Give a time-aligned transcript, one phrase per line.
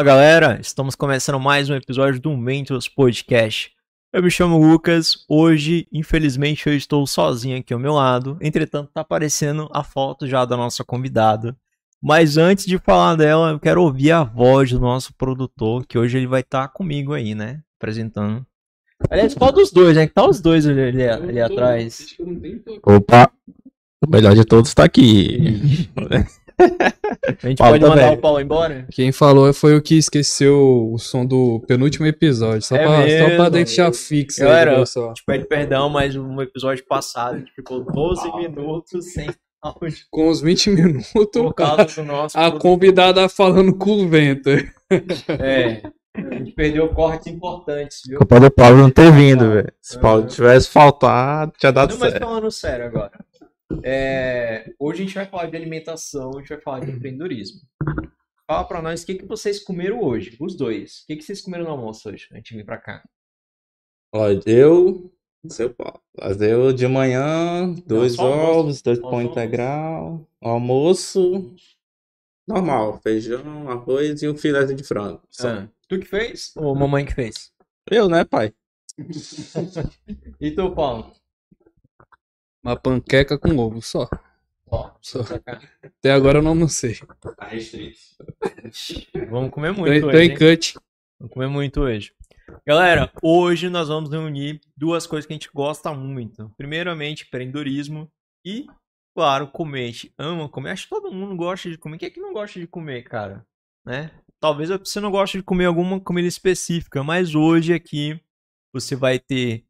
[0.00, 3.70] Fala galera, estamos começando mais um episódio do Mentos Podcast.
[4.10, 9.02] Eu me chamo Lucas, hoje, infelizmente, eu estou sozinho aqui ao meu lado, entretanto, tá
[9.02, 11.54] aparecendo a foto já da nossa convidada.
[12.02, 16.16] Mas antes de falar dela, eu quero ouvir a voz do nosso produtor, que hoje
[16.16, 17.60] ele vai estar tá comigo aí, né?
[17.78, 18.46] Apresentando.
[19.10, 20.06] Aliás, qual dos dois, né?
[20.06, 22.16] Que tá os dois ali, ali, ali atrás.
[22.82, 23.30] Opa!
[24.02, 25.90] O melhor de todos tá aqui.
[27.42, 28.18] A gente Paulo pode mandar também.
[28.18, 28.86] o Paulo embora?
[28.90, 32.62] Quem falou foi o que esqueceu o som do penúltimo episódio.
[32.62, 34.40] Só, é pra, mesmo, só pra deixar fixo.
[34.40, 39.12] Galera, aí, a gente pede perdão, mas no episódio passado a gente ficou 12 minutos
[39.12, 39.28] sem
[39.62, 39.98] áudio.
[40.10, 44.50] Com os 20 minutos, Por causa do nosso a convidada falando com o vento.
[45.28, 45.82] É.
[46.12, 48.18] A gente perdeu cortes importantes, viu?
[48.18, 49.72] Culpa do Paulo não ter vindo, velho.
[49.80, 52.12] Se o Paulo tivesse faltado, tinha dado não, certo.
[52.14, 53.12] Mas falando sério agora.
[53.84, 57.60] É, hoje a gente vai falar de alimentação, a gente vai falar de empreendedorismo.
[58.46, 61.02] Fala pra nós o que, que vocês comeram hoje, os dois.
[61.02, 63.08] O que, que vocês comeram no almoço hoje, antes de vir pra cá?
[64.12, 65.12] Olha, eu.
[65.48, 66.02] Seu pau.
[66.18, 71.54] Eu de manhã, dois Não, ovos, dois pão integral, almoço.
[72.46, 75.22] Normal, feijão, arroz e um filé de frango.
[75.42, 76.52] Ah, tu que fez?
[76.56, 77.52] Ou mamãe que fez?
[77.90, 78.52] Eu, né, pai?
[80.40, 81.12] e tu, Paulo?
[82.62, 84.08] Uma panqueca com ovo só.
[85.00, 85.20] só.
[85.82, 86.96] Até agora eu não sei.
[87.36, 87.98] Tá restrito.
[89.30, 90.16] Vamos comer muito hoje.
[90.16, 90.78] Tem cut.
[91.18, 92.12] Vamos comer muito hoje.
[92.66, 96.52] Galera, hoje nós vamos reunir duas coisas que a gente gosta muito.
[96.56, 98.10] Primeiramente, empreendedorismo
[98.44, 98.66] e,
[99.14, 99.84] claro, comer.
[99.84, 100.70] A gente ama comer.
[100.70, 101.98] Acho que todo mundo gosta de comer.
[101.98, 103.46] Quem é que não gosta de comer, cara?
[103.86, 104.10] Né?
[104.40, 108.20] Talvez você não goste de comer alguma comida específica, mas hoje aqui
[108.72, 109.64] você vai ter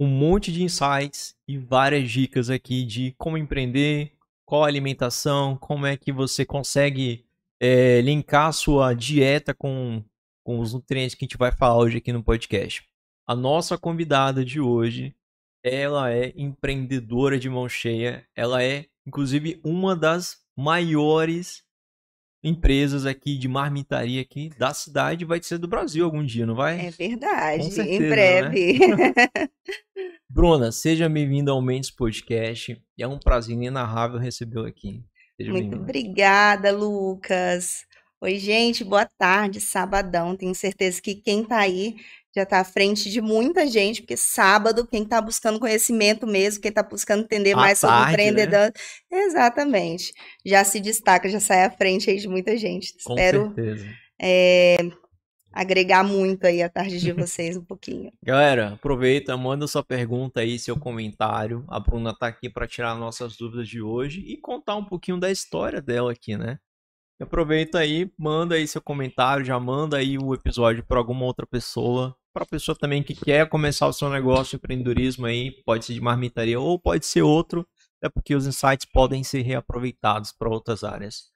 [0.00, 4.14] um monte de insights e várias dicas aqui de como empreender,
[4.46, 7.26] qual a alimentação, como é que você consegue
[7.60, 10.02] é, linkar a sua dieta com,
[10.42, 12.82] com os nutrientes que a gente vai falar hoje aqui no podcast.
[13.26, 15.14] A nossa convidada de hoje,
[15.62, 21.62] ela é empreendedora de mão cheia, ela é inclusive uma das maiores
[22.42, 26.86] empresas aqui de marmitaria aqui da cidade vai ser do Brasil algum dia, não vai?
[26.86, 28.08] É verdade, certeza, em né?
[28.08, 28.78] breve.
[28.78, 29.12] Né?
[30.28, 32.80] Bruna, seja bem-vinda ao Mendes Podcast.
[32.98, 35.02] É um prazer inenarrável recebê-lo aqui.
[35.36, 37.84] Seja Muito obrigada, Lucas.
[38.22, 40.36] Oi, gente, boa tarde, sabadão.
[40.36, 41.96] Tenho certeza que quem tá aí
[42.34, 46.68] já está à frente de muita gente, porque sábado, quem está buscando conhecimento mesmo, quem
[46.68, 48.72] está buscando entender mais sobre tarde, empreendedor,
[49.10, 49.22] né?
[49.24, 50.12] exatamente,
[50.44, 52.94] já se destaca, já sai à frente aí de muita gente.
[53.04, 53.54] Com Espero
[54.20, 54.76] é,
[55.52, 58.12] agregar muito aí a tarde de vocês um pouquinho.
[58.22, 61.64] Galera, aproveita, manda sua pergunta aí, seu comentário.
[61.68, 65.30] A Bruna está aqui para tirar nossas dúvidas de hoje e contar um pouquinho da
[65.30, 66.58] história dela aqui, né?
[67.20, 72.16] Aproveita aí, manda aí seu comentário, já manda aí o episódio para alguma outra pessoa
[72.32, 75.94] para a pessoa também que quer começar o seu negócio de empreendedorismo aí, pode ser
[75.94, 77.66] de marmitaria ou pode ser outro,
[78.02, 81.30] é porque os insights podem ser reaproveitados para outras áreas.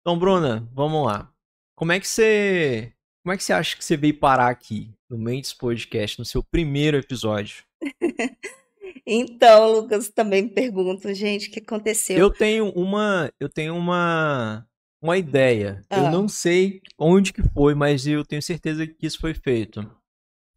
[0.00, 1.32] Então, Bruna, vamos lá.
[1.76, 2.92] Como é que você,
[3.24, 6.42] como é que você acha que você veio parar aqui no Mendes Podcast no seu
[6.42, 7.64] primeiro episódio?
[9.06, 12.18] então, Lucas, também me pergunto, gente, o que aconteceu?
[12.18, 14.66] Eu tenho uma, eu tenho uma
[15.00, 15.82] uma ideia.
[15.88, 15.98] Ah.
[15.98, 19.88] Eu não sei onde que foi, mas eu tenho certeza que isso foi feito.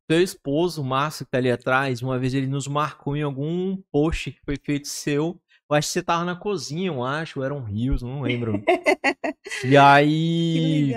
[0.10, 3.78] Seu esposo, o Márcio, que tá ali atrás, uma vez ele nos marcou em algum
[3.92, 5.42] post que foi feito seu.
[5.70, 8.62] Eu acho que você tava na cozinha, eu acho, era um rios, não lembro.
[9.64, 10.92] e aí.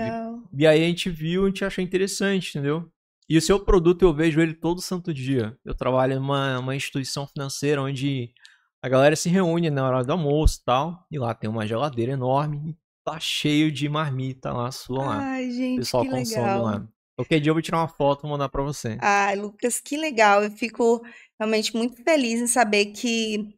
[0.53, 2.89] E aí a gente viu, a gente achou interessante, entendeu?
[3.27, 5.57] E o seu produto eu vejo ele todo santo dia.
[5.63, 8.33] Eu trabalho numa uma instituição financeira onde
[8.81, 11.07] a galera se reúne na hora do almoço e tal.
[11.09, 15.17] E lá tem uma geladeira enorme e tá cheio de marmita lá, sua lá.
[15.19, 16.63] Ai, gente, o pessoal que consome legal.
[16.63, 16.87] lá.
[17.15, 18.97] Qualquer dia eu vou tirar uma foto e mandar para você.
[19.01, 20.43] Ai, Lucas, que legal.
[20.43, 21.01] Eu fico
[21.39, 23.55] realmente muito feliz em saber que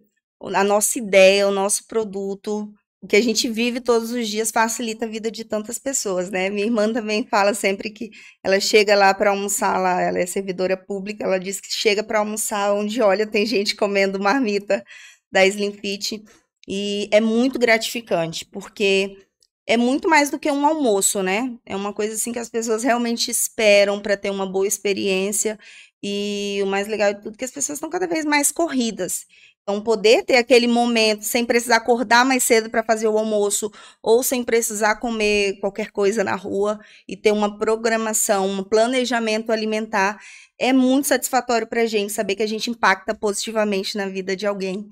[0.54, 2.72] a nossa ideia, o nosso produto,
[3.02, 6.50] o que a gente vive todos os dias facilita a vida de tantas pessoas, né?
[6.50, 8.12] Minha irmã também fala sempre que
[8.44, 12.20] ela chega lá para almoçar lá, ela é servidora pública, ela diz que chega para
[12.20, 14.84] almoçar onde olha tem gente comendo marmita
[15.32, 16.24] da Slim Fit
[16.68, 19.27] e é muito gratificante, porque
[19.68, 21.54] é muito mais do que um almoço, né?
[21.66, 25.60] É uma coisa assim que as pessoas realmente esperam para ter uma boa experiência.
[26.02, 29.26] E o mais legal de tudo é que as pessoas estão cada vez mais corridas.
[29.64, 33.70] Então, poder ter aquele momento sem precisar acordar mais cedo para fazer o almoço,
[34.02, 40.18] ou sem precisar comer qualquer coisa na rua, e ter uma programação, um planejamento alimentar,
[40.58, 44.48] é muito satisfatório para a gente saber que a gente impacta positivamente na vida de
[44.48, 44.88] alguém.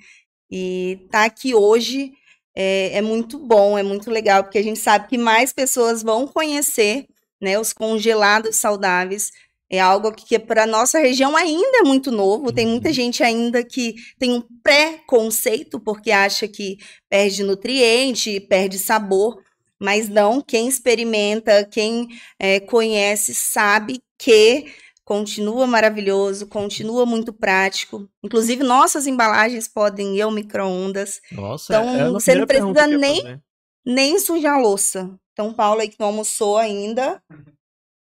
[0.52, 2.12] E tá aqui hoje
[2.56, 6.28] é, é muito bom, é muito legal, porque a gente sabe que mais pessoas vão
[6.28, 7.06] conhecer
[7.41, 7.60] né?
[7.60, 9.32] Os congelados saudáveis.
[9.70, 12.52] É algo que para nossa região ainda é muito novo.
[12.52, 12.94] Tem muita Uhum.
[12.94, 16.78] gente ainda que tem um preconceito porque acha que
[17.10, 19.41] perde nutriente, perde sabor,
[19.80, 20.39] mas não.
[20.41, 22.08] Quem experimenta, quem
[22.39, 24.72] eh, conhece, sabe que
[25.06, 28.10] continua maravilhoso, continua muito prático.
[28.24, 33.39] Inclusive, nossas embalagens podem ir ao micro-ondas, Nossa, Então, a você não precisa nem-
[33.86, 35.15] nem sujar a louça.
[35.34, 37.22] Então, Paulo aí que não almoçou ainda,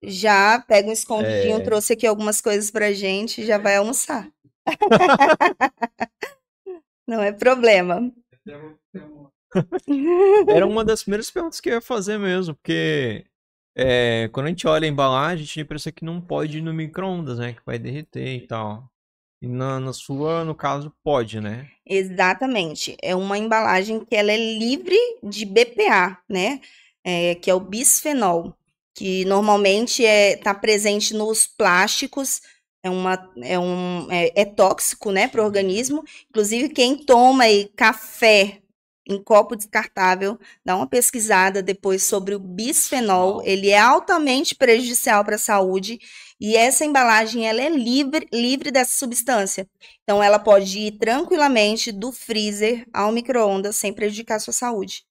[0.04, 1.60] já pega um escondidinho, É.
[1.60, 4.28] trouxe aqui algumas coisas pra gente, já vai almoçar.
[7.08, 8.12] Não é problema.
[10.48, 13.24] Era uma das primeiras perguntas que eu ia fazer mesmo, porque
[13.74, 16.74] é, quando a gente olha a embalagem, a gente pensa que não pode ir no
[16.74, 17.54] micro-ondas, né?
[17.54, 18.90] Que vai derreter e tal.
[19.40, 21.68] E na, na sua, no caso, pode, né?
[21.84, 22.96] Exatamente.
[23.02, 26.60] É uma embalagem que ela é livre de BPA, né?
[27.04, 28.54] É, que é o bisfenol,
[28.94, 32.40] que normalmente é tá presente nos plásticos.
[32.84, 36.04] É, uma, é, um, é, é tóxico, né, para o organismo.
[36.30, 38.61] Inclusive, quem toma aí café
[39.08, 43.42] em copo descartável, dá uma pesquisada depois sobre o bisfenol.
[43.44, 45.98] Ele é altamente prejudicial para a saúde.
[46.40, 49.68] E essa embalagem ela é livre, livre dessa substância.
[50.02, 55.04] Então, ela pode ir tranquilamente do freezer ao micro-ondas sem prejudicar a sua saúde.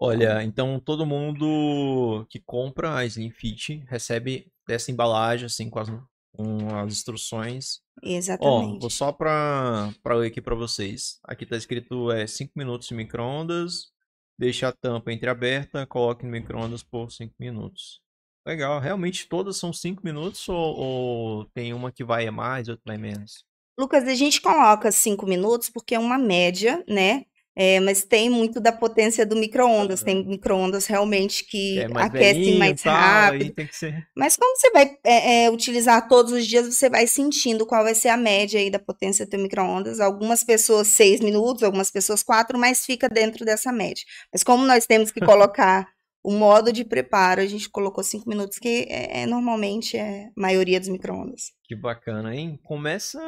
[0.00, 5.88] Olha, então todo mundo que compra a Slim Fit recebe dessa embalagem, assim, com as,
[6.32, 7.80] com as instruções.
[8.02, 8.80] Ó, Exatamente.
[8.80, 11.18] vou só pra, pra ler aqui pra vocês.
[11.24, 13.92] Aqui tá escrito é 5 minutos de micro-ondas.
[14.38, 18.00] Deixe a tampa entreaberta, coloque no micro-ondas por 5 minutos.
[18.46, 22.96] Legal, realmente todas são 5 minutos ou, ou tem uma que vai mais, outra vai
[22.96, 23.44] menos?
[23.78, 27.24] Lucas, a gente coloca cinco minutos porque é uma média, né?
[27.60, 30.00] É, mas tem muito da potência do micro-ondas.
[30.00, 33.68] Tem micro-ondas realmente que é mais aquecem velhinho, mais tal, rápido.
[33.72, 34.06] ser.
[34.16, 37.96] Mas quando você vai é, é, utilizar todos os dias, você vai sentindo qual vai
[37.96, 39.98] ser a média aí da potência do micro-ondas.
[39.98, 44.04] Algumas pessoas seis minutos, algumas pessoas quatro, mas fica dentro dessa média.
[44.32, 45.88] Mas como nós temos que colocar
[46.22, 50.40] o modo de preparo, a gente colocou cinco minutos, que é, é normalmente é a
[50.40, 51.50] maioria dos micro-ondas.
[51.64, 52.56] Que bacana, hein?
[52.62, 53.20] Começa.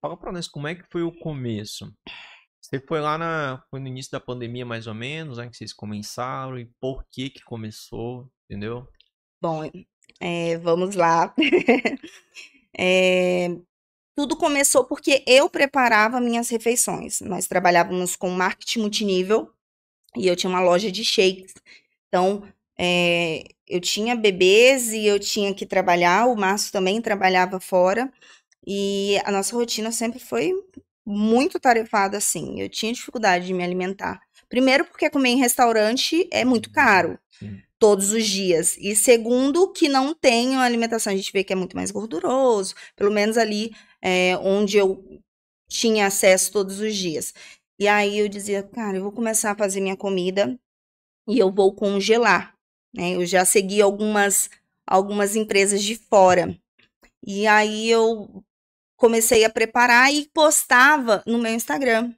[0.00, 1.86] Fala pra nós como é que foi o começo.
[2.62, 3.62] Você foi lá na...
[3.70, 5.48] foi no início da pandemia, mais ou menos, né?
[5.48, 8.88] Que vocês começaram e por que que começou, entendeu?
[9.40, 9.68] Bom,
[10.20, 11.34] é, vamos lá.
[12.74, 13.48] É,
[14.16, 17.20] tudo começou porque eu preparava minhas refeições.
[17.20, 19.50] Nós trabalhávamos com marketing multinível
[20.16, 21.52] e eu tinha uma loja de shakes.
[22.08, 22.42] Então,
[22.78, 26.26] é, eu tinha bebês e eu tinha que trabalhar.
[26.28, 28.10] O Márcio também trabalhava fora.
[28.66, 30.54] E a nossa rotina sempre foi
[31.04, 32.60] muito tarefada assim.
[32.60, 34.20] Eu tinha dificuldade de me alimentar.
[34.48, 37.60] Primeiro, porque comer em restaurante é muito caro Sim.
[37.78, 38.76] todos os dias.
[38.78, 41.12] E segundo, que não tem uma alimentação.
[41.12, 45.02] A gente vê que é muito mais gorduroso, pelo menos ali é, onde eu
[45.68, 47.32] tinha acesso todos os dias.
[47.78, 50.58] E aí eu dizia, cara, eu vou começar a fazer minha comida
[51.26, 52.54] e eu vou congelar.
[52.94, 53.16] Né?
[53.16, 54.50] Eu já segui algumas,
[54.86, 56.56] algumas empresas de fora.
[57.26, 58.44] E aí eu
[59.02, 62.14] comecei a preparar e postava no meu Instagram.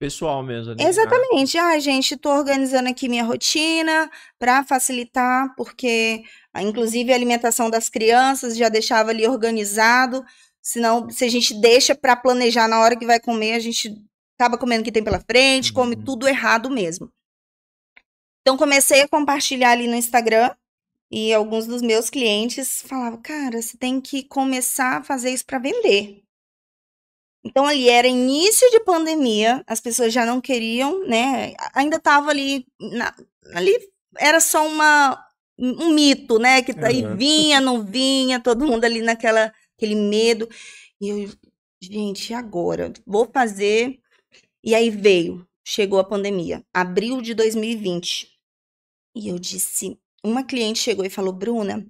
[0.00, 0.82] Pessoal mesmo ali.
[0.82, 0.88] né?
[0.88, 1.58] Exatamente.
[1.58, 7.90] Ai, gente, tô organizando aqui minha rotina para facilitar, porque ah, inclusive a alimentação das
[7.90, 10.24] crianças já deixava ali organizado.
[10.62, 13.94] Senão, se a gente deixa para planejar na hora que vai comer, a gente
[14.40, 16.02] acaba comendo o que tem pela frente, come Uhum.
[16.04, 17.12] tudo errado mesmo.
[18.40, 20.50] Então comecei a compartilhar ali no Instagram
[21.14, 25.58] e alguns dos meus clientes falavam: "Cara, você tem que começar a fazer isso para
[25.60, 26.22] vender".
[27.44, 31.54] Então ali era início de pandemia, as pessoas já não queriam, né?
[31.74, 33.14] Ainda tava ali, na-
[33.54, 33.76] ali
[34.18, 35.22] era só uma
[35.58, 36.62] um mito, né?
[36.62, 37.16] Que aí Aham.
[37.16, 40.48] vinha, não vinha, todo mundo ali naquela aquele medo.
[41.00, 41.30] E eu,
[41.82, 42.92] gente, agora?
[43.06, 44.00] Vou fazer.
[44.64, 48.28] E aí veio, chegou a pandemia, abril de 2020.
[49.16, 51.86] E eu disse, uma cliente chegou e falou: "Bruna,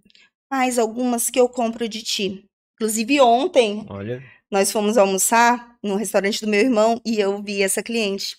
[0.52, 2.44] faz algumas que eu compro de ti".
[2.74, 7.82] Inclusive ontem, Olha, nós fomos almoçar no restaurante do meu irmão e eu vi essa
[7.82, 8.36] cliente.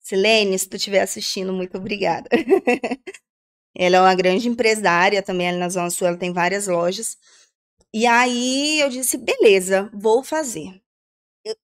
[0.00, 2.28] Silene, se tu estiver assistindo, muito obrigada.
[3.76, 7.16] ela é uma grande empresária também ali na Zona Sul, ela tem várias lojas.
[7.92, 10.80] E aí eu disse, beleza, vou fazer.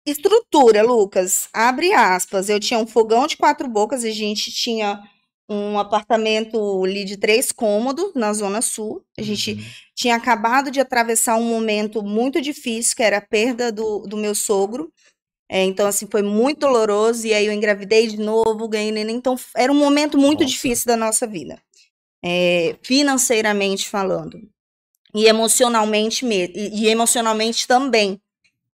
[0.06, 2.48] Estrutura, Lucas, abre aspas.
[2.48, 5.02] Eu tinha um fogão de quatro bocas, a gente tinha
[5.48, 9.04] um apartamento ali de três cômodos na Zona Sul.
[9.18, 9.64] A gente uhum.
[9.94, 14.34] tinha acabado de atravessar um momento muito difícil, que era a perda do, do meu
[14.34, 14.92] sogro.
[15.48, 17.26] É, então, assim, foi muito doloroso.
[17.26, 19.16] E aí eu engravidei de novo, ganhei neném.
[19.16, 20.52] Então, era um momento muito Nossa.
[20.52, 21.60] difícil da nossa vida.
[22.22, 24.40] é, financeiramente falando
[25.14, 28.20] e emocionalmente mesmo e emocionalmente também.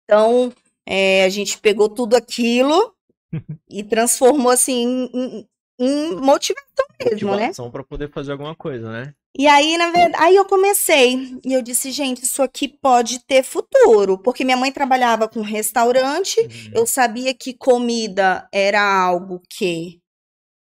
[0.04, 0.52] Então
[0.86, 2.94] é, a gente pegou tudo aquilo
[3.68, 7.46] e transformou assim em, em motivação mesmo, motivação né?
[7.46, 9.14] Motivação para poder fazer alguma coisa, né?
[9.36, 13.42] E aí, na verdade, aí eu comecei e eu disse, gente, isso aqui pode ter
[13.42, 16.72] futuro, porque minha mãe trabalhava com restaurante, uhum.
[16.74, 20.02] eu sabia que comida era algo que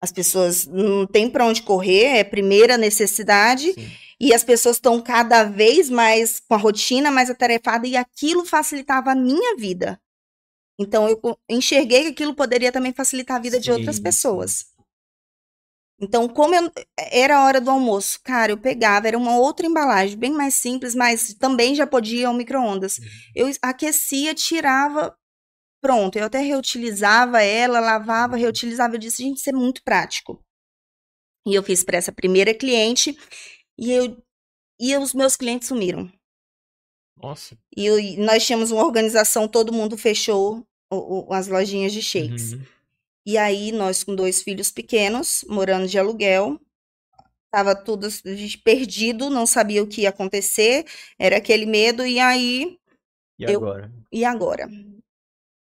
[0.04, 3.72] as pessoas não têm para onde correr, é primeira necessidade.
[3.72, 3.90] Sim.
[4.20, 9.12] E as pessoas estão cada vez mais com a rotina mais atarefada e aquilo facilitava
[9.12, 10.00] a minha vida.
[10.80, 14.66] Então eu enxerguei que aquilo poderia também facilitar a vida sim, de outras pessoas.
[16.00, 20.18] Então, como eu, era a hora do almoço, cara, eu pegava, era uma outra embalagem,
[20.18, 22.98] bem mais simples, mas também já podia ao micro-ondas.
[22.98, 23.06] Uhum.
[23.36, 25.16] Eu aquecia, tirava,
[25.82, 26.18] pronto.
[26.18, 28.96] Eu até reutilizava ela, lavava, reutilizava.
[28.96, 30.44] Eu disse, gente, isso é muito prático.
[31.46, 33.18] E eu fiz para essa primeira cliente
[33.78, 34.18] e, eu,
[34.80, 36.12] e os meus clientes sumiram.
[37.22, 37.58] Nossa.
[37.76, 42.54] E, eu, nós tínhamos uma organização, todo mundo fechou o, o, as lojinhas de shakes.
[42.54, 42.66] Uhum.
[43.26, 46.60] E aí, nós com dois filhos pequenos, morando de aluguel,
[47.50, 48.08] tava tudo
[48.64, 50.86] perdido, não sabia o que ia acontecer,
[51.20, 52.78] era aquele medo, e aí.
[53.40, 53.92] E eu, agora?
[54.12, 54.70] E agora?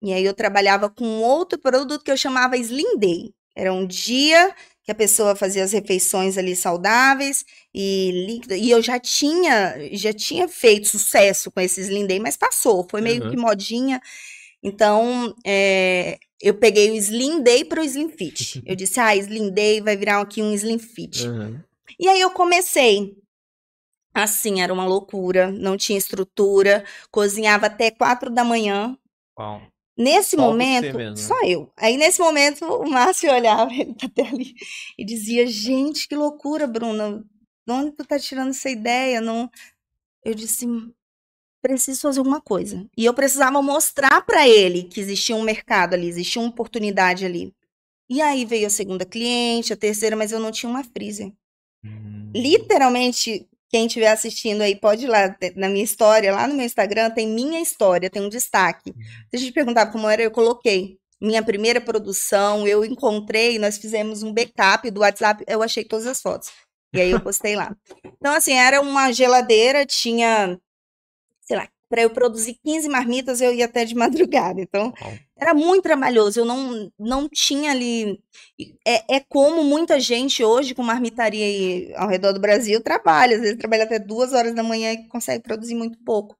[0.01, 3.33] E aí eu trabalhava com outro produto que eu chamava Slim Day.
[3.55, 8.55] Era um dia que a pessoa fazia as refeições ali saudáveis e líquido.
[8.55, 13.01] E eu já tinha, já tinha feito sucesso com esse Slim Day, mas passou, foi
[13.01, 13.29] meio uhum.
[13.29, 14.01] que modinha.
[14.63, 18.62] Então, é, eu peguei o Slim Day para o Slim Fit.
[18.65, 21.27] Eu disse, ah, Slim Day vai virar aqui um Slim Fit.
[21.27, 21.60] Uhum.
[21.99, 23.15] E aí eu comecei.
[24.13, 28.97] Assim, era uma loucura, não tinha estrutura, cozinhava até quatro da manhã.
[29.38, 29.62] Uau.
[29.97, 31.15] Nesse só momento, né?
[31.15, 31.71] só eu.
[31.77, 34.54] Aí nesse momento o Márcio olhava, ele tá até ali,
[34.97, 37.23] e dizia: Gente, que loucura, Bruna.
[37.67, 39.21] De onde tu tá tirando essa ideia?
[39.21, 39.49] Não.
[40.25, 40.65] Eu disse:
[41.62, 42.86] preciso fazer alguma coisa.
[42.97, 47.54] E eu precisava mostrar para ele que existia um mercado ali, existia uma oportunidade ali.
[48.10, 51.32] E aí veio a segunda cliente, a terceira, mas eu não tinha uma freezer.
[51.84, 52.32] Hum.
[52.36, 57.10] Literalmente, quem estiver assistindo aí pode ir lá na minha história, lá no meu Instagram
[57.12, 58.91] tem minha história, tem um destaque.
[58.91, 59.02] Hum.
[59.30, 64.24] Se a gente perguntava como era, eu coloquei minha primeira produção, eu encontrei, nós fizemos
[64.24, 66.50] um backup do WhatsApp, eu achei todas as fotos.
[66.93, 67.76] E aí eu postei lá.
[68.04, 70.60] Então, assim, era uma geladeira, tinha
[71.41, 74.62] sei lá, para eu produzir 15 marmitas, eu ia até de madrugada.
[74.62, 74.93] Então,
[75.38, 76.39] era muito trabalhoso.
[76.39, 78.17] Eu não, não tinha ali.
[78.88, 83.36] É, é como muita gente hoje com marmitaria aí ao redor do Brasil trabalha.
[83.36, 86.38] Às vezes trabalha até duas horas da manhã e consegue produzir muito pouco.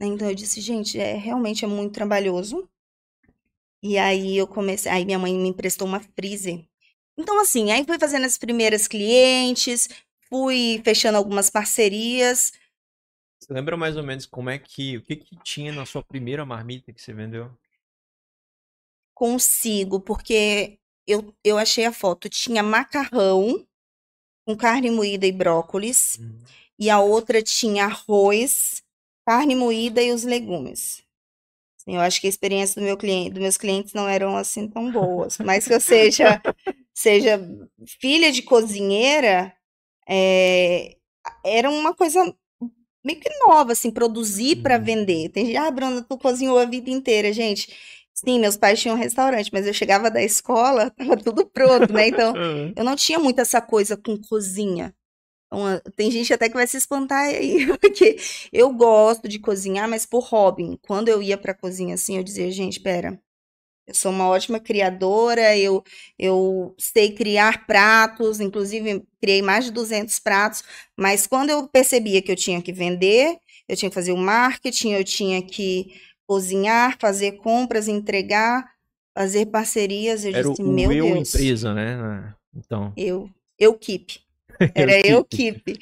[0.00, 2.68] Né, então, eu disse, gente, é realmente é muito trabalhoso.
[3.80, 4.90] E aí eu comecei.
[4.90, 6.64] Aí minha mãe me emprestou uma freezer.
[7.16, 9.88] Então, assim, aí fui fazendo as primeiras clientes,
[10.28, 12.52] fui fechando algumas parcerias.
[13.42, 16.46] Você lembra mais ou menos como é que, o que que tinha na sua primeira
[16.46, 17.50] marmita que você vendeu?
[19.12, 23.66] Consigo, porque eu, eu achei a foto, tinha macarrão
[24.46, 26.38] com carne moída e brócolis, uhum.
[26.78, 28.80] e a outra tinha arroz,
[29.26, 31.04] carne moída e os legumes.
[31.84, 34.92] Eu acho que a experiência do meu cliente, dos meus clientes não eram assim tão
[34.92, 36.40] boas, mas que eu seja
[36.94, 37.40] seja
[38.00, 39.52] filha de cozinheira,
[40.08, 40.96] é,
[41.44, 42.22] era uma coisa
[43.04, 44.84] meio que nova, assim, produzir para uhum.
[44.84, 45.28] vender.
[45.30, 47.72] Tem gente, ah, Bruna, tu cozinhou a vida inteira, gente.
[48.14, 52.08] Sim, meus pais tinham um restaurante, mas eu chegava da escola, tava tudo pronto, né?
[52.08, 52.72] Então, uhum.
[52.76, 54.94] eu não tinha muito essa coisa com cozinha.
[55.46, 58.16] Então, tem gente até que vai se espantar aí, porque
[58.52, 60.78] eu gosto de cozinhar, mas por hobby.
[60.86, 63.20] Quando eu ia pra cozinha assim, eu dizia, gente, pera,
[63.86, 65.82] eu sou uma ótima criadora, eu,
[66.18, 70.62] eu sei criar pratos, inclusive criei mais de 200 pratos,
[70.96, 73.36] mas quando eu percebia que eu tinha que vender,
[73.68, 78.70] eu tinha que fazer o marketing, eu tinha que cozinhar, fazer compras, entregar,
[79.16, 81.34] fazer parcerias, eu Era disse, o, meu eu Deus.
[81.34, 82.34] empresa, né?
[82.54, 82.92] Então.
[82.96, 84.20] Eu, eu keep.
[84.74, 85.78] Era eu keep.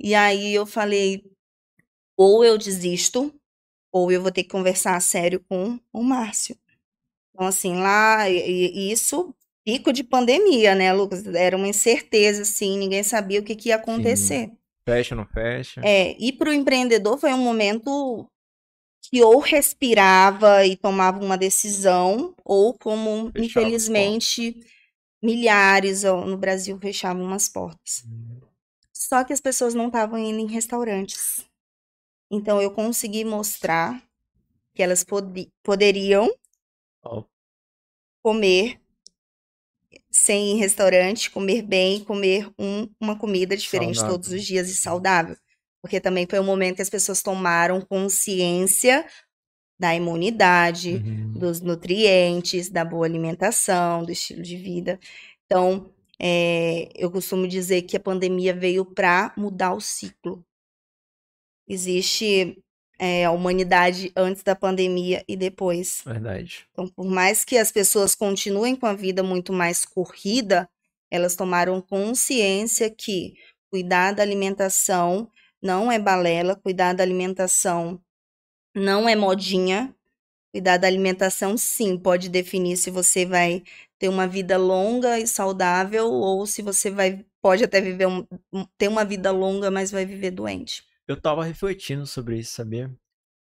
[0.00, 1.24] E aí eu falei,
[2.16, 3.32] ou eu desisto,
[3.92, 6.56] ou eu vou ter que conversar sério com o Márcio.
[7.36, 11.26] Então, assim, lá, e, isso, pico de pandemia, né, Lucas?
[11.26, 14.46] Era uma incerteza, assim, ninguém sabia o que, que ia acontecer.
[14.46, 14.58] Sim.
[14.88, 15.82] Fecha, não fecha?
[15.84, 18.26] É, e para o empreendedor foi um momento
[19.02, 24.56] que ou respirava e tomava uma decisão, ou como, Fechava infelizmente,
[25.22, 28.02] milhares no Brasil fechavam umas portas.
[28.06, 28.40] Hum.
[28.94, 31.44] Só que as pessoas não estavam indo em restaurantes.
[32.30, 34.02] Então eu consegui mostrar
[34.74, 36.34] que elas pod poderiam
[38.22, 38.78] comer
[40.10, 44.14] sem ir em restaurante, comer bem, comer um, uma comida diferente Saudável.
[44.14, 45.36] todos os dias e saudável.
[45.82, 49.06] Porque também foi um momento que as pessoas tomaram consciência
[49.78, 51.32] da imunidade, Uhum.
[51.34, 55.00] dos nutrientes, da boa alimentação, do estilo de vida.
[55.46, 60.44] Então, é, eu costumo dizer que a pandemia veio para mudar o ciclo.
[61.68, 62.62] Existe
[62.98, 66.02] é, a humanidade antes da pandemia e depois.
[66.04, 66.66] Verdade.
[66.72, 70.68] Então, por mais que as pessoas continuem com a vida muito mais corrida,
[71.10, 73.34] elas tomaram consciência que
[73.70, 75.30] cuidar da alimentação
[75.62, 78.00] não é balela, cuidar da alimentação
[78.74, 79.94] não é modinha.
[80.52, 83.62] Cuidar da alimentação, sim, pode definir se você vai
[83.98, 88.26] ter uma vida longa e saudável ou se você vai pode até viver um-
[88.78, 90.82] ter uma vida longa, mas vai viver doente.
[91.08, 92.92] Eu tava refletindo sobre isso, sabia?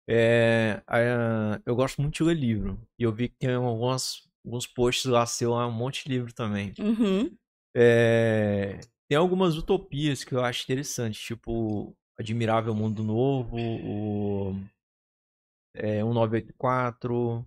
[0.08, 2.80] É, a- eu gosto muito de ler livro.
[2.98, 6.32] E eu vi que tem algumas, alguns posts lá seu, lá, um monte de livro
[6.32, 6.72] também.
[6.78, 7.36] Uhum.
[7.76, 14.54] É, tem algumas utopias que eu acho interessantes, tipo Admirável Mundo Novo, o
[15.74, 17.46] é, 1984.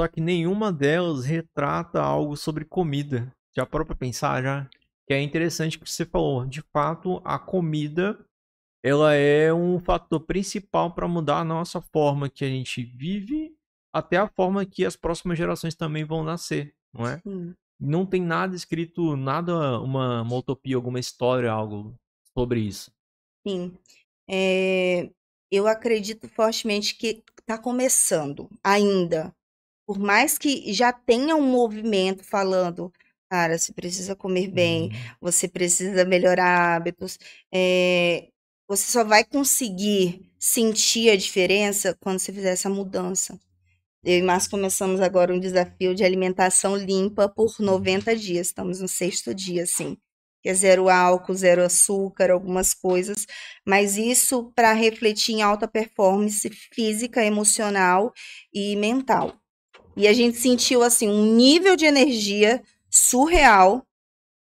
[0.00, 3.32] Só que nenhuma delas retrata algo sobre comida.
[3.56, 4.68] Já parou pra pensar já?
[5.06, 6.46] Que é interessante que você falou.
[6.46, 8.16] De fato, a comida
[8.82, 13.54] ela é um fator principal para mudar a nossa forma que a gente vive,
[13.92, 17.22] até a forma que as próximas gerações também vão nascer, não é?
[17.22, 17.54] Sim.
[17.80, 21.94] não tem nada escrito, nada, uma, uma utopia, alguma história, algo
[22.36, 22.92] sobre isso.
[23.46, 23.76] Sim.
[24.30, 25.10] É,
[25.50, 29.34] eu acredito fortemente que está começando ainda.
[29.86, 32.92] Por mais que já tenha um movimento falando,
[33.30, 35.16] cara, você precisa comer bem, Uhum.
[35.20, 37.18] você precisa melhorar hábitos,
[37.52, 38.30] é,
[38.68, 43.40] você só vai conseguir sentir a diferença quando você fizer essa mudança.
[44.04, 48.48] Eu e Márcio começamos agora um desafio de alimentação limpa por 90 dias.
[48.48, 49.96] Estamos no sexto dia, assim.
[50.42, 53.26] Que é zero álcool, zero açúcar, algumas coisas.
[53.66, 58.12] Mas isso para refletir em alta performance física, emocional
[58.52, 59.34] e mental.
[59.96, 63.84] E a gente sentiu, assim, um nível de energia surreal.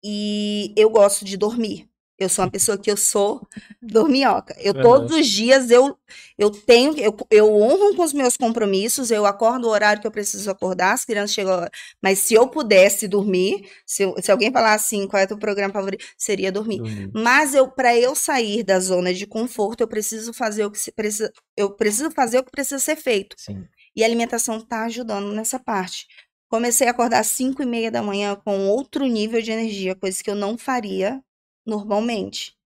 [0.03, 1.87] E eu gosto de dormir.
[2.19, 3.47] Eu sou uma pessoa que eu sou
[3.81, 4.55] dorminhoca.
[4.59, 5.97] Eu todos os dias eu
[6.37, 10.11] eu tenho eu, eu honro com os meus compromissos, eu acordo o horário que eu
[10.11, 11.67] preciso acordar, as crianças chegam,
[12.01, 15.37] mas se eu pudesse dormir, se, eu- se alguém falar assim, qual é o teu
[15.37, 16.77] programa favorito, seria dormir.
[16.79, 17.11] Dormir.
[17.13, 20.91] Mas eu para eu sair da zona de conforto, eu preciso fazer o que se
[20.91, 23.35] precisa, eu preciso fazer o que precisa ser feito.
[23.37, 23.65] Sim.
[23.95, 26.05] E a alimentação está ajudando nessa parte.
[26.49, 30.23] Comecei a acordar às 5 e meia da manhã com outro nível de energia, coisa
[30.23, 31.21] que eu não faria
[31.67, 32.57] normalmente.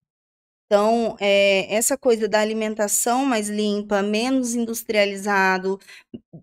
[0.71, 5.77] Então, é, essa coisa da alimentação mais limpa, menos industrializado,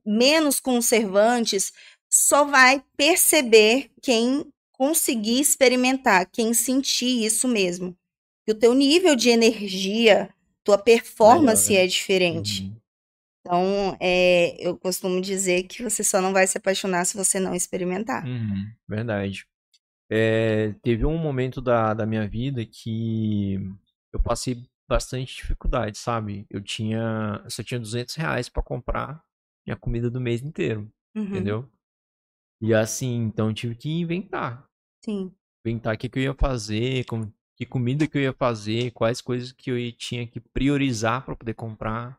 [0.05, 1.73] menos conservantes,
[2.11, 7.97] só vai perceber quem conseguir experimentar, quem sentir isso mesmo.
[8.45, 10.29] Que o teu nível de energia,
[10.63, 11.87] tua performance Melhora.
[11.87, 12.63] é diferente.
[12.65, 12.77] Uhum.
[13.41, 17.55] Então, é, eu costumo dizer que você só não vai se apaixonar se você não
[17.55, 18.27] experimentar.
[18.27, 19.47] Uhum, verdade.
[20.11, 23.55] É, teve um momento da, da minha vida que
[24.13, 26.47] eu passei bastante dificuldade, sabe?
[26.49, 29.23] Eu tinha, eu só tinha 200 reais pra comprar
[29.67, 31.71] minha comida do mês inteiro, Uhum, entendeu?
[32.61, 34.69] E assim, então eu tive que inventar.
[35.05, 35.35] Sim.
[35.65, 37.05] Inventar o que, que eu ia fazer,
[37.57, 41.37] que comida que eu ia fazer, quais coisas que eu ia- tinha que priorizar pra
[41.37, 42.19] poder comprar.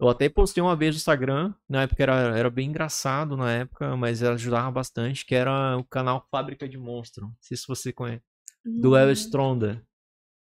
[0.00, 3.96] Eu até postei uma vez no Instagram, na época era, era bem engraçado na época,
[3.96, 7.26] mas ajudava bastante, que era o canal Fábrica de Monstro.
[7.26, 8.22] Não sei se você conhece.
[8.64, 9.82] Do Léo Hum, Stronda.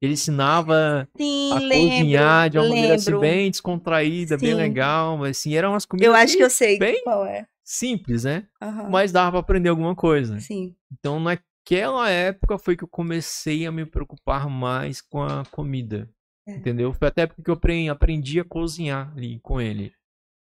[0.00, 3.20] Ele ensinava Sim, a lembro, cozinhar de uma maneira assim, lembro.
[3.20, 4.56] bem descontraída, bem Sim.
[4.56, 7.46] legal, mas assim, eram umas comidas Eu acho que eu sei bem qual é.
[7.64, 8.46] simples, né?
[8.62, 10.38] Aham, Mas dava pra aprender alguma coisa.
[10.40, 10.74] Sim.
[10.92, 16.08] Então, naquela época foi que eu comecei a me preocupar mais com a comida.
[16.56, 16.92] Entendeu?
[16.92, 19.92] Foi até porque eu apren- aprendi a cozinhar ali com ele.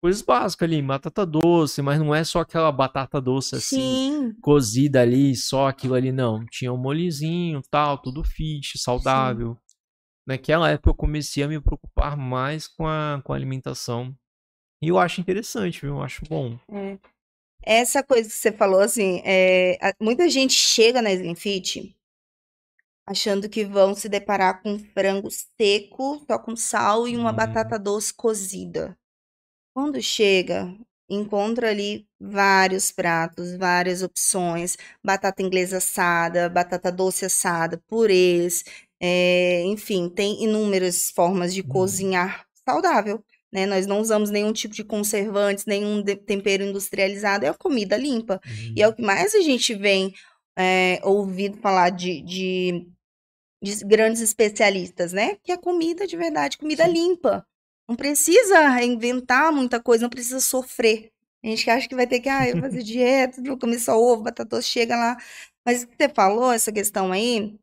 [0.03, 5.01] Coisas básicas ali, batata doce, mas não é só aquela batata doce assim, Sim, cozida
[5.01, 6.45] ali, só aquilo ali, não.
[6.47, 9.57] Tinha um molhezinho, tal, tudo fit, saudável.
[10.27, 14.15] Naquela época eu comecei a me preocupar mais com a, com a alimentação.
[14.83, 15.91] E eu acho interessante, viu?
[15.97, 16.59] Eu acho bom.
[16.71, 16.99] é.
[17.63, 21.97] Essa coisa que você falou, assim, é, muita gente chega na Slim Fit
[23.07, 27.37] achando que vão se deparar com frango seco, só com sal e uma Uhum.
[27.37, 28.97] batata doce cozida.
[29.75, 30.75] Quando chega,
[31.09, 38.65] encontra ali vários pratos, várias opções, batata inglesa assada, batata doce assada, purês,
[39.01, 41.63] é, enfim, tem inúmeras formas de Uhum.
[41.63, 43.67] cozinhar saudável, né?
[43.67, 48.41] Nós não usamos nenhum tipo de conservantes, nenhum de- tempero industrializado, é a comida limpa.
[48.75, 50.13] E é o que mais a gente vem
[50.59, 52.87] é, ouvido falar de, de,
[53.63, 55.37] de grandes especialistas, né?
[55.43, 57.47] Que é comida de verdade, comida limpa.
[57.89, 61.11] Não precisa inventar muita coisa, não precisa sofrer.
[61.45, 63.79] A gente que acha que vai ter que, ah, eu vou fazer dieta, vou comer
[63.79, 65.17] só ovo, batata chega lá.
[65.65, 67.57] Mas o que você falou, essa questão aí,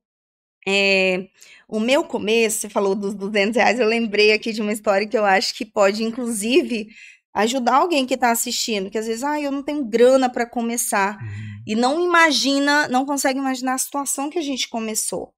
[0.67, 1.27] é,
[1.67, 5.17] o meu começo, você falou dos 200 reais, eu lembrei aqui de uma história que
[5.17, 6.87] eu acho que pode, inclusive,
[7.33, 11.17] ajudar alguém que está assistindo, que às vezes, ah, eu não tenho grana para começar,
[11.65, 15.33] e não imagina, não consegue imaginar a situação que a gente começou.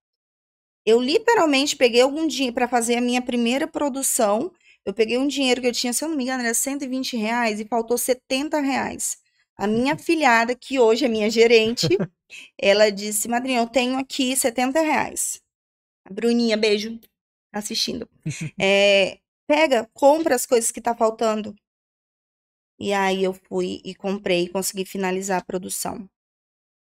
[0.86, 4.52] Eu literalmente peguei algum dinheiro para fazer a minha primeira produção,
[4.86, 7.60] eu peguei um dinheiro que eu tinha, se eu não me engano, era 120 reais
[7.60, 9.18] e faltou 70 reais.
[9.58, 11.88] A minha filhada, que hoje é minha gerente,
[12.58, 15.42] ela disse, madrinha, eu tenho aqui 70 reais.
[16.06, 17.00] A Bruninha, beijo,
[17.52, 18.08] assistindo.
[18.60, 21.56] É, pega, compra as coisas que tá faltando.
[22.78, 26.08] E aí eu fui e comprei e consegui finalizar a produção.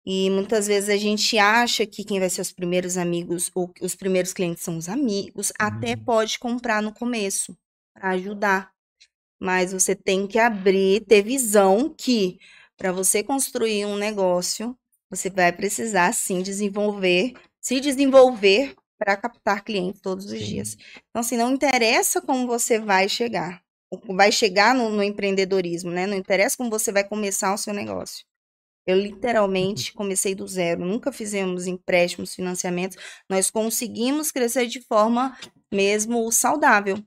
[0.07, 3.95] E muitas vezes a gente acha que quem vai ser os primeiros amigos ou os
[3.95, 6.05] primeiros clientes são os amigos, até Uhum.
[6.05, 7.57] pode comprar no começo
[7.95, 8.73] para ajudar.
[9.41, 12.39] Mas você tem que abrir, ter visão que
[12.77, 14.77] para você construir um negócio,
[15.11, 20.45] você vai precisar sim desenvolver, se desenvolver para captar clientes todos os Sim.
[20.45, 20.77] dias.
[21.11, 23.63] Então, assim, não interessa como você vai chegar,
[24.09, 26.07] vai chegar no, no empreendedorismo, né?
[26.07, 28.25] Não interessa como você vai começar o seu negócio.
[28.91, 32.97] Eu literalmente comecei do zero, nunca fizemos empréstimos, financiamentos,
[33.29, 35.37] nós conseguimos crescer de forma
[35.73, 37.03] mesmo saudável.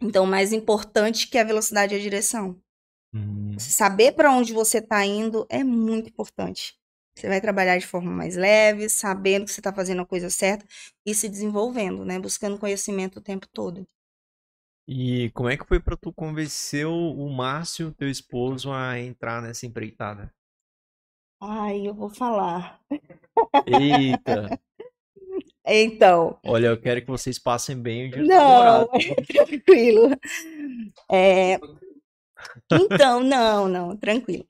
[0.00, 2.60] Então, o mais importante que a velocidade e a direção.
[3.12, 6.76] Hum, Você Saber para onde você está indo é muito importante.
[7.16, 10.64] Você vai trabalhar de forma mais leve, sabendo que você está fazendo a coisa certa
[11.04, 12.18] e se desenvolvendo, né?
[12.18, 13.84] Buscando conhecimento o tempo todo.
[14.88, 19.42] E como é que foi pra tu convencer o o Márcio, teu esposo, a entrar
[19.42, 20.32] nessa empreitada?
[21.40, 22.80] Ai, eu vou falar.
[23.66, 24.58] Eita!
[25.70, 28.88] Então, Olha, eu quero que vocês passem bem o dia Não,
[29.28, 30.16] tranquilo.
[31.10, 31.58] É,
[32.72, 34.46] Então, não, não, tranquilo.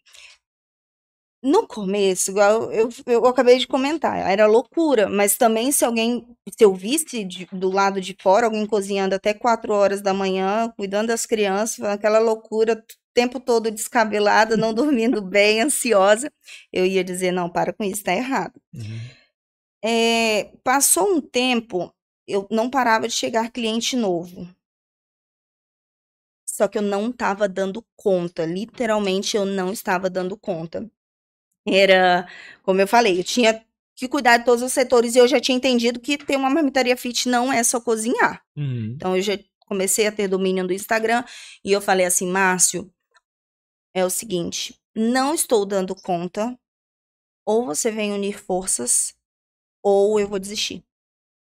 [1.42, 6.26] No começo, igual eu, eu acabei de comentar, era loucura, mas também se alguém,
[6.56, 10.72] se eu visse de- do lado de fora, alguém cozinhando até 4 horas da manhã,
[10.76, 12.84] cuidando das crianças, aquela loucura,
[13.18, 16.32] tempo todo descabelada, não dormindo bem, ansiosa,
[16.72, 18.60] eu ia dizer, não, para com isso, tá errado.
[18.72, 19.00] Uhum.
[19.82, 21.92] É, passou um tempo,
[22.26, 24.48] eu não parava de chegar cliente novo.
[26.46, 30.88] Só que eu não estava dando conta, literalmente eu não estava dando conta.
[31.66, 32.26] Era,
[32.62, 33.64] como eu falei, eu tinha
[33.94, 36.96] que cuidar de todos os setores e eu já tinha entendido que ter uma marmitaria
[36.96, 38.42] fit não é só cozinhar.
[38.56, 38.92] Uhum.
[38.96, 41.24] Então eu já comecei a ter domínio do Instagram
[41.64, 42.90] e eu falei assim, Márcio,
[43.94, 46.58] é o seguinte, não estou dando conta,
[47.46, 49.14] ou você vem unir forças,
[49.82, 50.84] ou eu vou desistir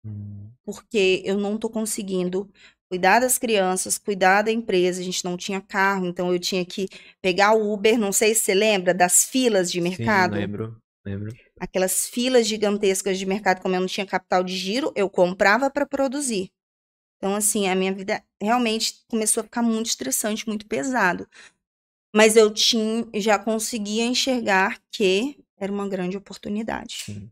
[0.05, 0.53] Hum.
[0.65, 2.51] porque eu não tô conseguindo
[2.89, 6.89] cuidar das crianças, cuidar da empresa, a gente não tinha carro, então eu tinha que
[7.23, 11.39] pegar o Uber, não sei se você lembra das filas de Sim, mercado, lembro, lembro.
[11.59, 15.87] aquelas filas gigantescas de mercado, como eu não tinha capital de giro, eu comprava para
[15.87, 16.51] produzir.
[17.19, 21.29] Então assim, a minha vida realmente começou a ficar muito estressante, muito pesado.
[22.15, 26.97] Mas eu tinha, já conseguia enxergar que era uma grande oportunidade.
[27.07, 27.31] Sim.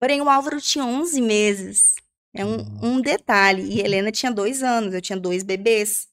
[0.00, 1.94] Porém, o Álvaro tinha 11 meses.
[2.34, 3.62] É um, um detalhe.
[3.64, 6.08] E Helena tinha dois anos, eu tinha dois bebês.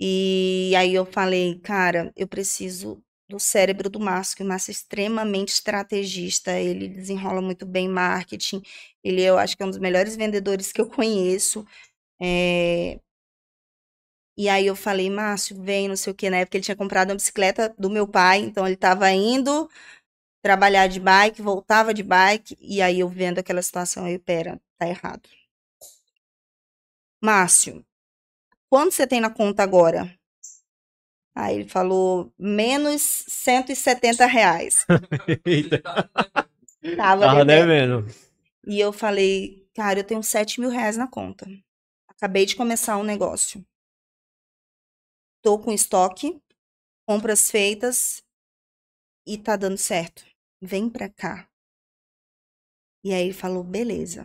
[0.00, 4.72] E aí eu falei, cara, eu preciso do cérebro do Márcio, que o Márcio é
[4.72, 8.60] extremamente estrategista, ele desenrola muito bem marketing,
[9.02, 11.66] ele eu acho que é um dos melhores vendedores que eu conheço.
[12.20, 13.00] É,
[14.36, 16.28] E aí eu falei, Márcio, vem, não sei o quê.
[16.28, 19.68] Na época ele tinha comprado uma bicicleta do meu pai, então ele estava indo
[20.42, 24.86] trabalhar de bike, voltava de bike, e aí eu vendo aquela situação, eu, pera, tá
[24.86, 25.22] errado.
[27.22, 27.84] Márcio,
[28.68, 30.14] quanto você tem na conta agora?
[31.34, 34.86] Aí ele falou, menos 170 reais.
[35.46, 35.82] Eita,
[36.96, 38.02] Tava tava devendo.
[38.04, 38.14] devendo.
[38.66, 41.46] E eu falei, cara, eu tenho 7 mil reais na conta.
[42.08, 43.64] Acabei de começar um negócio.
[45.44, 46.40] Tô com estoque,
[47.06, 48.22] compras feitas
[49.26, 50.24] e tá dando certo.
[50.62, 51.46] Vem pra cá.
[53.04, 54.24] E aí ele falou, beleza,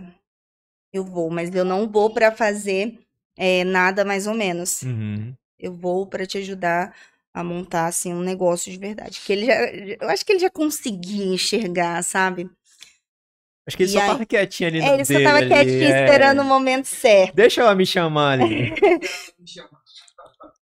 [0.93, 2.97] eu vou, mas eu não vou pra fazer
[3.38, 4.82] eh, nada mais ou menos.
[4.84, 5.36] Uhum.
[5.59, 6.95] Eu vou pra te ajudar
[7.34, 9.20] a montar assim um negócio de verdade.
[9.26, 9.55] Que ele já,
[10.01, 12.49] eu acho que ele já conseguia enxergar, sabe?
[13.67, 15.47] Acho que ele E só aí- tava quietinho ali É, no ele só tava ali,
[15.49, 16.01] quietinho é.
[16.05, 17.36] esperando o momento certo.
[17.36, 18.72] Deixa ela me chamar ali.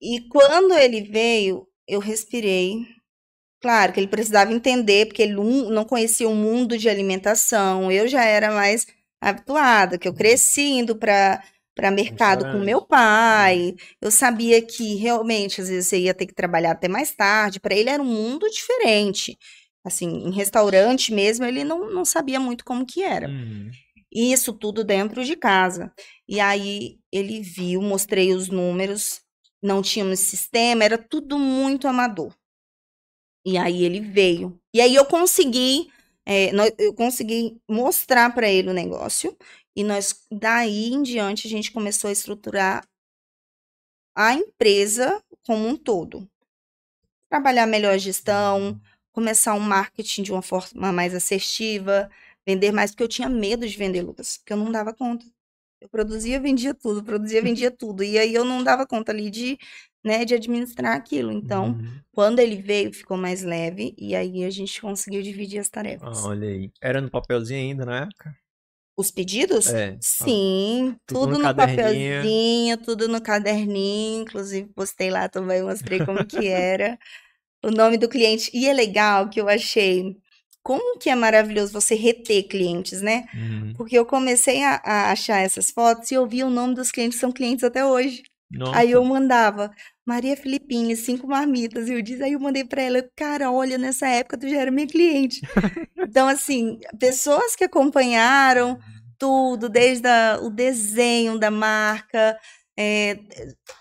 [0.00, 2.86] E quando ele veio, eu respirei.
[3.60, 7.92] Claro que ele precisava entender, porque ele não conhecia o mundo de alimentação.
[7.92, 8.86] Eu já era mais
[9.20, 11.42] habituada, que eu cresci indo para
[11.74, 13.74] para mercado com meu pai.
[14.02, 17.58] Eu sabia que realmente às vezes você ia ter que trabalhar até mais tarde.
[17.58, 19.38] Para ele era um mundo diferente.
[19.82, 23.28] Assim, em restaurante mesmo, ele não, não sabia muito como que era.
[23.28, 23.70] Uhum.
[24.12, 25.90] Isso tudo dentro de casa.
[26.28, 29.22] E aí ele viu, mostrei os números,
[29.62, 32.34] não tínhamos sistema, era tudo muito amador.
[33.44, 34.60] E aí ele veio.
[34.72, 35.90] E aí eu consegui,
[36.26, 39.36] é, eu consegui mostrar para ele o negócio.
[39.74, 42.86] E nós, daí em diante, a gente começou a estruturar
[44.14, 46.28] a empresa como um todo.
[47.30, 48.80] Trabalhar melhor a gestão, uhum.
[49.12, 52.10] começar um marketing de uma forma mais assertiva,
[52.46, 55.24] vender mais, porque eu tinha medo de vender, Lucas, porque eu não dava conta.
[55.80, 58.04] Eu produzia, vendia tudo, produzia, vendia tudo.
[58.04, 59.58] E aí eu não dava conta ali de,
[60.04, 61.32] né, de administrar aquilo.
[61.32, 62.00] Então, uhum.
[62.12, 66.24] quando ele veio, ficou mais leve, e aí a gente conseguiu dividir as tarefas.
[66.24, 66.70] Ah, olha aí.
[66.82, 68.36] Era no papelzinho ainda na época?
[68.96, 69.72] Os pedidos?
[69.72, 69.96] É.
[69.98, 74.22] Sim, tudo, tudo no, no papelzinho, tudo no caderninho.
[74.22, 76.98] Inclusive, postei lá também, mostrei como que era
[77.64, 78.50] o nome do cliente.
[78.52, 80.18] E é legal que eu achei
[80.62, 83.24] como que é maravilhoso você reter clientes, né?
[83.34, 83.72] Uhum.
[83.76, 87.18] Porque eu comecei a, a, achar essas fotos e eu vi o nome dos clientes,
[87.18, 88.22] são clientes até hoje.
[88.50, 88.78] Nossa.
[88.78, 89.70] Aí eu mandava,
[90.04, 91.88] Maria Filipine, cinco marmitas.
[91.88, 94.70] E eu disse, aí eu mandei para ela, cara, olha, nessa época tu já era
[94.70, 95.40] minha cliente.
[95.96, 98.78] então, assim, pessoas que acompanharam
[99.16, 102.36] tudo, desde a, o desenho da marca,
[102.76, 103.18] é,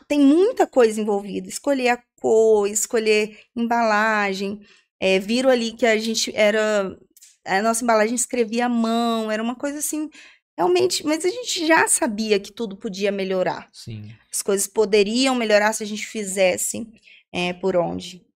[0.08, 1.48] tem muita coisa envolvida.
[1.48, 4.60] Escolher a cor, escolher embalagem.
[5.00, 6.98] É, viram ali que a gente era.
[7.46, 10.10] A nossa embalagem escrevia à mão, era uma coisa assim
[10.58, 13.70] realmente, mas a gente já sabia que tudo podia melhorar.
[13.72, 14.14] Sim.
[14.30, 16.86] As coisas poderiam melhorar se a gente fizesse
[17.32, 18.28] é, por onde.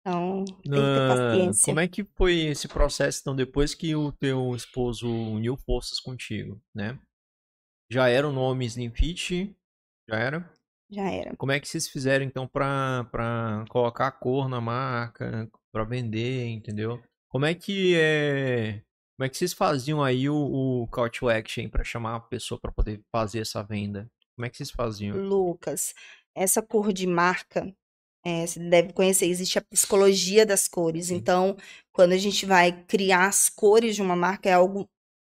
[0.00, 1.64] Então, tem que ter ah, paciência.
[1.66, 6.58] Como é que foi esse processo, então, depois que o teu esposo uniu forças contigo,
[6.74, 6.98] né?
[7.90, 9.54] Já era o nome Slim Fit?
[10.08, 10.50] Já era?
[10.88, 11.36] Já era.
[11.36, 16.46] Como é que vocês fizeram, então, pra, pra colocar a cor na marca, pra vender,
[16.46, 17.02] entendeu?
[17.28, 18.80] Como é que é
[19.14, 22.58] como é que vocês faziam aí o, o call to action para chamar a pessoa
[22.58, 24.10] para poder fazer essa venda?
[24.34, 25.16] Como é que vocês faziam?
[25.16, 25.94] Lucas,
[26.34, 27.74] essa cor de marca,
[28.24, 31.08] é, você deve conhecer, existe a psicologia das cores.
[31.08, 31.16] Sim.
[31.16, 31.56] Então,
[31.92, 34.88] quando a gente vai criar as cores de uma marca, é algo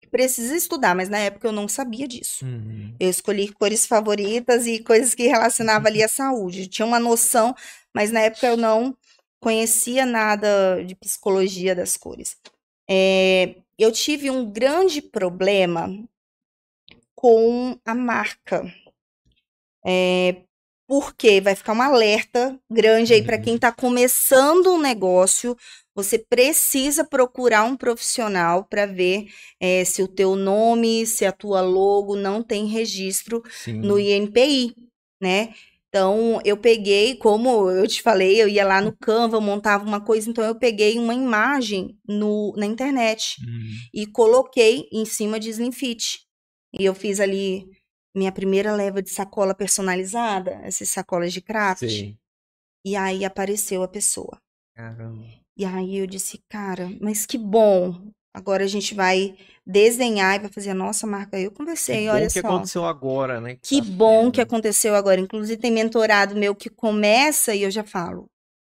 [0.01, 2.45] que precisa estudar, mas na época eu não sabia disso.
[2.45, 2.95] Uhum.
[2.99, 6.68] Eu escolhi cores favoritas e coisas que relacionavam ali à saúde.
[6.68, 7.55] tinha uma noção,
[7.93, 8.97] mas na época eu não
[9.41, 12.36] conhecia nada de psicologia das cores.
[12.89, 15.89] É, eu tive um grande problema
[17.14, 18.64] com a marca.
[19.84, 20.43] É,
[20.86, 23.74] porque vai ficar um alerta grande aí para quem está uhum.
[23.76, 25.57] começando um negócio.
[25.95, 29.28] Você precisa procurar um profissional para ver
[29.61, 33.80] é, se o teu nome, se a tua logo não tem registro Sim.
[33.80, 34.74] no INPI,
[35.20, 35.53] né?
[35.99, 40.30] Então, eu peguei, como eu te falei, eu ia lá no Canva, montava uma coisa,
[40.30, 43.70] então eu peguei uma imagem no, na internet uhum.
[43.92, 46.20] e coloquei em cima de Slim Fit.
[46.72, 47.68] E eu fiz ali
[48.14, 51.88] minha primeira leva de sacola personalizada, essas sacolas de craft.
[51.88, 52.16] Sim.
[52.86, 54.40] E aí apareceu a pessoa.
[54.76, 55.26] Caramba.
[55.57, 58.12] E aí eu disse, cara, mas que bom.
[58.39, 59.36] Agora a gente vai
[59.66, 61.39] desenhar e vai fazer a nossa marca.
[61.39, 62.41] Eu conversei, que olha que só.
[62.41, 63.57] que aconteceu agora, né?
[63.57, 64.32] Que, que tá bom vendo.
[64.32, 65.20] que aconteceu agora.
[65.20, 68.30] Inclusive tem mentorado meu que começa e eu já falo.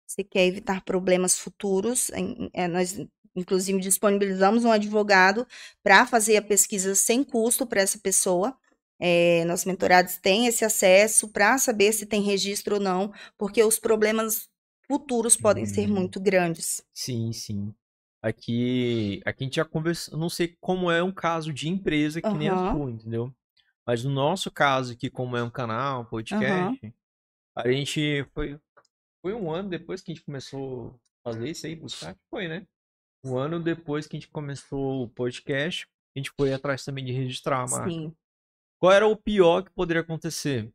[0.08, 2.10] Você quer evitar problemas futuros?
[2.54, 3.00] É, nós,
[3.36, 5.46] inclusive, disponibilizamos um advogado
[5.84, 8.58] para fazer a pesquisa sem custo para essa pessoa.
[8.98, 13.78] É, nossos mentorados têm esse acesso para saber se tem registro ou não, porque os
[13.78, 14.48] problemas
[14.88, 15.68] futuros podem hum.
[15.68, 16.82] ser muito grandes.
[16.94, 17.74] Sim, sim.
[18.22, 22.28] Aqui, aqui a gente já conversou, não sei como é um caso de empresa que
[22.28, 22.38] uhum.
[22.38, 23.34] nem a sua, entendeu?
[23.88, 26.94] Mas no nosso caso aqui, como é um canal, podcast, uhum.
[27.56, 28.60] a gente foi,
[29.22, 32.68] foi um ano depois que a gente começou a fazer isso aí, buscar, foi, né?
[33.24, 37.12] Um ano depois que a gente começou o podcast, a gente foi atrás também de
[37.12, 37.90] registrar a marca.
[37.90, 38.14] Sim.
[38.80, 40.72] Qual era o pior que poderia acontecer?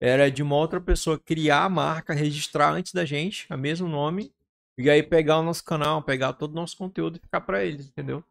[0.00, 4.34] Era de uma outra pessoa criar a marca, registrar antes da gente, a mesmo nome,
[4.76, 7.88] e aí pegar o nosso canal, pegar todo o nosso conteúdo e ficar para eles,
[7.88, 8.24] entendeu?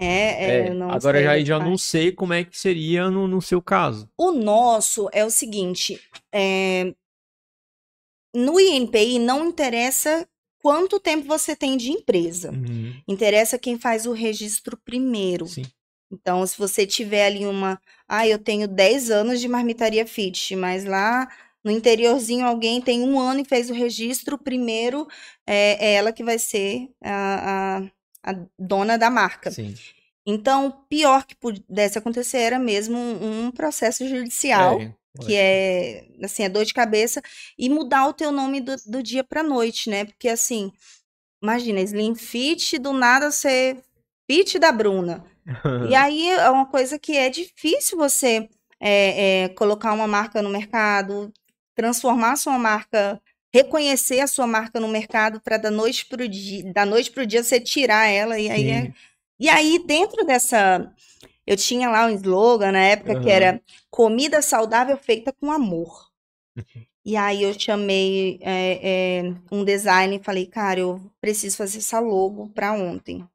[0.00, 4.08] É, é, agora já, já não sei como é que seria no, no seu caso.
[4.16, 6.00] O nosso é o seguinte:
[6.32, 6.94] é,
[8.34, 10.28] no INPI não interessa
[10.62, 12.52] quanto tempo você tem de empresa.
[12.52, 12.94] Uhum.
[13.08, 15.46] Interessa quem faz o registro primeiro.
[15.46, 15.64] Sim.
[16.10, 17.80] Então, se você tiver ali uma.
[18.06, 21.28] Ah, eu tenho 10 anos de marmitaria fit, mas lá
[21.68, 25.06] no interiorzinho alguém tem um ano e fez o registro, primeiro
[25.46, 27.82] é, é ela que vai ser a,
[28.24, 29.50] a, a dona da marca.
[29.50, 29.74] Sim.
[30.26, 36.44] Então, pior que pudesse acontecer era mesmo um, um processo judicial, É, que é, assim,
[36.44, 37.20] é dor de cabeça,
[37.58, 40.06] e mudar o teu nome do, do dia pra noite, né?
[40.06, 40.72] Porque, assim,
[41.42, 43.82] imagina, Slim Fit, do nada ser
[44.30, 45.22] Fit da Bruna.
[45.90, 48.48] E aí é uma coisa que é difícil você
[48.80, 51.32] é, é, colocar uma marca no mercado,
[51.78, 53.22] transformar a sua marca,
[53.54, 57.22] reconhecer a sua marca no mercado para da noite para o dia, da noite para
[57.22, 58.90] o dia você tirar ela e aí é-
[59.38, 60.92] e aí dentro dessa
[61.46, 66.08] eu tinha lá um slogan na época que era comida saudável feita com amor.
[67.04, 72.00] E aí eu chamei é, é, um design e falei, cara, eu preciso fazer essa
[72.00, 73.26] logo para ontem.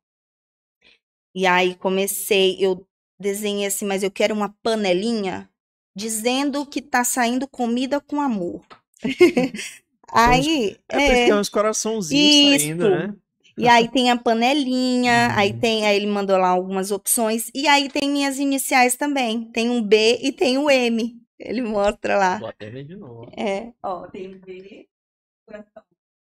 [1.35, 2.85] E aí comecei, eu
[3.19, 5.49] desenhei assim, mas eu quero uma panelinha
[5.95, 8.61] dizendo que tá saindo comida com amor.
[10.11, 13.15] aí, É, é, que tem uns coraçãozinhos saindo, né?
[13.57, 15.59] e aí tem a panelinha, aí Uhum.
[15.59, 19.51] tem, aí ele mandou lá algumas opções, e aí tem minhas iniciais também.
[19.51, 21.19] Tem um B e tem o M.
[21.39, 22.39] Ele mostra lá.
[22.39, 23.31] Vou até ver de novo.
[23.37, 24.87] É, ó, tem o B,
[25.45, 25.83] coração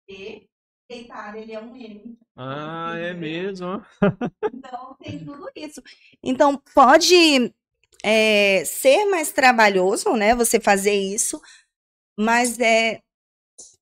[0.08, 0.48] B,
[0.88, 2.18] deitado, ele é um M.
[2.36, 3.82] Ah, é mesmo.
[4.52, 5.82] Então, tem tudo isso.
[6.22, 7.54] Então, pode
[8.04, 10.34] é, ser mais trabalhoso, né?
[10.34, 11.40] Você fazer isso,
[12.18, 13.00] mas é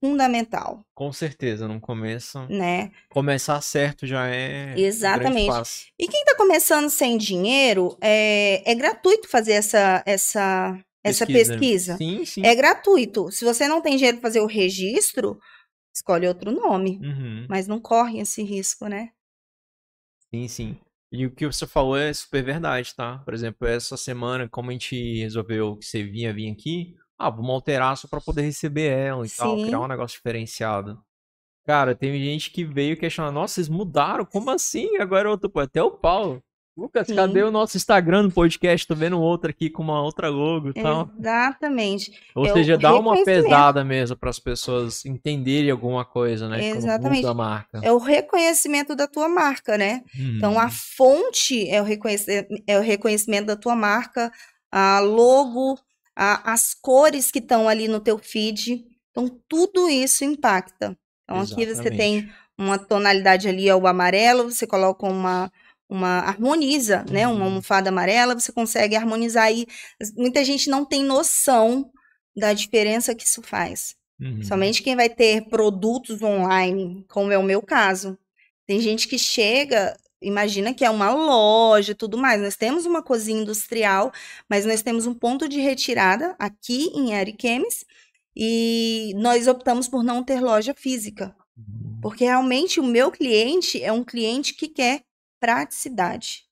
[0.01, 2.47] fundamental, Com certeza, no começo.
[2.49, 2.91] né?
[3.11, 4.75] Começar certo já é.
[4.77, 5.49] um Exatamente.
[5.49, 5.87] passo.
[5.99, 11.97] E quem está começando sem dinheiro, é, é gratuito fazer essa, essa, essa pesquisa.
[11.97, 12.43] Sim, sim.
[12.45, 13.31] É gratuito.
[13.33, 15.39] Se você não tem dinheiro para fazer o registro,
[15.95, 17.01] escolhe outro nome.
[17.03, 17.47] Uhum.
[17.49, 19.11] Mas não corre esse risco, né?
[20.31, 20.79] Sim, sim.
[21.11, 23.19] E o que você falou é super verdade, tá?
[23.19, 27.51] Por exemplo, essa semana, como a gente resolveu que você vinha vir aqui, ah, vamos
[27.51, 29.65] alterar só pra poder receber ela e tal, Sim.
[29.65, 31.03] criar um negócio diferenciado.
[31.65, 34.25] Cara, teve gente que veio questionar, nossa, vocês mudaram?
[34.25, 34.97] Como assim?
[34.99, 36.43] Agora outro, pô, até o Paulo.
[36.79, 37.17] Lucas, Sim.
[37.17, 38.87] cadê o nosso Instagram no podcast?
[38.87, 41.11] Tô vendo outro aqui com uma outra logo e tal.
[41.19, 42.13] Exatamente.
[42.37, 46.69] Ou é seja, dá uma pesada mesmo para as pessoas entenderem alguma coisa, né?
[46.69, 47.17] Exatamente.
[47.17, 47.81] muda a marca.
[47.83, 50.03] É o reconhecimento da tua marca, né?
[50.17, 50.61] Então, Uhum.
[50.61, 51.87] a fonte é o,
[52.67, 54.31] é o reconhecimento da tua marca,
[54.71, 55.77] a logo,
[56.15, 58.85] a- as cores que estão ali no teu feed.
[59.11, 60.97] Então, tudo isso impacta.
[61.25, 62.33] Então, aqui você tem Exatamente.
[62.57, 65.51] uma tonalidade ali, é o amarelo, você coloca uma,
[65.89, 67.27] uma harmoniza, né?
[67.27, 67.45] Uma Uhum.
[67.45, 69.67] almofada amarela, você consegue harmonizar aí.
[70.17, 71.91] Muita gente não tem noção
[72.37, 73.97] da diferença que isso faz.
[74.21, 74.43] Uhum.
[74.43, 78.19] Somente quem vai ter produtos online, como é o meu caso.
[78.67, 82.41] Tem gente que chega, imagina que é uma loja e tudo mais.
[82.43, 84.13] Nós temos uma cozinha industrial,
[84.49, 87.85] mas nós temos um ponto de retirada aqui em Ariquemes
[88.37, 91.35] e nós optamos por não ter loja física.
[91.57, 91.99] Uhum.
[92.03, 95.03] Porque realmente o meu cliente é um cliente que quer
[95.41, 96.45] praticidade.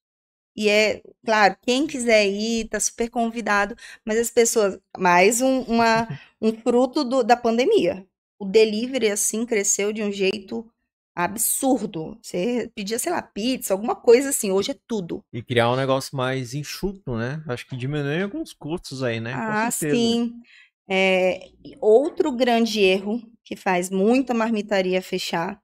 [0.56, 6.08] E é, claro, quem quiser ir, está super convidado, mas as pessoas, mais um, uma,
[6.40, 8.06] um fruto do- da pandemia.
[8.38, 10.66] O delivery, assim, cresceu de um jeito
[11.14, 12.18] absurdo.
[12.22, 15.22] Você pedia, sei lá, pizza, alguma coisa assim, hoje é tudo.
[15.32, 17.42] E criar um negócio mais enxuto, né?
[17.48, 19.32] Acho que diminui alguns custos aí, né?
[19.32, 20.40] Ah, sim.
[20.88, 25.60] É, outro grande erro que faz muita marmitaria fechar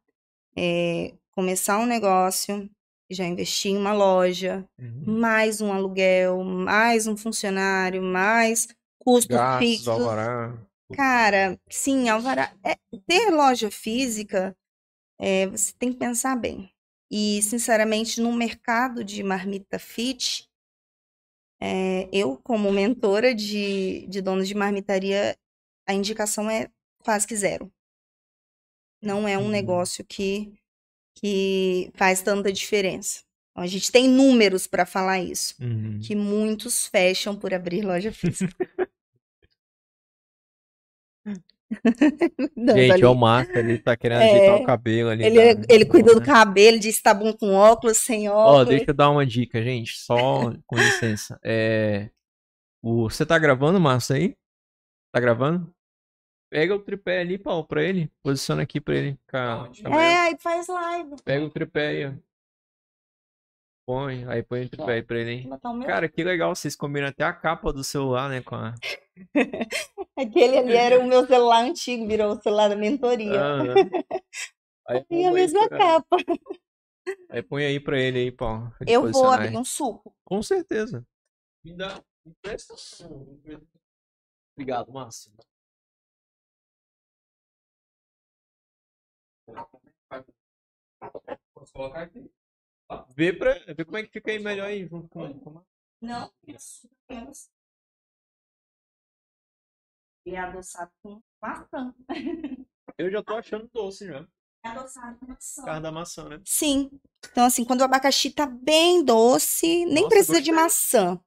[0.56, 2.68] é começar um negócio,
[3.10, 5.04] já investir em uma loja, Uhum.
[5.06, 9.90] mais um aluguel, mais um funcionário, mais custo Gastos, fixo.
[9.90, 10.66] alvará.
[10.92, 12.54] Cara, sim, alvará.
[12.64, 12.76] É,
[13.06, 14.56] ter loja física,
[15.20, 16.70] é, você tem que pensar bem.
[17.10, 20.48] E, sinceramente, no mercado de marmita fit,
[21.60, 25.36] é, eu, como mentora de, de donos de marmitaria,
[25.86, 26.68] a indicação é
[27.04, 27.72] quase que zero.
[29.02, 29.50] Não é um Uhum.
[29.50, 30.54] negócio que,
[31.14, 33.20] que faz tanta diferença.
[33.52, 35.98] Então, a gente tem números para falar isso, Uhum.
[36.02, 38.54] que muitos fecham por abrir loja física.
[42.56, 43.02] Dando Gente, ali.
[43.02, 45.24] é o Márcio ali, tá querendo É, ajeitar o cabelo ali.
[45.24, 46.26] Ele, tá- ele cuida do né?
[46.26, 48.68] cabelo, diz se tá bom com óculos, sem Ó, óculos.
[48.68, 49.98] deixa eu dar uma dica, gente.
[49.98, 51.38] Só com licença.
[51.44, 52.10] É,
[52.82, 54.36] o, você tá gravando, Márcio, aí?
[55.12, 55.72] Tá gravando?
[56.52, 58.12] Pega o tripé ali, Paulo, pra ele.
[58.22, 59.18] Posiciona aqui pra ele.
[59.26, 61.16] Cá, É, aí faz live.
[61.24, 62.12] Pega o tripé aí, ó.
[63.88, 65.50] Põe, aí põe o tripé aí pra ele, hein?
[65.86, 68.42] Cara, que legal, vocês combinam até a capa do celular, né?
[68.42, 68.74] Com a...
[70.14, 73.40] Aquele ali era o meu celular antigo, virou o celular da mentoria.
[73.40, 73.74] Aham.
[74.88, 76.16] Aí, Tem a mesma pra- capa.
[77.30, 78.70] aí põe aí pra ele aí, Paulo.
[78.86, 80.14] Eu vou abrir um suco.
[80.22, 81.02] Com certeza.
[81.64, 81.98] Me dá.
[82.26, 82.74] Me presta.
[84.54, 85.32] Obrigado, Márcio.
[91.54, 92.30] Posso colocar aqui?
[93.14, 95.64] Vê, pra, vê como é que fica aí melhor aí junto com, com
[96.00, 96.88] Não, isso.
[100.26, 101.94] E é adoçado com maçã.
[102.98, 104.26] Eu já tô achando doce já.
[104.64, 105.62] É adoçado com maçã.
[105.62, 106.40] Por causa da maçã, né?
[106.44, 106.90] Sim.
[107.30, 110.64] Então, assim, quando o abacaxi tá bem doce, nem Nossa, precisa de gostei.
[110.64, 111.20] maçã.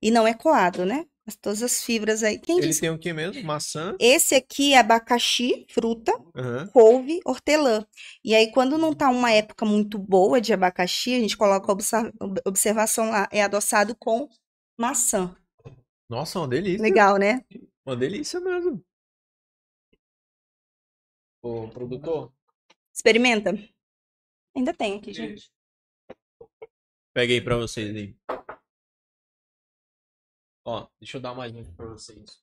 [0.00, 1.06] E não é coado, né?
[1.36, 2.38] Todas as fibras aí.
[2.38, 2.80] Quem Ele disse?
[2.80, 3.42] tem o que mesmo?
[3.44, 3.94] Maçã.
[3.98, 6.66] Esse aqui é abacaxi, fruta, Aham.
[6.72, 7.86] couve, hortelã.
[8.24, 12.48] E aí, quando não tá uma época muito boa de abacaxi, a gente coloca a
[12.48, 14.28] observação lá, é adoçado com
[14.78, 15.36] maçã.
[16.08, 16.82] Nossa, uma delícia.
[16.82, 17.44] Legal, né?
[17.84, 18.82] Uma delícia mesmo.
[21.42, 22.32] Ô, produtor,
[22.92, 23.52] Experimenta.
[24.56, 25.52] Ainda tem aqui, gente.
[27.14, 28.16] peguei pra vocês aí.
[30.70, 32.42] Ó, deixa eu dar mais um pra vocês.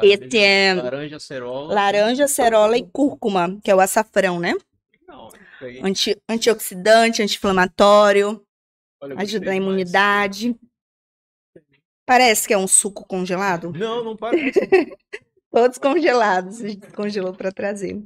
[0.00, 1.74] Esse é Laranja cerola.
[1.74, 4.54] laranja, cerola e cúrcuma, que é o açafrão, né?
[5.08, 5.28] Não.
[5.82, 8.46] Anti- antioxidante, anti-inflamatório,
[9.00, 9.56] ajuda demais.
[9.56, 10.56] imunidade.
[12.06, 13.72] Parece que é um suco congelado.
[13.72, 14.60] Não, não parece.
[15.52, 16.60] Todos congelados.
[16.62, 18.00] A gente congelou para trazer.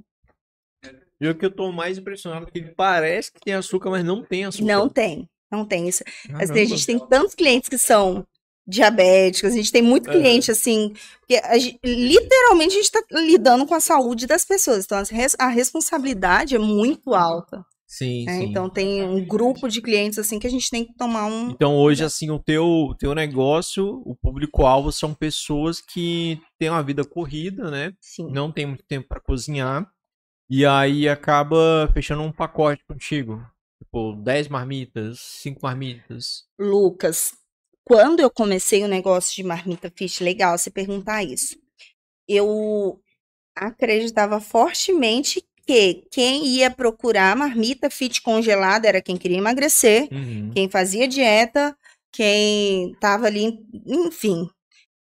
[1.21, 4.03] E o que eu tô mais impressionado é que ele parece que tem açúcar, mas
[4.05, 4.65] não tem açúcar.
[4.65, 6.03] Não tem, não tem isso.
[6.35, 8.27] Assim, a gente tem tantos clientes que são
[8.67, 10.19] diabéticos, a gente tem muito Aham.
[10.19, 10.93] cliente assim,
[11.29, 14.85] que a gente- literalmente a gente está lidando com a saúde das pessoas.
[14.85, 15.01] Então,
[15.39, 17.65] a responsabilidade é muito alta.
[17.87, 18.39] Sim, né?
[18.39, 18.45] sim.
[18.47, 21.51] Então, tem um grupo de clientes assim que a gente tem que tomar um.
[21.51, 27.05] Então hoje, assim, o teu, teu negócio, o público-alvo são pessoas que têm uma vida
[27.05, 27.93] corrida, né?
[28.01, 28.29] Sim.
[28.33, 29.89] Não tem muito tempo pra cozinhar.
[30.51, 33.41] E aí acaba fechando um pacote contigo.
[33.83, 36.45] Tipo, 10 marmitas, 5 marmitas.
[36.59, 37.35] Lucas,
[37.85, 41.57] quando eu comecei o negócio de marmita fit, legal você perguntar isso.
[42.29, 43.01] Eu
[43.55, 50.51] acreditava fortemente que quem ia procurar marmita fit congelada era quem queria emagrecer, Uhum.
[50.53, 51.77] quem fazia dieta,
[52.13, 54.49] quem tava ali, enfim.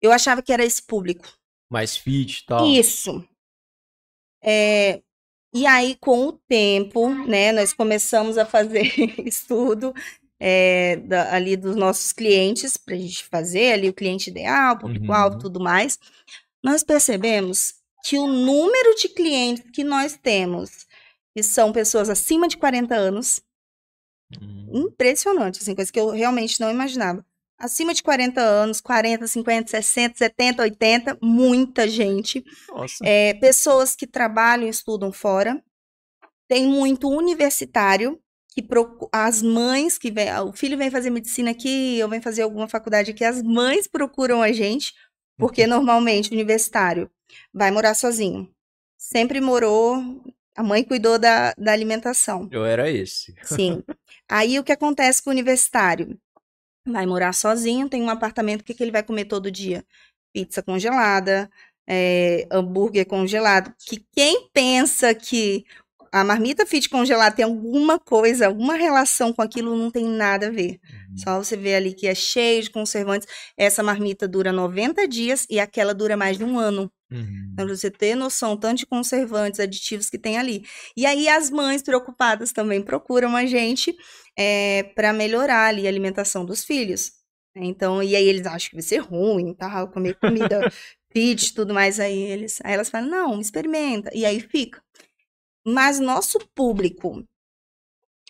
[0.02, 1.28] Eu achava que era esse público.
[1.72, 2.66] Mais fit e tal.
[2.68, 3.28] Isso.
[4.44, 5.02] É,
[5.56, 8.84] e aí, com o tempo, né, nós começamos a fazer
[9.26, 9.94] estudo
[10.40, 15.36] é, da- ali dos nossos clientes, para a gente fazer ali o cliente ideal, público-alvo,
[15.38, 15.42] Uhum.
[15.42, 15.98] tudo mais.
[16.64, 20.86] Nós percebemos que o número de clientes que nós temos,
[21.36, 23.42] que são pessoas acima de 40 anos,
[24.42, 24.86] Uhum.
[24.88, 27.26] impressionante, assim, coisa que eu realmente não imaginava.
[27.58, 32.44] Acima de 40 anos, 40, 50, 60, 70, 80, muita gente.
[32.70, 33.06] Nossa.
[33.06, 35.62] É, pessoas que trabalham e estudam fora.
[36.48, 38.20] Tem muito universitário
[38.54, 42.42] que procu- as mães que vem, o filho vem fazer medicina aqui, eu venho fazer
[42.44, 44.94] alguma faculdade aqui, as mães procuram a gente,
[45.38, 47.10] porque normalmente o universitário
[47.54, 48.50] vai morar sozinho.
[48.98, 50.24] Sempre morou,
[50.56, 52.48] a mãe cuidou da, da alimentação.
[52.52, 53.34] Eu era esse.
[53.44, 53.84] Sim.
[54.30, 56.18] Aí o que acontece com o universitário?
[56.88, 59.84] Vai morar sozinho, tem um apartamento, o que, que ele vai comer todo dia?
[60.34, 61.50] Pizza congelada,
[61.88, 63.74] é, hambúrguer congelado.
[63.80, 65.66] Que quem pensa que
[66.12, 70.52] a marmita fit congelada tem alguma coisa, alguma relação com aquilo, não tem nada a
[70.52, 70.80] ver.
[71.16, 73.28] Só você vê ali que é cheio de conservantes.
[73.58, 76.92] Essa marmita dura 90 dias e aquela dura mais de um ano.
[77.12, 77.50] Uhum.
[77.54, 80.64] Então, você ter noção tanto de conservantes, aditivos que tem ali.
[80.98, 83.96] E aí, as mães preocupadas também procuram a gente
[84.96, 87.12] para melhorar ali a alimentação dos filhos.
[87.56, 90.60] Então, e aí eles acham que vai ser ruim, tal, comer comida
[91.14, 92.00] fit, tudo mais.
[92.00, 94.10] Aí, eles, aí elas falam, não, experimenta.
[94.14, 94.82] E aí fica.
[95.66, 97.24] Mas nosso público,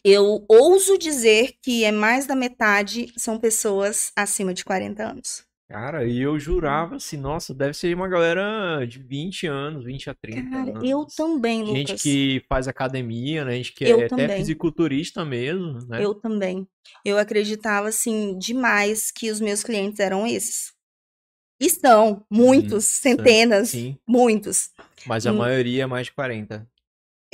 [0.04, 5.44] eu ouso dizer que é mais da metade são pessoas acima de 40 anos.
[5.68, 10.14] Cara, e eu jurava assim, nossa, deve ser uma galera de 20 anos, 20 a
[10.14, 10.88] 30 Cara, anos.
[10.90, 12.04] eu também, Gente Lucas.
[12.04, 13.54] que faz academia, né?
[13.54, 14.38] Gente que Eu é até também.
[14.38, 16.04] fisiculturista mesmo, né?
[16.04, 16.68] Eu também.
[17.04, 20.72] Eu acreditava, assim, demais que os meus clientes eram esses.
[21.60, 24.70] E são, muitos, centenas, Sim, muitos.
[25.08, 25.38] mas a Hum.
[25.38, 26.68] maioria é mais de 40.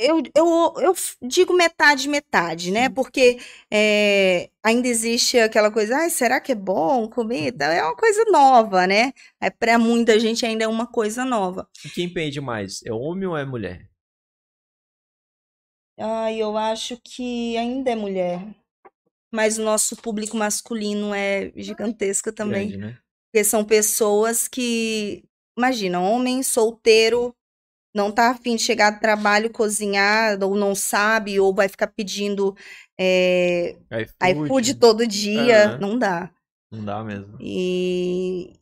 [0.04, 2.88] Eu, eu, eu digo metade, metade, né?
[2.88, 3.38] Porque
[3.70, 7.54] é, ainda existe aquela coisa, ai, será que é bom comer?
[7.60, 9.12] É uma coisa nova, né?
[9.40, 11.68] É, Para muita gente ainda é uma coisa nova.
[11.84, 12.82] E quem pende mais?
[12.84, 13.88] É homem ou é mulher?
[15.98, 18.40] Ai, eu acho que ainda é mulher.
[19.32, 22.68] Mas o nosso público masculino é gigantesco também.
[22.68, 22.98] Grande, né?
[23.32, 25.24] Porque são pessoas que,
[25.56, 27.34] imagina, homem solteiro,
[27.94, 32.54] não tá afim de chegar do trabalho, cozinhar, ou não sabe, ou vai ficar pedindo
[32.98, 35.78] é, iFood, iFood todo dia, Aham.
[35.80, 36.30] não dá.
[36.70, 37.36] Não dá mesmo.
[37.40, 38.52] E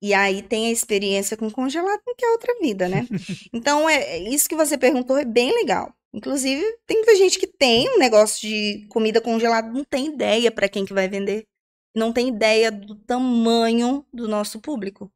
[0.00, 3.06] E aí tem a experiência com congelado, que é outra vida, né?
[3.52, 5.92] Então, é, é, isso que você perguntou é bem legal.
[6.12, 10.68] Inclusive, tem muita gente que tem um negócio de comida congelada, não tem ideia para
[10.68, 11.46] quem que vai vender.
[11.94, 15.10] Não tem ideia do tamanho do nosso público.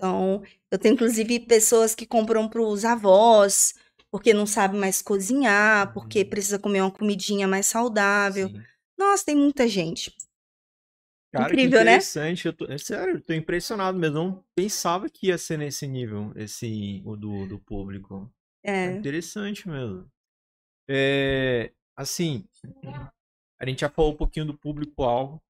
[0.00, 3.74] Então, eu tenho inclusive pessoas que compram para os avós,
[4.10, 6.30] porque não sabe mais cozinhar, porque uhum.
[6.30, 8.48] precisa comer uma comidinha mais saudável.
[8.48, 8.62] Sim.
[8.98, 10.10] Nossa, tem muita gente.
[11.30, 11.92] Cara, Incrível, né?
[11.92, 12.46] interessante.
[12.46, 14.14] Eu tô, é sério, eu tô impressionado mesmo.
[14.14, 18.32] Não pensava que ia ser nesse nível, esse o do, do público.
[18.64, 18.86] É.
[18.86, 20.10] é interessante mesmo.
[20.88, 22.48] É, assim,
[23.60, 25.42] a gente já falou um pouquinho do público-alvo.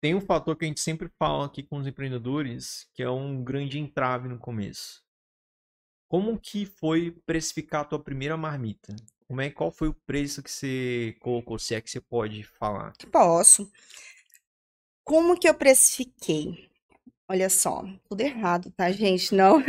[0.00, 3.44] Tem um fator que a gente sempre fala aqui com os empreendedores, que é um
[3.44, 5.04] grande entrave no começo.
[6.08, 8.96] Como que foi precificar a tua primeira marmita?
[9.28, 12.92] Como é, qual foi o preço que você colocou, se é que você pode falar?
[13.12, 13.70] Posso.
[15.04, 16.68] Como que eu precifiquei?
[17.28, 19.34] Olha só, tudo errado, tá, gente?
[19.34, 19.62] Não,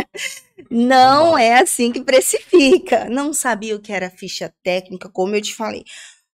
[0.70, 3.08] não é assim que precifica.
[3.08, 5.82] Não sabia o que era ficha técnica, como eu te falei.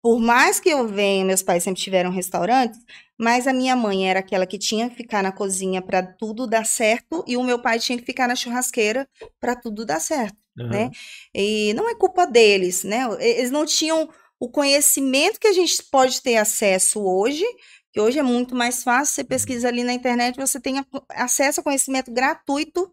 [0.02, 2.80] Por mais que eu venha, meus pais sempre tiveram restaurantes,
[3.16, 6.66] mas a minha mãe era aquela que tinha que ficar na cozinha para tudo dar
[6.66, 10.68] certo e o meu pai tinha que ficar na churrasqueira para tudo dar certo, uhum.
[10.68, 10.90] né?
[11.32, 13.06] E não é culpa deles, né?
[13.20, 14.08] Eles não tinham
[14.40, 17.44] o conhecimento que a gente pode ter acesso hoje,
[17.92, 19.28] que hoje é muito mais fácil, você uhum.
[19.28, 22.90] pesquisa ali na internet, você tem acesso a conhecimento gratuito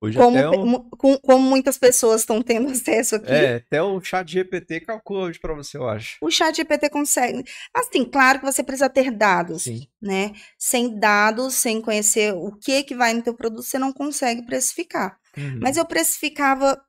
[0.00, 0.96] Hoje como, o...
[0.96, 3.32] com, como muitas pessoas estão tendo acesso aqui.
[3.32, 6.16] É, até o chat GPT calcula hoje para você, eu acho.
[6.20, 7.44] O chat GPT consegue.
[7.74, 9.88] Assim, claro que você precisa ter dados, Sim.
[10.00, 10.32] né?
[10.56, 15.18] Sem dados, sem conhecer o que que vai no teu produto, você não consegue precificar.
[15.36, 15.58] Uhum.
[15.60, 16.80] Mas eu precificava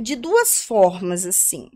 [0.00, 1.70] de duas formas, assim.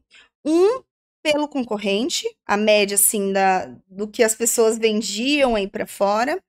[0.45, 0.83] Um,
[1.23, 6.41] pelo concorrente, a média, assim, da, do que as pessoas vendiam aí para fora.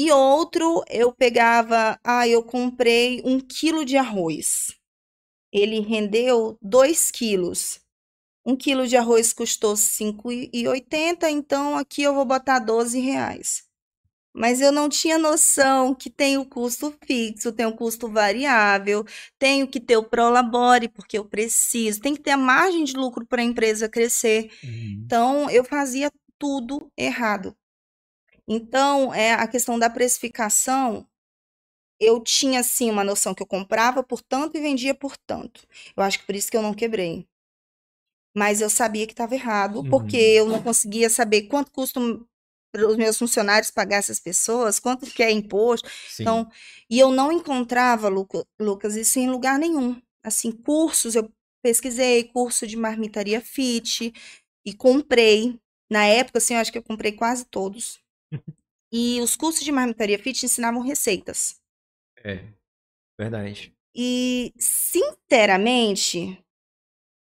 [0.00, 4.68] E outro, eu pegava, ah, eu comprei um quilo de arroz.
[5.52, 7.80] Ele rendeu dois quilos.
[8.46, 13.64] Um quilo de arroz custou R$ 5,80, então aqui eu vou botar 12 reais.
[14.32, 19.04] Mas eu não tinha noção que tem o custo fixo, tem o custo variável,
[19.36, 23.26] tenho que ter o Prolabore, porque eu preciso, tem que ter a margem de lucro
[23.26, 24.48] para a empresa crescer.
[24.62, 25.02] Uhum.
[25.04, 27.57] Então, eu fazia tudo errado.
[28.48, 31.06] Então, é, a questão da precificação,
[32.00, 35.66] eu tinha, assim, uma noção que eu comprava por tanto e vendia por tanto.
[35.94, 37.28] Eu acho que por isso que eu não quebrei.
[38.34, 39.90] Mas eu sabia que estava errado, uhum.
[39.90, 45.22] porque eu não conseguia saber quanto custa os meus funcionários pagar essas pessoas, quanto que
[45.22, 45.88] é imposto.
[46.08, 46.22] Sim.
[46.22, 46.50] Então,
[46.88, 50.00] e eu não encontrava, Lucas, isso em lugar nenhum.
[50.22, 51.30] Assim, cursos, eu
[51.62, 54.12] pesquisei curso de marmitaria fit
[54.64, 55.58] e comprei.
[55.90, 58.00] Na época, assim, eu acho que eu comprei quase todos.
[58.90, 61.60] E os cursos de marmitaria fit ensinavam receitas.
[62.24, 62.44] É,
[63.18, 63.76] verdade.
[63.94, 66.42] E, sinceramente,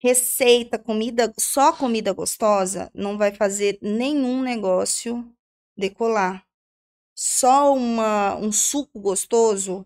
[0.01, 5.35] receita, comida, só comida gostosa não vai fazer nenhum negócio
[5.77, 6.47] decolar.
[7.17, 9.85] Só uma, um suco gostoso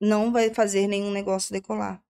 [0.00, 2.04] não vai fazer nenhum negócio decolar.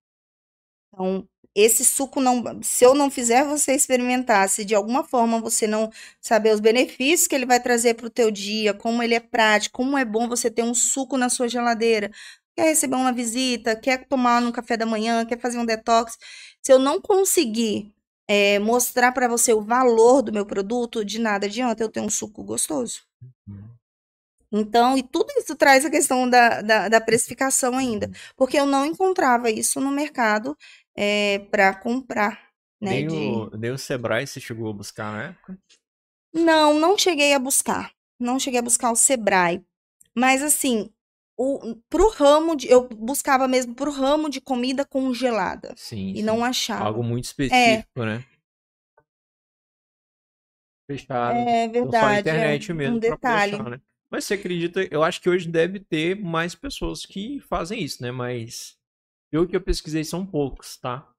[0.87, 5.67] Então, esse suco não, se eu não fizer você experimentar, se de alguma forma você
[5.67, 9.19] não saber os benefícios que ele vai trazer para o teu dia, como ele é
[9.19, 12.11] prático, como é bom você ter um suco na sua geladeira,
[12.55, 16.17] quer receber uma visita, quer tomar no café da manhã, quer fazer um detox,
[16.61, 17.93] se eu não conseguir
[18.27, 22.09] é, mostrar para você o valor do meu produto, de nada adianta eu ter um
[22.09, 23.01] suco gostoso.
[23.47, 23.69] Uhum.
[24.55, 28.13] Então, e tudo isso traz a questão da, da, da precificação ainda, uhum.
[28.37, 30.55] porque eu não encontrava isso no mercado
[30.95, 32.51] é, para comprar.
[32.81, 33.15] Né, nem, de...
[33.15, 35.57] o, nem o Sebrae você chegou a buscar na época?
[36.33, 37.93] Não, não cheguei a buscar.
[38.19, 39.63] Não cheguei a buscar o Sebrae.
[40.15, 40.89] Mas assim,
[41.37, 42.69] o, pro ramo de.
[42.69, 45.73] Eu buscava mesmo pro ramo de comida congelada.
[45.75, 46.11] Sim.
[46.11, 46.23] E sim.
[46.23, 46.85] não achava.
[46.85, 48.05] Algo muito específico, é.
[48.05, 48.25] né?
[50.89, 51.37] Fechado.
[51.37, 51.87] É verdade.
[51.87, 52.95] Então, só a internet é mesmo.
[52.97, 53.55] Um detalhe.
[53.55, 53.81] Achar, né?
[54.11, 58.11] Mas você acredita, eu acho que hoje deve ter mais pessoas que fazem isso, né?
[58.11, 58.77] Mas
[59.33, 61.09] pelo que eu pesquisei, são poucos, tá?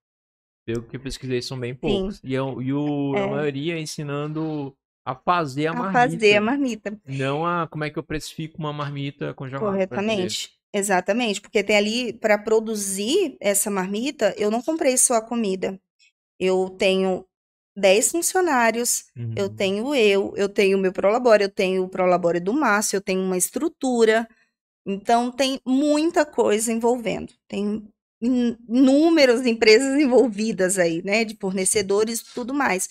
[0.65, 2.19] Pelo que eu pesquisei, são bem poucos.
[2.19, 2.29] Sim.
[2.29, 3.25] E, eu, e o, é.
[3.25, 4.73] a maioria ensinando
[5.05, 5.99] a fazer a, a marmita.
[5.99, 7.01] A fazer a marmita.
[7.05, 9.67] Não a como é que eu precifico uma marmita congelada.
[9.67, 10.53] Corretamente.
[10.73, 11.41] Exatamente.
[11.41, 15.77] Porque tem ali, para produzir essa marmita, eu não comprei só a comida.
[16.39, 17.27] Eu tenho
[17.77, 19.35] 10 funcionários, uhum.
[19.37, 23.03] eu tenho eu, eu tenho o meu Prolabore, eu tenho o Prolabore do Márcio, eu
[23.03, 24.29] tenho uma estrutura.
[24.87, 27.33] Então, tem muita coisa envolvendo.
[27.49, 27.83] Tem
[28.21, 32.89] inúmeras empresas envolvidas aí, né, de fornecedores e tudo mais.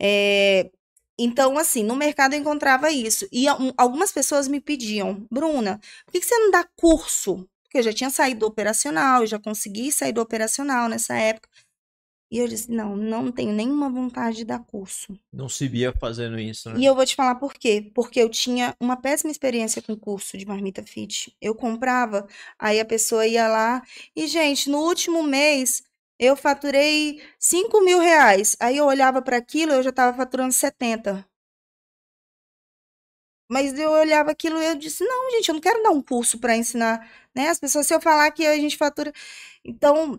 [0.00, 0.70] É,
[1.18, 3.28] Então, assim, no mercado eu encontrava isso.
[3.32, 7.48] E um, algumas pessoas me pediam, Bruna, por que você não dá curso?
[7.64, 11.48] Porque eu já tinha saído do operacional, eu já consegui sair do operacional nessa época.
[12.32, 15.14] E eu disse, não, não tenho nenhuma vontade de dar curso.
[15.30, 16.80] Não se via fazendo isso, né?
[16.80, 17.90] E eu vou te falar por quê.
[17.94, 21.36] Porque eu tinha uma péssima experiência com curso de marmita fit.
[21.42, 22.26] Eu comprava,
[22.58, 23.82] aí a pessoa ia lá
[24.16, 25.82] e, gente, no último mês
[26.18, 28.56] eu faturei 5 mil reais.
[28.58, 31.28] Aí eu olhava para aquilo, eu já estava faturando 70.
[33.46, 36.38] Mas eu olhava aquilo e eu disse, não, gente, eu não quero dar um curso
[36.38, 37.50] para ensinar, né?
[37.50, 39.12] As pessoas, se eu falar que a gente fatura...
[39.62, 40.18] Então,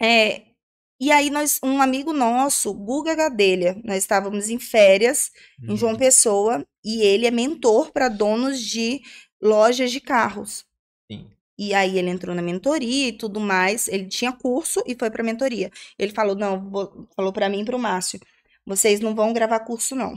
[0.00, 0.55] é,
[1.00, 5.30] e aí nós, um amigo nosso, Guga Gadelha, nós estávamos em férias
[5.68, 5.98] em João Uhum.
[5.98, 9.02] Pessoa e ele é mentor para donos de
[9.40, 10.64] lojas de carros.
[11.10, 11.30] Sim.
[11.58, 13.88] E aí ele entrou na mentoria e tudo mais.
[13.88, 15.70] Ele tinha curso e foi para mentoria.
[15.98, 18.20] Ele falou não, vou- falou para mim e para o Márcio,
[18.66, 20.14] vocês não vão gravar curso não.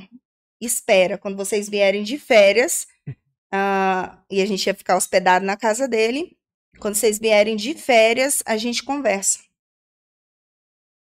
[0.61, 2.87] Espera quando vocês vierem de férias.
[3.53, 6.37] ah, e a gente ia ficar hospedado na casa dele.
[6.79, 9.39] Quando vocês vierem de férias, a gente conversa.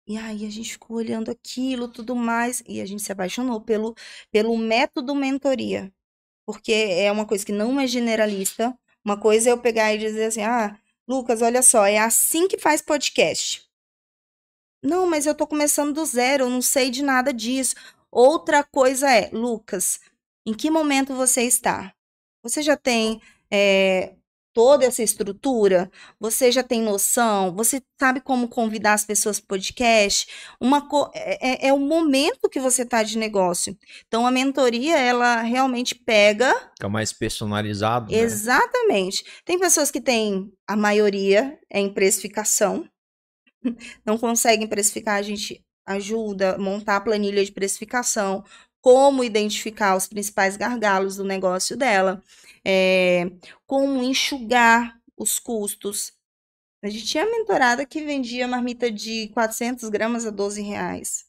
[0.08, 3.96] E aí a gente ficou olhando aquilo, tudo mais, e a gente se apaixonou pelo,
[4.32, 5.92] pelo método mentoria.
[6.46, 8.78] Porque é uma coisa que não é generalista.
[9.06, 10.78] Uma coisa é eu pegar e dizer assim: ah,
[11.08, 13.66] Lucas, olha só, é assim que faz podcast.
[14.84, 17.76] Não, mas eu tô começando do zero, eu não sei de nada disso.
[18.12, 20.00] Outra coisa é, Lucas,
[20.46, 21.94] em que momento você está?
[22.44, 24.16] Você já tem eh,
[24.54, 25.90] toda essa estrutura?
[26.20, 27.54] Você já tem noção?
[27.56, 30.28] Você sabe como convidar as pessoas para o podcast?
[30.62, 33.78] Uma co- é, é- é o momento que você está de negócio.
[34.08, 38.18] Então, a mentoria, ela realmente pega Fica mais personalizado, né?
[38.20, 39.24] Exatamente.
[39.46, 42.88] Tem pessoas que têm, a maioria é em precificação,
[44.06, 48.44] não conseguem precificar, a gente ajuda a montar a planilha de precificação,
[48.82, 52.22] como identificar os principais gargalos do negócio dela,
[52.66, 53.26] é,
[53.68, 56.14] como enxugar os custos.
[56.84, 61.26] A gente tinha mentorada que vendia marmita de 400 gramas a 12 reais.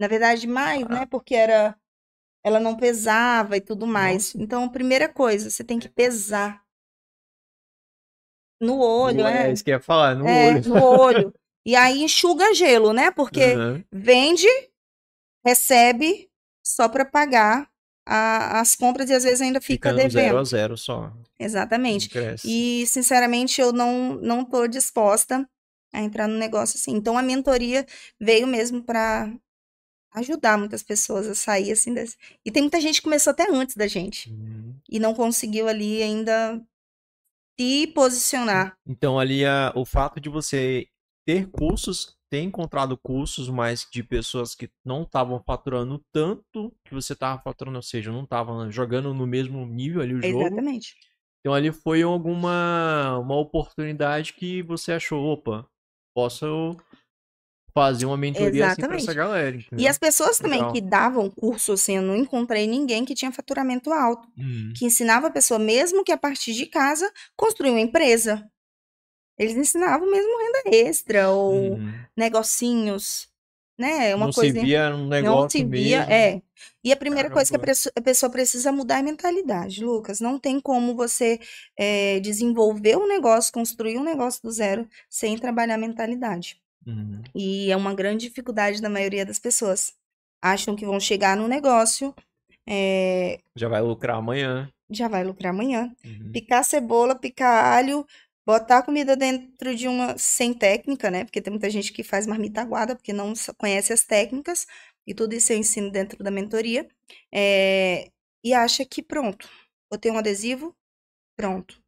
[0.00, 1.06] Na verdade, mais, né?
[1.06, 1.76] Porque era,
[2.44, 4.34] ela não pesava e tudo mais.
[4.36, 6.62] Então, a primeira coisa, você tem que pesar.
[8.60, 9.52] No olho, é é.
[9.52, 10.62] isso que ia falar, no É, olho.
[10.66, 11.34] no olho.
[11.66, 13.10] E aí enxuga gelo, né?
[13.12, 13.84] Porque Aham.
[13.92, 14.46] vende,
[15.44, 16.30] recebe
[16.64, 17.70] só para pagar
[18.06, 20.38] a- as compras e às vezes ainda fica, Fica no zero devendo.
[20.38, 21.12] a zero só.
[21.38, 22.10] Exatamente.
[22.44, 25.48] E, sinceramente, eu não não tô disposta
[25.92, 26.92] a entrar no negócio assim.
[26.92, 27.86] Então, a mentoria
[28.20, 29.32] veio mesmo para
[30.14, 32.16] ajudar muitas pessoas a sair assim desse.
[32.44, 34.74] E tem muita gente que começou até antes da gente Uhum.
[34.88, 36.60] e não conseguiu ali ainda
[37.58, 38.76] se posicionar.
[38.86, 40.86] Então, ali, a- o fato de você
[41.26, 47.12] ter cursos, ter encontrado cursos, mas de pessoas que não estavam faturando tanto que você
[47.12, 50.44] estava faturando, ou seja, não estavam jogando no mesmo nível ali o jogo.
[50.44, 50.94] Exatamente.
[51.40, 55.66] Então, ali foi alguma uma oportunidade que você achou, opa,
[56.14, 56.76] posso
[57.74, 59.14] fazer uma mentoria assim pra essa Exatamente.
[59.14, 59.88] galera, E entendeu?
[59.88, 60.72] as pessoas também Legal.
[60.72, 64.72] que davam curso, assim, eu não encontrei ninguém que tinha faturamento alto, Uhum.
[64.76, 68.48] que ensinava a pessoa, mesmo que a partir de casa, construir uma empresa.
[69.38, 71.92] Eles ensinavam mesmo renda extra ou Uhum.
[72.16, 73.28] negocinhos,
[73.78, 74.14] né?
[74.14, 76.12] Uma Não se coisa via um não negócio se via, mesmo.
[76.12, 76.42] é.
[76.84, 77.56] E a primeira coisa que
[77.96, 80.20] a pessoa precisa mudar é a mentalidade, Lucas.
[80.20, 81.40] Não tem como você
[81.78, 86.60] eh, desenvolver um negócio, construir um negócio do zero sem trabalhar a mentalidade.
[86.86, 87.22] Uhum.
[87.34, 89.94] E é uma grande dificuldade da maioria das pessoas.
[90.42, 92.14] Acham que vão chegar no negócio,
[92.68, 94.68] eh, Já vai lucrar amanhã.
[94.90, 95.90] já vai lucrar amanhã.
[96.04, 96.30] Uhum.
[96.32, 98.06] Picar cebola, picar alho,
[98.46, 101.24] botar a comida dentro de uma sem técnica, né?
[101.24, 104.66] Porque tem muita gente que faz marmita aguada porque não conhece as técnicas.
[105.06, 106.88] E tudo isso eu ensino dentro da mentoria.
[107.32, 108.10] eh,
[108.42, 109.48] e acha que pronto,
[109.90, 110.76] vou ter um adesivo,
[111.34, 111.82] pronto.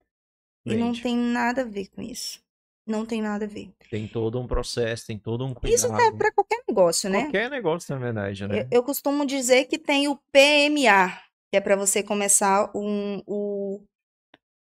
[0.64, 2.40] E não tem nada a ver com isso.
[2.86, 3.72] Não tem nada a ver.
[3.90, 6.00] Tem todo um processo, tem todo um Isso cuidado.
[6.00, 7.22] serve para qualquer negócio, né?
[7.22, 8.60] Qualquer negócio, na verdade, né?
[8.62, 13.80] Eu, eu costumo dizer que tem o PMA, que é para você começar um, o,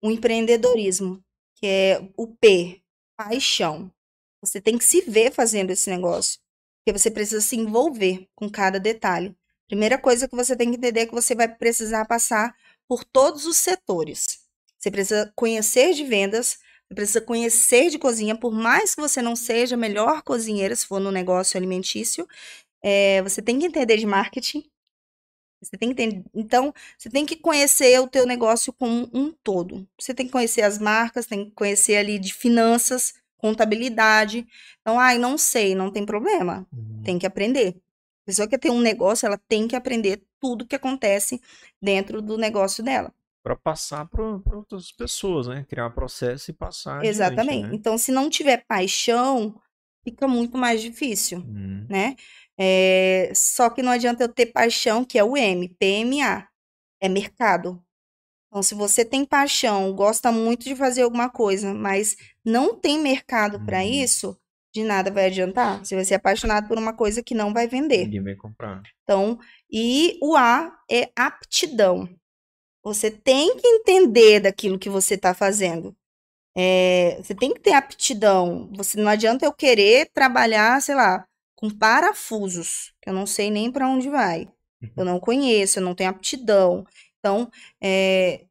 [0.03, 1.22] um empreendedorismo,
[1.63, 2.81] que é o P,
[3.15, 3.89] paixão.
[4.41, 6.41] Você tem que se ver fazendo esse negócio,
[6.83, 9.33] porque você precisa se envolver com cada detalhe.
[9.69, 12.53] Primeira coisa que você tem que entender é que você vai precisar passar
[12.85, 14.39] por todos os setores.
[14.77, 19.33] Você precisa conhecer de vendas, você precisa conhecer de cozinha, por mais que você não
[19.33, 22.27] seja a melhor cozinheira se for no negócio alimentício,
[22.83, 24.69] é, você tem que entender de marketing.
[25.63, 29.87] Você tem que entender, então, você tem que conhecer o teu negócio como um todo.
[29.99, 34.47] Você tem que conhecer as marcas, tem que conhecer ali de finanças, contabilidade.
[34.81, 36.67] Então, ai, não sei, não tem problema.
[36.71, 37.01] Uhum.
[37.03, 37.75] Tem que aprender.
[38.23, 41.41] A pessoa que ter um negócio, ela tem que aprender tudo que acontece
[41.81, 43.13] dentro do negócio dela.
[43.43, 44.23] Para passar para
[44.55, 45.65] outras pessoas, né?
[45.67, 47.03] Criar um processo e passar.
[47.03, 47.67] Exatamente.
[47.67, 47.75] Né?
[47.75, 49.59] Então, se não tiver paixão,
[50.03, 52.15] fica muito mais difícil, Hum, né?
[52.59, 56.47] É, só que não adianta eu ter paixão, que é o M, PMA,
[57.01, 57.83] é mercado.
[58.47, 63.59] Então, se você tem paixão, gosta muito de fazer alguma coisa, mas não tem mercado
[63.65, 63.89] para Uhum.
[63.89, 64.37] isso,
[64.73, 65.83] de nada vai adiantar.
[65.83, 68.05] Você vai ser apaixonado por uma coisa que não vai vender.
[68.05, 68.81] ninguém vai comprar.
[69.03, 69.39] Então,
[69.71, 72.07] e o A é aptidão.
[72.83, 75.95] Você tem que entender daquilo que você está fazendo.
[76.55, 78.69] É, você tem que ter aptidão.
[78.75, 81.25] Você não adianta eu querer trabalhar, sei lá,
[81.63, 84.49] com parafusos, que eu não sei nem para onde vai.
[84.97, 86.85] Eu não conheço, eu não tenho aptidão.
[87.19, 87.49] Então,
[87.81, 88.43] é,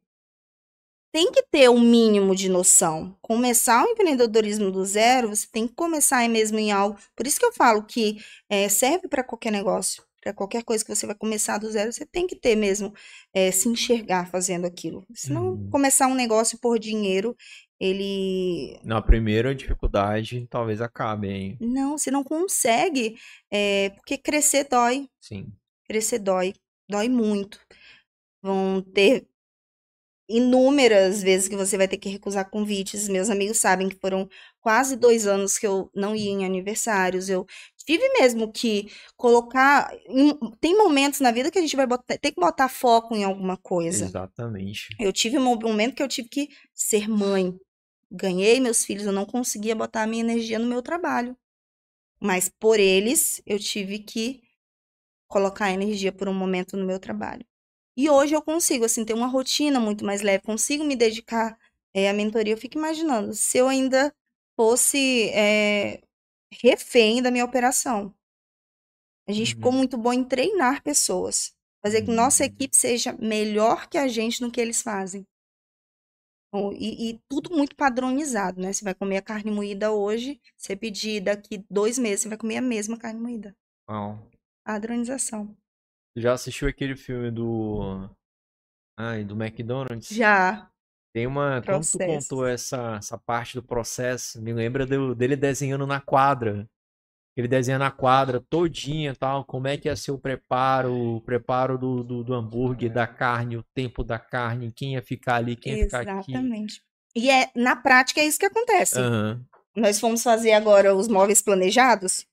[1.11, 3.15] tem que ter o mínimo de noção.
[3.21, 6.97] Começar o empreendedorismo do zero, você tem que começar aí mesmo em algo.
[7.15, 8.17] Por isso que eu falo que
[8.49, 12.03] é, serve para qualquer negócio, para qualquer coisa que você vai começar do zero, você
[12.03, 12.91] tem que ter mesmo,
[13.31, 15.05] é, se enxergar fazendo aquilo.
[15.13, 15.69] Senão, Uhum.
[15.69, 17.35] começar um negócio por dinheiro,
[17.79, 21.57] ele Na primeira dificuldade, talvez acabe, hein?
[21.59, 23.15] não, você não consegue,
[23.51, 25.07] é, porque crescer dói.
[25.19, 25.51] Sim.
[25.85, 26.53] Crescer dói,
[26.89, 27.59] dói muito.
[28.41, 29.27] Vão ter
[30.29, 33.07] inúmeras vezes que você vai ter que recusar convites.
[33.07, 34.27] Meus amigos sabem que foram
[34.63, 37.27] quase dois anos que eu não ia em aniversários.
[37.27, 37.45] Eu
[37.85, 39.91] tive mesmo que colocar.
[40.07, 43.25] em- Tem momentos na vida que a gente vai botar- ter que botar foco em
[43.25, 44.05] alguma coisa.
[44.05, 44.95] Exatamente.
[44.97, 47.53] Eu tive um momento que eu tive que ser mãe.
[48.09, 51.35] Ganhei meus filhos, eu não conseguia botar a minha energia no meu trabalho.
[52.21, 54.41] Mas por eles, eu tive que
[55.27, 57.45] colocar energia por um momento no meu trabalho.
[57.97, 61.57] E hoje eu consigo, assim, ter uma rotina muito mais leve, consigo me dedicar
[61.93, 62.53] eh, à mentoria.
[62.53, 64.13] Eu fico imaginando se eu ainda
[64.55, 66.01] fosse eh,
[66.63, 68.13] refém da minha operação.
[69.27, 69.77] A gente ficou Uhum.
[69.79, 72.47] muito bom em treinar pessoas, fazer que nossa Uhum.
[72.47, 75.27] equipe seja melhor que a gente no que eles fazem.
[76.53, 78.71] Bom, E, e tudo muito padronizado, né?
[78.71, 82.57] Você vai comer a carne moída hoje, você pedir daqui dois meses, você vai comer
[82.57, 83.55] a mesma carne moída.
[84.65, 85.55] Padronização.
[86.15, 88.09] já assistiu aquele filme do.
[88.97, 90.19] Ai, do McDonald's?
[90.19, 90.71] Já.
[91.13, 91.61] Tem uma.
[91.61, 91.97] Quando tu
[92.29, 96.67] contou essa, essa parte do processo, me lembra do- dele desenhando na quadra.
[97.35, 101.21] Ele desenha na quadra todinha e tal, como é que ia ser o preparo, o
[101.21, 105.55] preparo do, do, do hambúrguer, da carne, o tempo da carne, quem ia ficar ali,
[105.55, 106.31] quem ia ficar aqui.
[106.31, 106.81] Exatamente.
[107.15, 108.99] E é, na prática é isso que acontece.
[108.99, 109.43] Aham.
[109.75, 112.27] Nós fomos fazer agora os móveis planejados.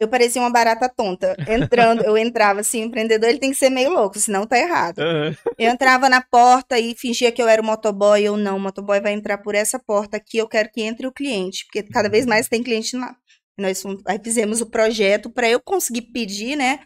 [0.00, 1.36] Eu parecia uma barata tonta.
[1.46, 4.98] Entrando, eu entrava assim, o empreendedor ele tem que ser meio louco, senão tá errado.
[4.98, 5.36] Aham.
[5.58, 8.22] Eu entrava na porta e fingia que eu era o motoboy.
[8.24, 10.38] Eu não, o motoboy vai entrar por essa porta aqui.
[10.38, 13.14] Eu quero que entre o cliente, porque cada vez mais tem cliente lá.
[13.58, 16.80] Nós fomos- aí fizemos o projeto para eu conseguir pedir, né,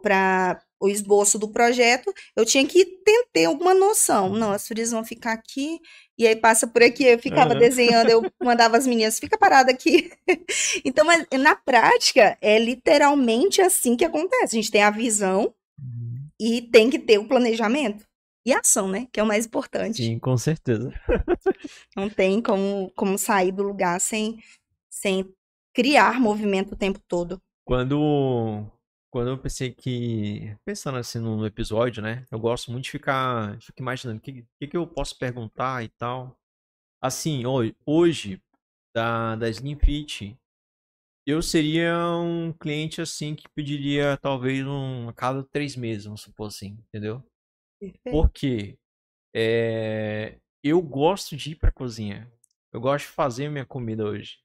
[0.00, 2.12] para o esboço do projeto.
[2.34, 2.84] Eu tinha que
[3.32, 4.30] ter, alguma noção.
[4.30, 5.78] Não, as furias vão ficar aqui
[6.18, 7.04] e aí passa por aqui.
[7.04, 7.58] Eu ficava Aham.
[7.58, 10.10] desenhando, eu mandava as meninas, fica parada aqui.
[10.84, 14.56] então, mas, na prática, é literalmente assim que acontece.
[14.56, 15.54] A gente tem a visão
[16.40, 18.08] e tem que ter o planejamento.
[18.46, 19.06] E a ação, né?
[19.12, 20.02] Que é o mais importante.
[20.02, 20.90] Sim, com certeza.
[21.94, 24.38] Não tem como, como sair do lugar sem,
[24.88, 25.30] sem
[25.74, 27.40] criar movimento o tempo todo.
[27.64, 28.66] Quando,
[29.10, 32.26] quando eu pensei que, pensando assim no, episódio, né?
[32.30, 35.88] Eu gosto muito de ficar, fico imaginando o que, que, que eu posso perguntar e
[35.90, 36.36] tal.
[37.02, 38.42] Assim, ho- hoje,
[38.94, 40.38] da, da Slim Fit,
[41.26, 46.48] eu seria um cliente assim que pediria talvez um, a cada três meses, vamos supor
[46.48, 47.22] assim, entendeu?
[48.10, 48.78] Porque
[49.34, 52.30] é, eu gosto de ir pra cozinha.
[52.72, 54.38] Eu gosto de fazer minha comida hoje.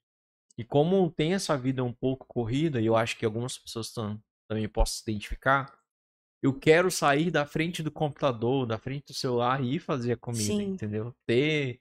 [0.57, 4.21] E como tem essa vida um pouco corrida, e eu acho que algumas pessoas tam-
[4.47, 5.71] também possam se identificar,
[6.41, 10.17] eu quero sair da frente do computador, da frente do celular e ir fazer a
[10.17, 10.61] comida, Sim.
[10.73, 11.13] entendeu?
[11.25, 11.79] Ter.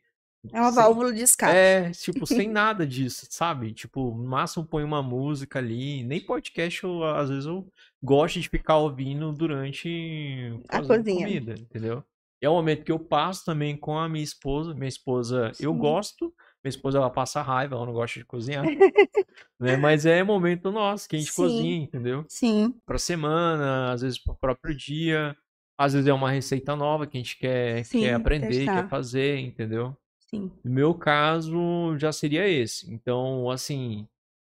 [0.53, 1.55] É uma sem- válvula de escape.
[1.57, 3.73] É, tipo, sem nada disso, sabe?
[3.73, 6.03] Tipo, no máximo põe uma música ali.
[6.05, 7.67] Nem podcast, eu, às vezes eu
[8.03, 11.27] gosto de ficar ouvindo durante A cozinha.
[11.27, 12.05] comida, entendeu?
[12.43, 14.75] É o momento que eu passo também com a minha esposa.
[14.75, 15.79] Minha esposa, eu Sim.
[15.79, 16.35] gosto.
[16.65, 18.65] Minha esposa, ela passa raiva, ela não gosta de cozinhar.
[19.61, 19.77] né?
[19.77, 21.37] Mas é momento nosso que a gente Sim.
[21.37, 22.27] cozinha, entendeu?
[22.29, 25.37] Sim, Pra semana, às vezes pro próprio dia.
[25.79, 28.83] Às vezes é uma receita nova que a gente quer, Sim, quer aprender, testar.
[28.83, 29.97] quer fazer, entendeu?
[30.19, 30.51] sim.
[30.65, 32.93] No meu caso, já seria esse.
[32.93, 34.09] Então, assim,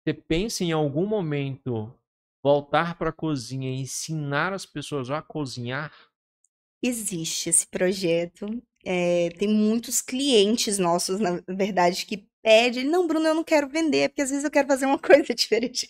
[0.03, 1.93] você pensa em algum momento
[2.43, 5.93] voltar para a cozinha e ensinar as pessoas a cozinhar?
[6.81, 8.61] Existe esse projeto.
[8.85, 14.09] É, tem muitos clientes nossos, na verdade, que pedem, não, Bruno, eu não quero vender,
[14.09, 15.87] porque às vezes eu quero fazer uma coisa diferente.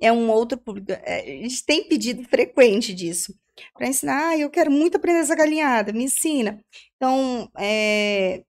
[0.00, 0.92] É um outro público.
[0.92, 3.34] É, a gente tem pedido frequente disso.
[3.74, 4.28] para ensinar.
[4.30, 6.60] Ah, eu quero muito aprender essa galinhada, me ensina.
[6.96, 8.42] Então, é,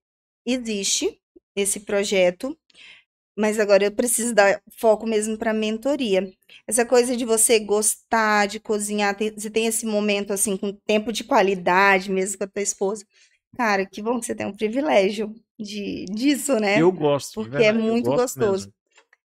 [0.46, 1.20] existe
[1.56, 2.58] esse projeto,
[3.38, 6.30] mas agora eu preciso dar foco mesmo para mentoria.
[6.68, 11.12] Essa coisa de você gostar de cozinhar, ter, você tem esse momento assim com tempo
[11.14, 13.06] de qualidade mesmo com a tua esposa.
[13.58, 16.80] Cara, que bom que você tem um privilégio de, disso, né?
[16.80, 17.36] Eu gosto.
[17.36, 18.72] Porque verdade, é muito gostoso.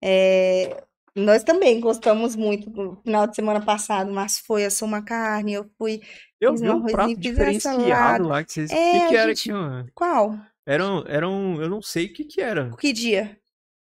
[0.02, 2.70] É, nós também gostamos muito.
[2.70, 6.00] No final de semana passado, mas foi assou uma carne, eu fui.
[6.40, 8.70] Eu vi um prato diferenciado lá que vocês.
[8.70, 9.50] O é, que, que era gente...
[9.50, 9.90] aqui, mano?
[9.94, 10.38] Qual?
[10.66, 11.60] Era um, era um.
[11.60, 12.70] Eu não sei o que, que era.
[12.76, 13.38] Que dia?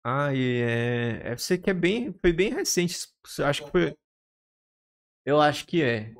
[0.03, 1.21] Ah, e é.
[1.23, 2.13] É você que é bem.
[2.19, 3.07] Foi bem recente.
[3.39, 3.95] Acho que foi.
[5.25, 6.11] Eu acho que é.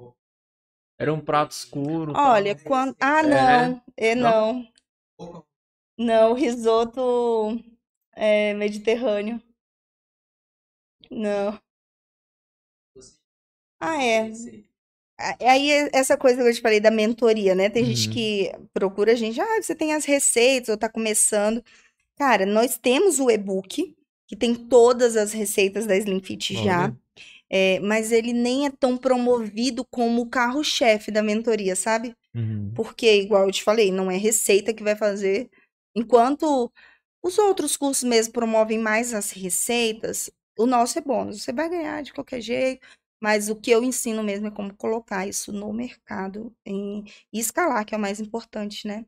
[1.04, 2.14] Era um prato escuro.
[2.16, 2.96] Olha, quando.
[2.98, 3.84] Ah, não.
[3.98, 4.66] É, é não.
[5.20, 5.46] não.
[5.98, 7.62] Não, risoto
[8.16, 9.42] é, mediterrâneo.
[11.12, 11.60] Não.
[13.82, 14.32] Ah, é.
[15.42, 17.70] Aí, essa coisa que eu te falei da mentoria, né?
[17.70, 18.14] Tem gente Uhum.
[18.14, 21.62] que procura a gente, ah, você tem as receitas, ou tá começando.
[22.16, 23.94] Cara, nós temos o e-book,
[24.26, 26.96] que tem todas as receitas da Slim Fit já.
[27.56, 32.16] É, mas ele nem é tão promovido como o carro-chefe da mentoria, sabe?
[32.36, 32.72] Uhum.
[32.76, 35.52] Porque, igual eu te falei, não é receita que vai fazer.
[35.96, 36.72] Enquanto
[37.24, 41.44] os outros cursos mesmo promovem mais as receitas, o nosso é bônus.
[41.44, 42.88] Você vai ganhar de qualquer jeito,
[43.22, 47.86] mas o que eu ensino mesmo é como colocar isso no mercado em- e escalar,
[47.86, 49.06] que é o mais importante, né?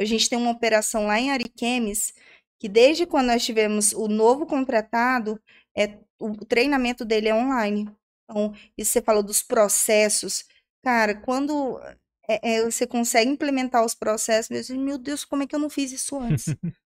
[0.00, 2.14] A gente tem uma operação lá em Ariquemes,
[2.60, 5.40] que desde quando nós tivemos o novo contratado,
[5.76, 7.90] é, o treinamento dele é online.
[8.24, 10.44] Então, isso você falou dos processos.
[10.84, 11.80] Cara, quando
[12.28, 15.58] é, é, você consegue implementar os processos, eu digo, meu Deus, como é que eu
[15.58, 16.46] não fiz isso antes?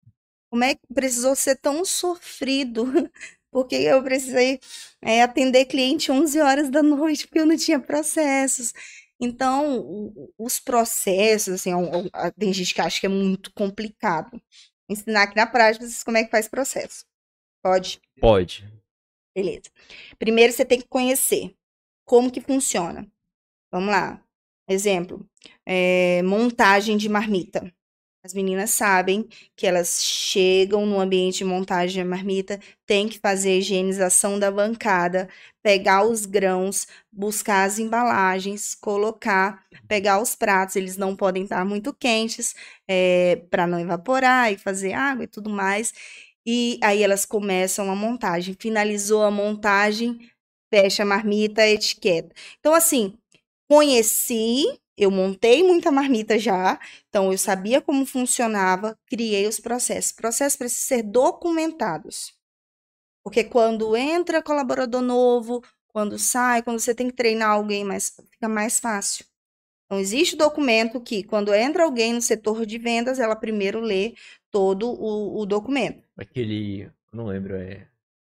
[0.50, 2.86] Como é que precisou ser tão sofrido?
[3.52, 4.60] Porque eu precisei
[5.02, 8.72] é, atender cliente 11 horas da noite, porque eu não tinha processos.
[9.20, 14.42] Então, os processos, assim, é é- tem gente que acha que é muito complicado.
[14.90, 17.06] Ensinar aqui na prática como é que faz processo.
[17.64, 18.02] Pode?
[18.20, 18.83] Pode.
[19.36, 19.70] Beleza.
[20.20, 21.56] Primeiro você tem que conhecer
[22.06, 23.08] como que funciona.
[23.72, 24.24] Vamos lá.
[24.68, 25.28] Exemplo,
[25.66, 27.74] é, montagem de marmita.
[28.26, 33.52] As meninas sabem que elas chegam no ambiente de montagem de marmita, tem que fazer
[33.52, 35.30] a higienização da bancada,
[35.62, 41.94] pegar os grãos, buscar as embalagens, colocar, pegar os pratos, eles não podem estar muito
[41.94, 42.56] quentes,
[43.50, 45.94] para não evaporar e fazer água e tudo mais.
[46.46, 48.56] E aí elas começam a montagem.
[48.60, 50.30] Finalizou a montagem,
[50.74, 52.34] fecha a marmita, etiqueta.
[52.60, 53.18] Então, assim,
[53.70, 54.66] conheci,
[54.98, 56.80] eu montei muita marmita já,
[57.10, 60.12] então eu sabia como funcionava, criei os processos.
[60.12, 62.34] Processos precisam ser documentados.
[63.24, 68.50] Porque quando entra colaborador novo, quando sai, quando você tem que treinar alguém, mais, fica
[68.50, 69.26] mais fácil.
[69.86, 74.16] Então, existe documento que, quando entra alguém no setor de vendas, ela primeiro lê
[74.54, 76.02] todo o, o documento.
[76.18, 76.90] Aquele.
[77.12, 77.88] Não lembro, é.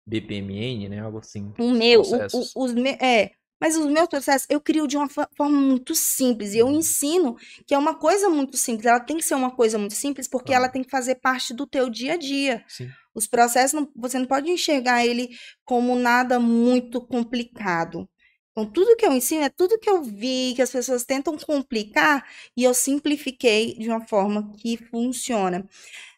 [0.08, 1.00] BPMN, né?
[1.00, 1.52] Algo assim.
[1.60, 2.52] O meu, o- processos.
[2.56, 3.32] o- os me- é,
[3.62, 7.36] mas os meus processos eu crio de uma fo- forma muito simples e eu ensino
[7.68, 8.86] que é uma coisa muito simples.
[8.88, 10.74] Ela tem que ser uma coisa muito simples porque ela Claro.
[10.74, 12.64] tem que fazer parte do teu dia a dia.
[12.68, 12.90] Sim.
[13.14, 15.30] Os processos, não- você não pode enxergar ele
[15.66, 18.08] como nada muito complicado.
[18.52, 22.26] Então, tudo que eu ensino é tudo que eu vi, que as pessoas tentam complicar,
[22.56, 25.68] e eu simplifiquei de uma forma que funciona.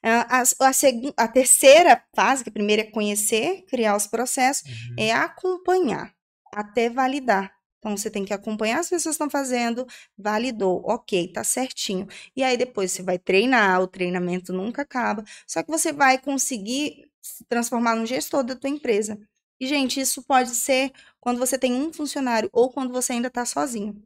[0.04, 0.72] Ah, A, a,
[1.26, 4.96] a terceira fase, que a primeira é conhecer, criar os processos, Uhum.
[4.98, 6.14] é acompanhar
[6.54, 7.54] até validar.
[7.80, 9.86] Então, você tem que acompanhar as pessoas estão fazendo,
[10.18, 12.08] validou, ok, tá certinho.
[12.36, 17.10] E aí depois você vai treinar, o treinamento nunca acaba, só que você vai conseguir
[17.22, 19.18] se transformar no gestor da tua empresa.
[19.64, 20.92] E, gente, isso pode ser
[21.22, 24.04] quando você tem um funcionário ou quando você ainda está sozinho.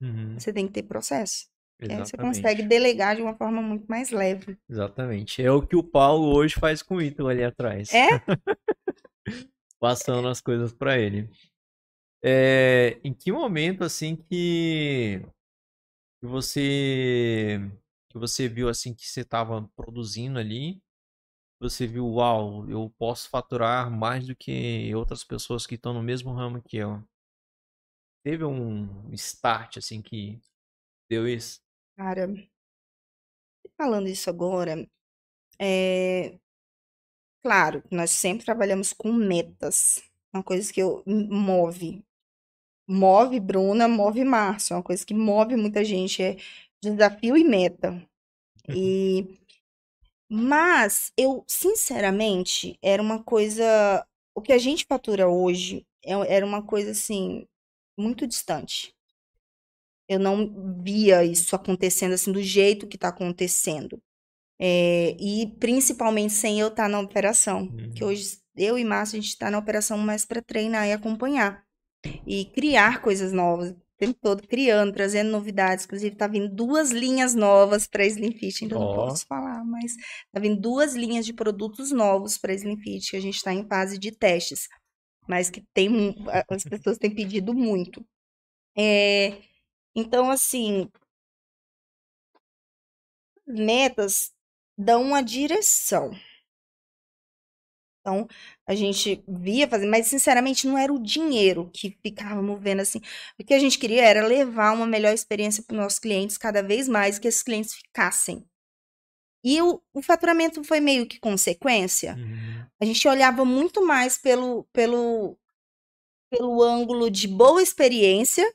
[0.00, 0.38] Uhum.
[0.38, 1.48] Você tem que ter processo.
[1.78, 4.56] você consegue delegar de uma forma muito mais leve.
[4.66, 5.42] Exatamente.
[5.42, 7.92] É o que o Paulo hoje faz com o Ítalo ali atrás.
[7.92, 8.08] É?
[9.78, 11.28] Passando as coisas pra ele.
[12.24, 15.20] É, em que momento assim que
[16.22, 17.60] que você
[18.10, 20.80] que você viu assim que você estava produzindo ali,
[21.70, 26.32] você viu, uau, eu posso faturar mais do que outras pessoas que estão no mesmo
[26.32, 27.02] ramo que eu.
[28.24, 30.38] Teve um start assim que
[31.08, 31.60] deu isso?
[31.96, 32.28] Cara,
[33.76, 34.88] falando isso agora,
[35.60, 36.38] é
[37.42, 40.02] claro, nós sempre trabalhamos com metas.
[40.32, 42.04] Uma coisa que eu move.
[42.88, 44.76] Move Bruna, move Márcio.
[44.76, 46.36] Uma coisa que move muita gente é
[46.82, 48.02] desafio e meta.
[48.68, 49.38] E
[50.28, 56.62] mas eu, sinceramente, era uma coisa, o que a gente fatura hoje é- era uma
[56.62, 57.46] coisa assim
[57.98, 58.94] muito distante.
[60.08, 64.00] eu não via isso acontecendo assim do jeito que está acontecendo.
[64.58, 67.62] É, e principalmente sem eu estar tá na operação.
[67.62, 67.90] Uhum.
[67.94, 71.64] Que hoje eu e Márcio, a gente está na operação mais para treinar e acompanhar.
[72.26, 73.74] E criar coisas novas.
[73.96, 75.86] O tempo todo criando, trazendo novidades.
[75.86, 78.64] Inclusive, tá vindo duas linhas novas para Slim Fit.
[78.64, 78.80] Ainda oh.
[78.80, 79.94] não posso falar, mas
[80.30, 83.66] tá vindo duas linhas de produtos novos para Slim Fit, que a gente está em
[83.66, 84.68] fase de testes.
[85.26, 86.14] Mas que tem,
[86.48, 88.06] as pessoas têm pedido muito.
[88.76, 89.38] É,
[89.94, 90.90] então, assim,
[93.46, 94.30] metas
[94.76, 96.10] dão uma direção.
[98.06, 98.28] Então,
[98.64, 103.00] a gente via fazer, mas sinceramente não era o dinheiro que ficava movendo assim.
[103.36, 106.62] O que a gente queria era levar uma melhor experiência para os nossos clientes cada
[106.62, 108.44] vez mais, que esses clientes ficassem.
[109.42, 112.14] E o, o faturamento foi meio que consequência.
[112.14, 112.64] Uhum.
[112.80, 115.36] A gente olhava muito mais pelo, pelo,
[116.30, 118.48] pelo ângulo de boa experiência,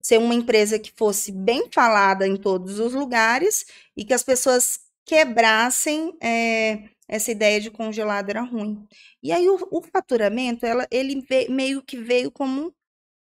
[0.00, 3.66] ser uma empresa que fosse bem falada em todos os lugares
[3.96, 8.88] e que as pessoas quebrassem é, essa ideia de congelado era ruim.
[9.22, 12.74] E aí o, o faturamento, ela, ele veio, meio que veio como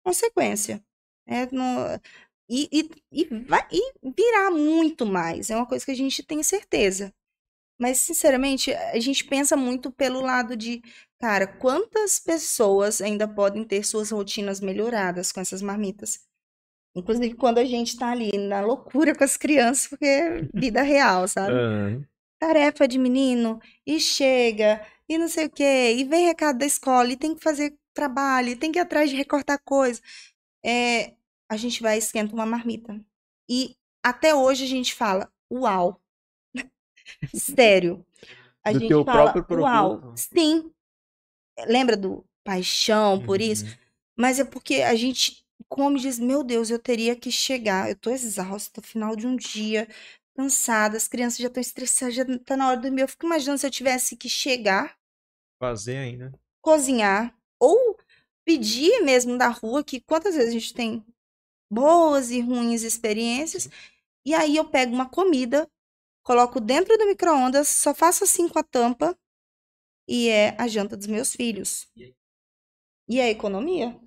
[0.06, 0.80] consequência.
[1.28, 1.48] Né?
[1.52, 1.64] No,
[2.48, 6.44] e, e, e, vai, e virá muito mais, é uma coisa que a gente tem
[6.44, 7.12] certeza.
[7.82, 10.84] Mas, sinceramente, a gente pensa muito pelo lado de,
[11.20, 16.28] cara, quantas pessoas ainda podem ter suas rotinas melhoradas com essas marmitas?
[16.96, 21.28] Inclusive quando a gente tá ali na loucura com as crianças, porque é vida real,
[21.28, 21.54] sabe?
[21.54, 22.06] Uhum.
[22.40, 27.12] Tarefa de menino, e chega, e não sei o quê, e vem recado da escola,
[27.12, 30.02] e tem que fazer trabalho, e tem que ir atrás de recortar coisa.
[30.66, 31.14] É,
[31.50, 33.00] a gente vai esquenta uma marmita.
[33.50, 36.02] E até hoje a gente fala, uau.
[37.34, 38.06] Sério.
[38.64, 40.14] A do gente teu fala, próprio uau.
[40.16, 40.72] Sim.
[41.66, 43.46] Lembra do paixão por uhum.
[43.46, 43.66] isso?
[44.16, 47.90] Mas é porque a gente come e diz: Meu Deus, eu teria que chegar.
[47.90, 49.88] Eu tô exausta, final de um dia,
[50.40, 53.02] cansada, as crianças já estão estressadas, já tá na hora do dormir.
[53.02, 54.98] Eu fico imaginando se eu tivesse que chegar.
[55.60, 56.34] Fazer ainda.
[56.62, 57.38] Cozinhar.
[57.60, 57.98] Ou
[58.46, 61.06] pedir mesmo da rua, que quantas vezes a gente tem
[61.70, 63.68] boas e ruins experiências.
[64.26, 65.70] E aí eu pego uma comida,
[66.24, 69.18] coloco dentro do micro-ondas, só faço assim com a tampa,
[70.08, 71.92] e é a janta dos meus filhos.
[73.10, 74.00] E a economia?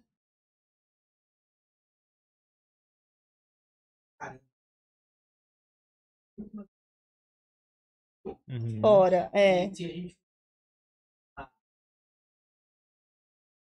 [8.48, 8.81] Uhum.
[8.81, 9.70] Fora, é.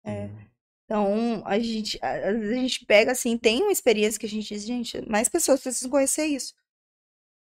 [0.04, 0.24] É.
[0.26, 0.48] Uhum.
[0.84, 4.64] Então, a gente, a, a gente pega assim, tem uma experiência que a gente diz,
[4.64, 6.54] gente, mais pessoas precisam conhecer isso.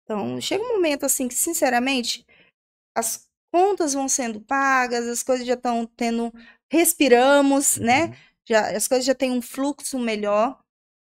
[0.04, 2.26] Então, chega um momento assim que, sinceramente,
[2.96, 6.34] as contas vão sendo pagas, as coisas já estão tendo,
[6.72, 8.06] respiramos, né?
[8.06, 8.10] uhum.
[8.10, 8.18] né?
[8.48, 10.60] Já, as coisas já têm um fluxo melhor.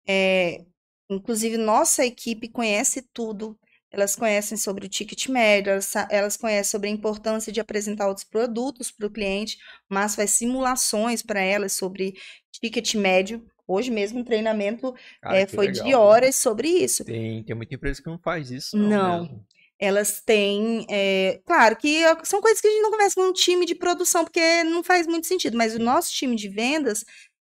[0.06, 0.64] É,
[1.10, 3.58] inclusive, nossa equipe conhece tudo
[3.92, 8.24] elas conhecem sobre o ticket médio, elas, elas conhecem sobre a importância de apresentar outros
[8.24, 9.58] produtos para o cliente,
[9.88, 12.14] mas faz simulações para elas sobre
[12.50, 13.44] ticket médio.
[13.68, 16.32] Hoje mesmo um treinamento Cara, é, foi legal, de horas né?
[16.32, 17.04] sobre isso.
[17.04, 18.76] Tem, tem muita empresa que não faz isso.
[18.76, 19.24] Não.
[19.24, 19.44] não.
[19.78, 20.86] Elas têm.
[20.88, 24.24] É, claro que são coisas que a gente não conversa com um time de produção,
[24.24, 27.04] porque não faz muito sentido, mas o nosso time de vendas,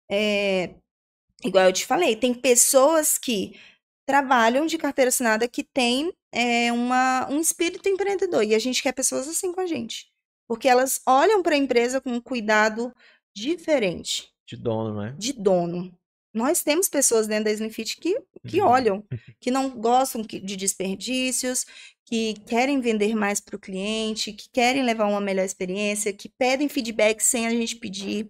[0.10, 0.76] é,
[1.44, 3.54] igual eu te falei, tem pessoas que
[4.06, 8.44] trabalham de carteira assinada que têm é, uma, um espírito empreendedor.
[8.44, 10.08] E a gente quer pessoas assim com a gente.
[10.48, 12.94] Porque elas olham para a empresa com um cuidado
[13.36, 14.30] diferente.
[14.48, 15.16] De dono, né?
[15.18, 15.94] De dono.
[16.34, 18.68] Nós temos pessoas dentro da Slimfit que, que uhum.
[18.68, 19.04] olham,
[19.42, 21.66] que não gostam de desperdícios,
[22.06, 26.70] que querem vender mais para o cliente, que querem levar uma melhor experiência, que pedem
[26.70, 28.30] feedback sem a gente pedir.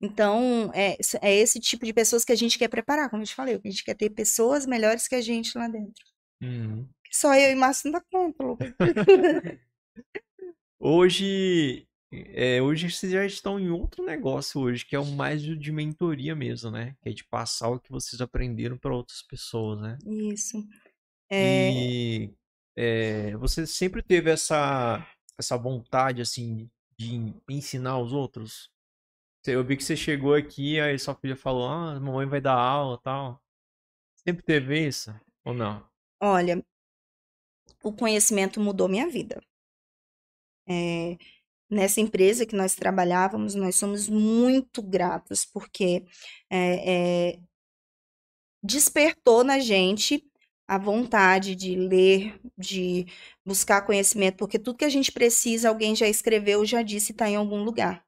[0.00, 3.34] Então, é, é esse tipo de pessoas que a gente quer preparar, como eu te
[3.34, 6.04] falei, a gente quer ter pessoas melhores que a gente lá dentro.
[6.42, 6.88] Uhum.
[7.12, 8.72] Só eu e Márcio não dá conta, Lucas.
[10.80, 15.72] hoje, é, hoje vocês já estão em outro negócio hoje, que é o mais de
[15.72, 16.96] mentoria mesmo, né?
[17.02, 19.98] Que é de passar o que vocês aprenderam para outras pessoas, né?
[20.06, 20.66] Isso.
[21.30, 21.72] É...
[21.72, 22.34] E
[22.76, 25.06] é, você sempre teve essa,
[25.38, 28.70] essa vontade, assim, de ensinar os outros?
[29.46, 32.98] Eu vi que você chegou aqui, aí sua filha falou, ah, mamãe vai dar aula
[32.98, 33.42] tal.
[34.16, 35.12] Sempre teve isso?
[35.44, 35.84] Ou não?
[36.20, 36.64] Olha,
[37.82, 39.42] o conhecimento mudou minha vida.
[40.68, 41.16] É,
[41.70, 46.04] nessa empresa que nós trabalhávamos, nós somos muito gratos, porque
[46.50, 47.38] é, é,
[48.62, 50.24] despertou na gente
[50.68, 53.06] a vontade de ler, de
[53.44, 57.36] buscar conhecimento, porque tudo que a gente precisa, alguém já escreveu, já disse, está em
[57.36, 58.04] algum lugar.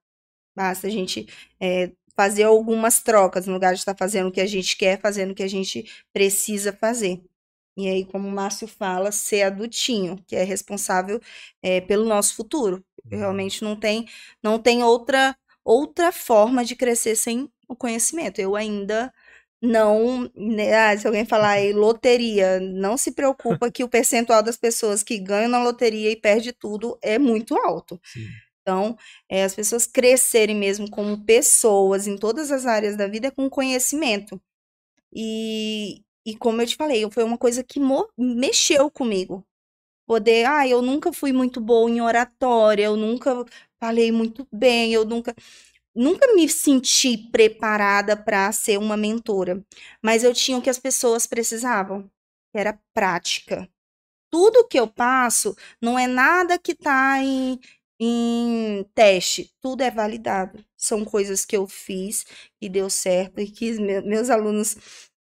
[0.56, 1.26] Basta a gente
[1.60, 5.32] é, fazer algumas trocas, no lugar de estar fazendo o que a gente quer, fazendo
[5.32, 7.20] o que a gente precisa fazer.
[7.76, 11.20] E aí, como o Márcio fala, ser adultinho, que é responsável
[11.62, 12.84] é, pelo nosso futuro.
[13.10, 13.18] Uhum.
[13.18, 14.06] Realmente não tem,
[14.42, 18.40] não tem outra, outra forma de crescer sem o conhecimento.
[18.40, 19.12] Eu ainda
[19.62, 24.56] não, né, ah, se alguém falar aí loteria, não se preocupa que o percentual das
[24.56, 28.00] pessoas que ganham na loteria e perde tudo é muito alto.
[28.04, 28.26] Sim.
[28.62, 28.96] Então,
[29.28, 33.48] é, as pessoas crescerem mesmo como pessoas em todas as áreas da vida é com
[33.50, 34.40] conhecimento.
[35.14, 37.80] E, e como eu te falei, foi uma coisa que
[38.18, 39.44] mexeu comigo.
[40.06, 43.44] Poder, ah, eu nunca fui muito boa em oratória, eu nunca
[43.80, 45.34] falei muito bem, eu nunca
[45.94, 49.64] nunca me senti preparada para ser uma mentora,
[50.02, 52.04] mas eu tinha o que as pessoas precisavam,
[52.52, 53.68] que era prática.
[54.30, 57.58] Tudo que eu passo não é nada que está em,
[58.00, 60.64] em teste, tudo é validado.
[60.76, 62.24] São coisas que eu fiz
[62.60, 64.76] e deu certo e que me- meus alunos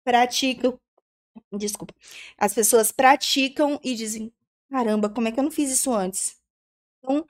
[0.05, 0.79] praticam.
[1.53, 1.95] Desculpa.
[2.39, 4.33] As pessoas praticam e dizem:
[4.71, 6.37] caramba, como é que eu não fiz isso antes?
[7.01, 7.27] Então,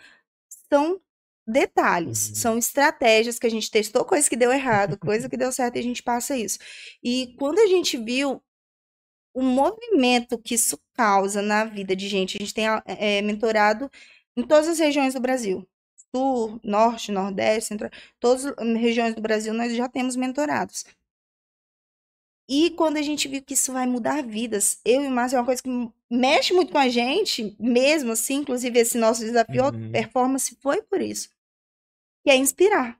[0.72, 1.00] são
[1.46, 2.34] detalhes, Uhum.
[2.36, 5.80] são estratégias que a gente testou, coisa que deu errado, coisa que deu certo e
[5.80, 6.58] a gente passa isso.
[7.02, 8.42] E quando a gente viu
[9.34, 13.90] o movimento que isso causa na vida de gente, a gente tem é, mentorado
[14.36, 15.66] em todas as regiões do Brasil.
[16.14, 17.90] Sul, Norte, Nordeste, Central,
[18.20, 20.84] todas as regiões do Brasil nós já temos mentorados.
[22.48, 25.40] E quando a gente viu que isso vai mudar vidas, eu e o Márcio é
[25.40, 25.70] uma coisa que
[26.10, 29.90] mexe muito com a gente, mesmo assim, inclusive esse nosso desafio Uhum.
[29.92, 31.30] performance foi por isso.
[32.24, 32.98] Que é inspirar,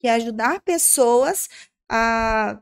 [0.00, 1.48] que é ajudar pessoas
[1.90, 2.60] a,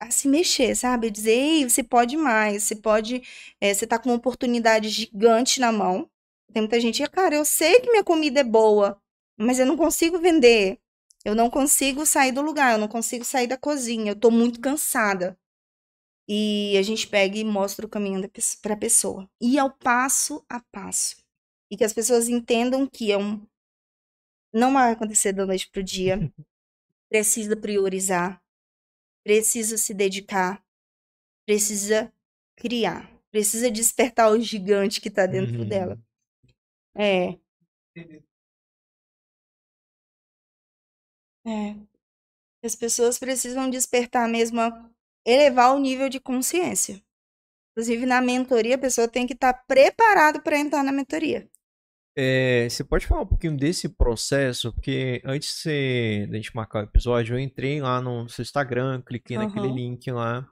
[0.00, 1.10] a se mexer, sabe?
[1.10, 3.22] Dizer, ei, você pode mais, você pode,
[3.60, 6.10] eh, você tá com uma oportunidade gigante na mão.
[6.52, 9.00] Tem muita gente, cara, eu sei que minha comida é boa,
[9.38, 10.78] mas eu não consigo vender.
[11.24, 14.60] Eu não consigo sair do lugar, eu não consigo sair da cozinha, eu tô muito
[14.60, 15.38] cansada.
[16.28, 18.20] E a gente pega e mostra o caminho
[18.62, 19.28] para a pessoa.
[19.40, 21.16] E ao passo a passo.
[21.70, 23.44] E que as pessoas entendam que é um.
[24.52, 26.18] Não vai acontecer da noite pro dia.
[27.10, 28.42] Precisa priorizar.
[29.24, 30.64] Precisa se dedicar.
[31.46, 32.12] Precisa
[32.56, 33.10] criar.
[33.30, 35.68] Precisa despertar o gigante que tá dentro Uhum.
[35.68, 35.98] dela.
[36.96, 37.38] É.
[41.46, 41.74] É.
[42.64, 44.90] As pessoas precisam despertar mesmo, a
[45.26, 47.02] elevar o nível de consciência.
[47.72, 51.48] Inclusive, na mentoria, a pessoa tem que estar preparada para entrar na mentoria.
[52.14, 54.72] É, você pode falar um pouquinho desse processo?
[54.74, 59.38] Porque antes de da gente marcar o episódio, eu entrei lá no seu Instagram, cliquei
[59.38, 59.74] naquele Aham.
[59.74, 60.46] link lá.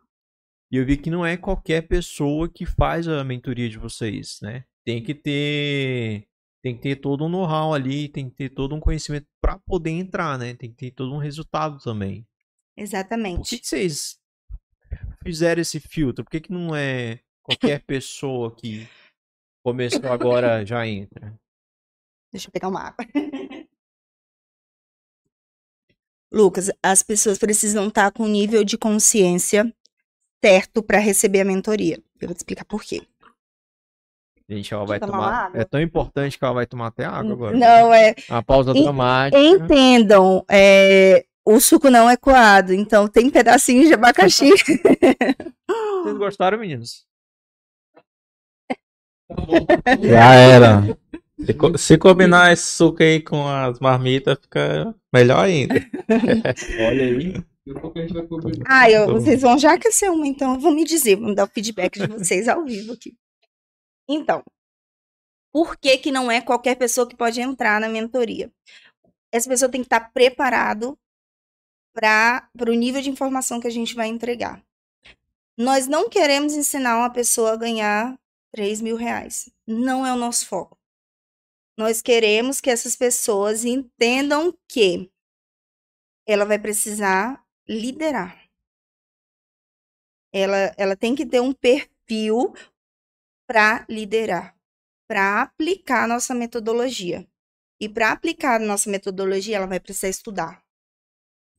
[0.72, 4.64] E eu vi que não é qualquer pessoa que faz a mentoria de vocês, né?
[4.86, 6.28] Tem que ter,
[6.62, 9.90] tem que ter todo um know-how ali, tem que ter todo um conhecimento para poder
[9.90, 10.54] entrar, né?
[10.54, 12.22] Tem que ter todo um resultado também.
[12.22, 12.28] Por
[12.76, 13.58] que, Exatamente.
[13.58, 14.19] que vocês
[15.22, 16.24] fizeram esse filtro?
[16.24, 18.88] Por que, que não é qualquer pessoa que
[19.62, 21.34] começou agora já entra?
[22.32, 23.04] Deixa eu pegar uma água.
[26.32, 29.72] Lucas, as pessoas precisam estar com um nível de consciência
[30.42, 32.00] certo para receber a mentoria.
[32.20, 33.02] Eu vou te explicar por quê.
[34.48, 35.60] Gente, ela vai tomar tomar.
[35.60, 37.56] É tão importante que ela vai tomar até água agora.
[37.56, 38.14] Não, é.
[38.28, 39.40] Uma pausa dramática.
[39.40, 44.50] Entendam, é, o suco não é coado, então tem pedacinhos de abacaxi.
[46.02, 47.06] Vocês gostaram, meninos?
[50.02, 50.98] Já era.
[51.38, 55.74] Se, co- se combinar esse suco aí com as marmitas, fica melhor ainda.
[56.86, 57.34] Olha aí.
[58.66, 61.98] Ah, eu- vocês vão já aquecer uma, então vão me dizer, vamos dar o feedback
[62.00, 63.14] de vocês ao vivo aqui.
[64.08, 64.42] Então,
[65.52, 68.50] por que que não é qualquer pessoa que pode entrar na mentoria?
[69.32, 70.98] Essa pessoa tem que estar preparado
[71.92, 74.64] para o nível de informação que a gente vai entregar.
[75.56, 78.18] Nós não queremos ensinar uma pessoa a ganhar
[78.52, 79.50] 3 mil reais.
[79.66, 80.78] Não é o nosso foco.
[81.76, 85.10] Nós queremos que essas pessoas entendam que
[86.26, 88.38] ela vai precisar liderar.
[90.32, 92.54] Ela, ela tem que ter um perfil
[93.46, 94.56] para liderar,
[95.08, 97.26] para aplicar a nossa metodologia.
[97.80, 100.62] E para aplicar a nossa metodologia, ela vai precisar estudar.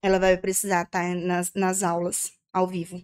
[0.04, 3.04] Ela vai precisar estar nas, nas aulas ao vivo.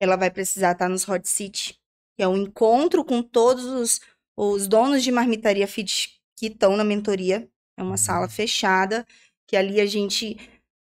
[0.00, 1.78] Ela vai precisar estar nos Hot City,
[2.16, 4.00] que é um encontro com todos os,
[4.36, 7.48] os donos de marmitaria fit que estão na mentoria.
[7.78, 9.06] É uma sala fechada,
[9.46, 10.36] que ali a gente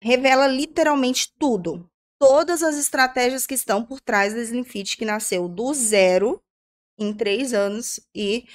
[0.01, 1.89] revela literalmente tudo.
[2.19, 6.41] Todas as estratégias que estão por trás da Slim Fit, que nasceu do zero
[6.99, 8.45] em três anos e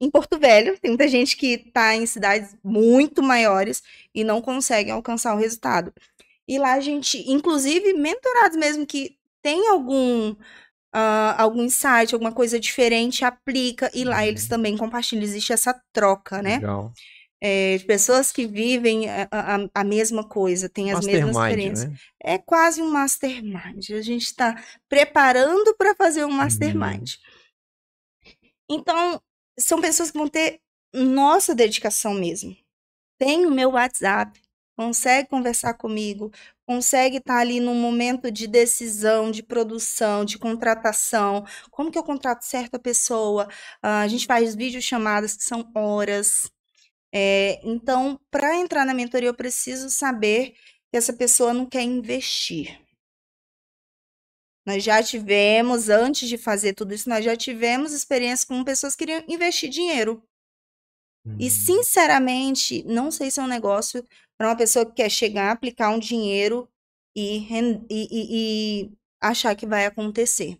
[0.00, 0.78] em Porto Velho.
[0.78, 3.82] Tem muita gente que está em cidades muito maiores
[4.14, 5.92] e não consegue alcançar o resultado.
[6.48, 10.36] E lá a gente, inclusive, mentorados mesmo que tem algum uh,
[11.38, 14.48] algum insight, alguma coisa diferente, aplica e lá eles Uhum.
[14.48, 15.24] também compartilham.
[15.24, 16.62] Existe essa troca, né?
[16.62, 16.96] Legal.
[17.40, 21.90] É, de pessoas que vivem a, a- a mesma coisa, têm as mesmas Mastermind, experiências.
[21.90, 21.98] né?
[22.22, 23.90] É quase um mastermind.
[23.90, 24.54] A gente está
[24.88, 26.38] preparando para fazer um Uhum.
[26.38, 27.16] mastermind.
[28.68, 29.20] Então,
[29.58, 30.60] são pessoas que vão ter
[30.92, 32.56] nossa dedicação mesmo.
[33.18, 34.40] Tem o meu WhatsApp,
[34.76, 36.30] consegue conversar comigo,
[36.66, 41.44] consegue estar ali num momento de decisão, de produção, de contratação.
[41.70, 43.48] Como que eu contrato certa pessoa?
[43.82, 46.50] Ah, a gente faz videochamadas que são horas.
[47.14, 50.52] É, então, para entrar na mentoria, eu preciso saber
[50.90, 52.78] que essa pessoa não quer investir.
[54.66, 59.06] Nós já tivemos, antes de fazer tudo isso, nós já tivemos experiência com pessoas que
[59.06, 60.22] queriam investir dinheiro.
[61.38, 61.50] E, Uhum.
[61.50, 64.04] sinceramente, não sei se é um negócio
[64.38, 66.68] para uma pessoa que quer chegar, aplicar um dinheiro
[67.16, 70.58] e, e- e- e achar que vai acontecer,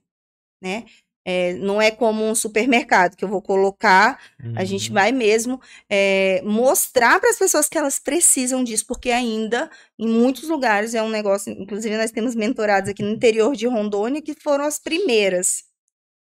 [0.63, 0.85] né?
[1.27, 4.21] É, não é como um supermercado que eu vou colocar
[4.57, 4.95] a gente Uhum.
[4.95, 5.61] vai mesmo
[5.91, 9.69] eh, mostrar para as pessoas que elas precisam disso, porque ainda
[9.99, 11.53] em muitos lugares é um negócio.
[11.53, 15.65] Inclusive, nós temos mentorados aqui no interior de Rondônia que foram as primeiras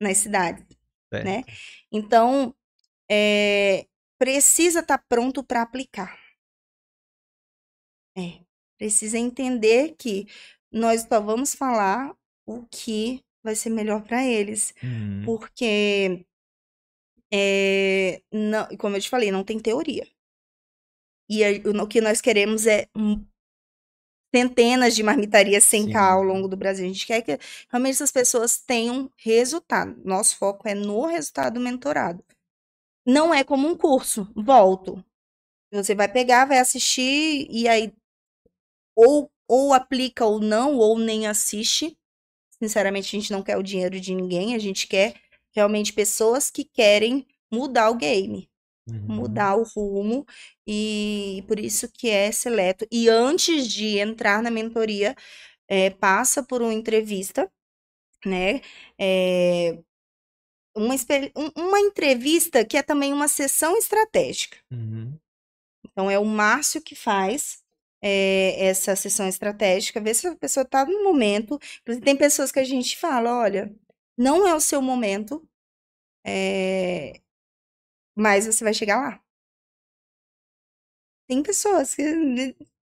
[0.01, 0.65] nas cidades,
[1.23, 1.45] né?
[1.93, 2.55] Então,
[3.11, 3.87] eh,
[4.19, 6.20] precisa estar pronto para aplicar.
[8.17, 8.41] É,
[8.79, 10.27] precisa entender que
[10.73, 12.15] nós só vamos falar
[12.47, 15.23] o que vai ser melhor para eles, Uhum.
[15.25, 16.25] porque
[17.33, 20.07] é, não, como eu te falei, não tem teoria.
[21.29, 21.37] E
[21.69, 22.79] o o que nós queremos é
[24.35, 25.93] centenas de marmitarias sem Sim.
[25.93, 26.85] cá ao longo do Brasil.
[26.85, 27.39] A gente quer que
[27.69, 30.01] realmente essas pessoas tenham resultado.
[30.05, 32.25] Nosso foco é no resultado do mentorado.
[33.07, 34.31] Não é como um curso.
[34.37, 35.05] Volto.
[35.73, 37.93] Você vai pegar, vai assistir e aí
[39.07, 41.97] ou, ou aplica ou não, ou nem assiste.
[42.63, 45.15] Sinceramente, a gente não quer o dinheiro de ninguém, a gente quer
[45.55, 48.49] realmente pessoas que querem mudar o game
[48.89, 49.17] Uhum.
[49.17, 50.27] mudar o rumo
[50.67, 52.87] e por isso que é seleto.
[52.91, 55.15] E antes de entrar na mentoria,
[55.69, 57.51] eh, passa por uma entrevista,
[58.27, 58.61] né?
[58.99, 59.79] Eh,
[60.77, 60.95] uma,
[61.37, 64.59] um- uma entrevista que é também uma sessão estratégica.
[64.71, 65.19] Uhum.
[65.85, 67.63] Então, é o Márcio que faz
[68.03, 71.59] eh, essa sessão estratégica, ver se a pessoa está no momento.
[72.05, 73.75] Tem pessoas que a gente fala: olha,
[74.17, 75.47] não é o seu momento,
[76.27, 77.21] eh,
[78.17, 79.21] mas você vai chegar lá.
[81.29, 82.03] Tem pessoas que,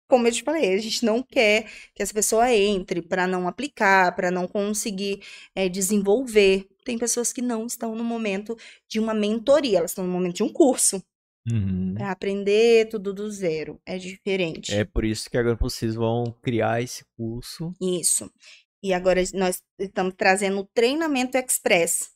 [0.09, 1.65] como eu te falei, a gente não quer
[1.95, 5.23] que essa pessoa entre para não aplicar, para não conseguir
[5.55, 6.67] eh, desenvolver.
[6.85, 8.57] Tem pessoas que não estão no momento
[8.89, 11.03] de uma mentoria, elas estão no momento de um curso
[11.51, 11.95] Uhum.
[11.95, 13.81] para aprender tudo do zero.
[13.87, 14.75] É diferente.
[14.75, 17.73] É por isso que agora vocês vão criar esse curso.
[17.81, 18.31] Isso.
[18.83, 22.11] E agora nós estamos trazendo o treinamento express,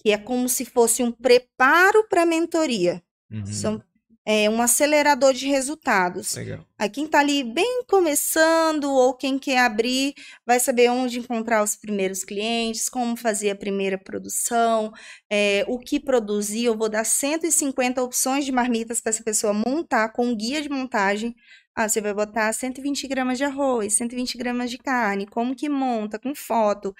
[0.00, 3.02] que é como se fosse um preparo para a mentoria.
[3.30, 3.46] Uhum.
[3.46, 3.82] São,
[4.30, 6.34] é um acelerador de resultados.
[6.34, 6.62] Legal.
[6.78, 10.12] Aí quem está ali bem começando ou quem quer abrir
[10.44, 14.92] vai saber onde encontrar os primeiros clientes, como fazer a primeira produção,
[15.30, 16.66] é, o que produzir.
[16.66, 20.68] Eu vou dar 150 opções de marmitas para essa pessoa montar com um guia de
[20.68, 21.34] montagem.
[21.74, 26.18] Ah, você vai botar 120 gramas de arroz, 120 gramas de carne, como que monta,
[26.18, 26.94] com foto.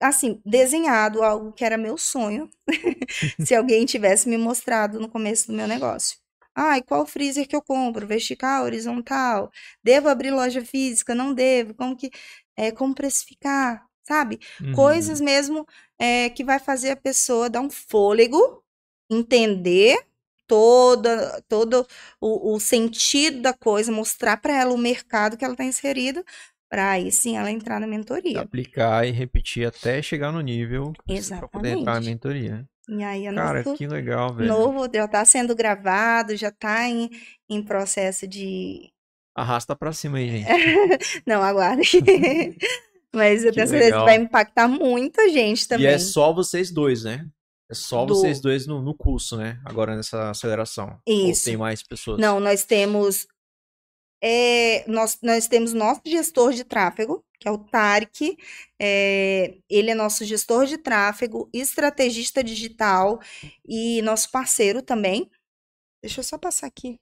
[0.00, 2.48] Assim, desenhado, algo que era meu sonho,
[3.44, 6.18] se alguém tivesse me mostrado no começo do meu negócio.
[6.54, 8.06] Ai, qual freezer que eu compro?
[8.06, 9.50] Vertical, horizontal?
[9.82, 11.14] Devo abrir loja física?
[11.14, 11.74] Não devo?
[11.74, 12.10] Como que
[12.56, 13.86] é, como precificar?
[14.02, 14.40] Sabe?
[14.60, 14.72] Uhum.
[14.72, 15.66] Coisas mesmo
[15.98, 18.64] é, que vai fazer a pessoa dar um fôlego,
[19.10, 20.04] entender
[20.50, 21.86] toda, todo
[22.20, 26.24] o, o sentido da coisa, mostrar para ela o mercado que ela está inserida,
[26.70, 28.40] para aí sim ela entrar na mentoria.
[28.40, 30.92] Aplicar e repetir até chegar no nível
[31.38, 32.64] pra poder entrar na mentoria.
[32.88, 34.48] E aí é Cara, nosso que legal, velho.
[34.48, 37.10] novo, já está sendo gravado, já está em,
[37.48, 38.90] em processo de
[39.36, 40.48] Arrasta pra cima aí, gente.
[41.26, 41.88] Não, aguarde.
[43.14, 45.86] Mas eu tenho certeza que vai impactar muita gente E também.
[45.86, 47.26] é só vocês dois, né?
[47.70, 49.60] É só Do- vocês dois no, no curso, né?
[49.64, 50.98] Agora nessa aceleração.
[51.08, 51.44] Ou Isso.
[51.44, 52.18] tem mais pessoas?
[52.20, 53.26] Não, nós temos.
[54.22, 58.36] É, nós, nós temos nosso gestor de tráfego, que é o Tarek.
[58.78, 63.20] é, ele é nosso gestor de tráfego, estrategista digital
[63.66, 65.30] e nosso parceiro também.
[66.02, 66.98] Deixa eu só passar aqui.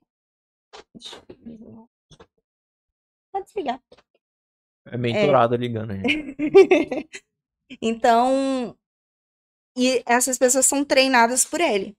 [3.32, 3.82] Pode desligar.
[4.86, 6.36] É mentorado ligando, gente.
[7.82, 8.74] Então,
[9.76, 11.94] e essas pessoas são treinadas por ele.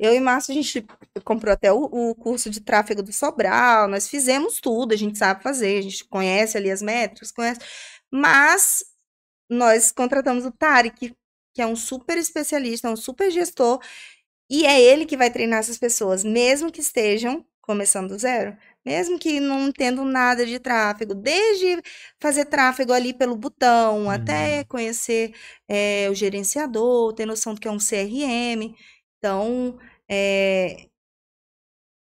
[0.00, 0.86] Eu e Márcio, a gente
[1.24, 5.42] comprou até o, o curso de tráfego do Sobral, nós fizemos tudo, a gente sabe
[5.42, 7.60] fazer, a gente conhece ali as métricas, conhece,
[8.10, 8.82] mas
[9.50, 11.14] nós contratamos o Tarek,
[11.54, 13.80] que é um super especialista, um super gestor,
[14.50, 18.56] e é ele que vai treinar essas pessoas, mesmo que estejam começando do zero.
[18.84, 21.80] Mesmo que não entendam nada de tráfego, desde
[22.20, 24.10] fazer tráfego ali pelo botão, Uhum.
[24.10, 25.32] até conhecer
[25.68, 28.74] eh, o gerenciador, ter noção do que é um CRM.
[29.20, 29.78] Então,
[30.08, 30.88] eh,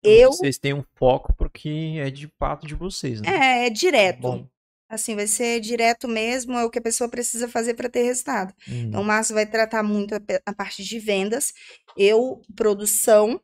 [0.03, 3.29] eu Vocês têm um foco porque é de fato de vocês, né?
[3.29, 4.21] é, é direto.
[4.21, 4.47] Bom.
[4.89, 8.53] Assim, vai ser direto mesmo, é o que a pessoa precisa fazer para ter resultado.
[8.67, 9.07] Então, o Hum.
[9.07, 11.51] Márcio vai tratar muito a, a parte de vendas,
[11.97, 13.39] eu, produção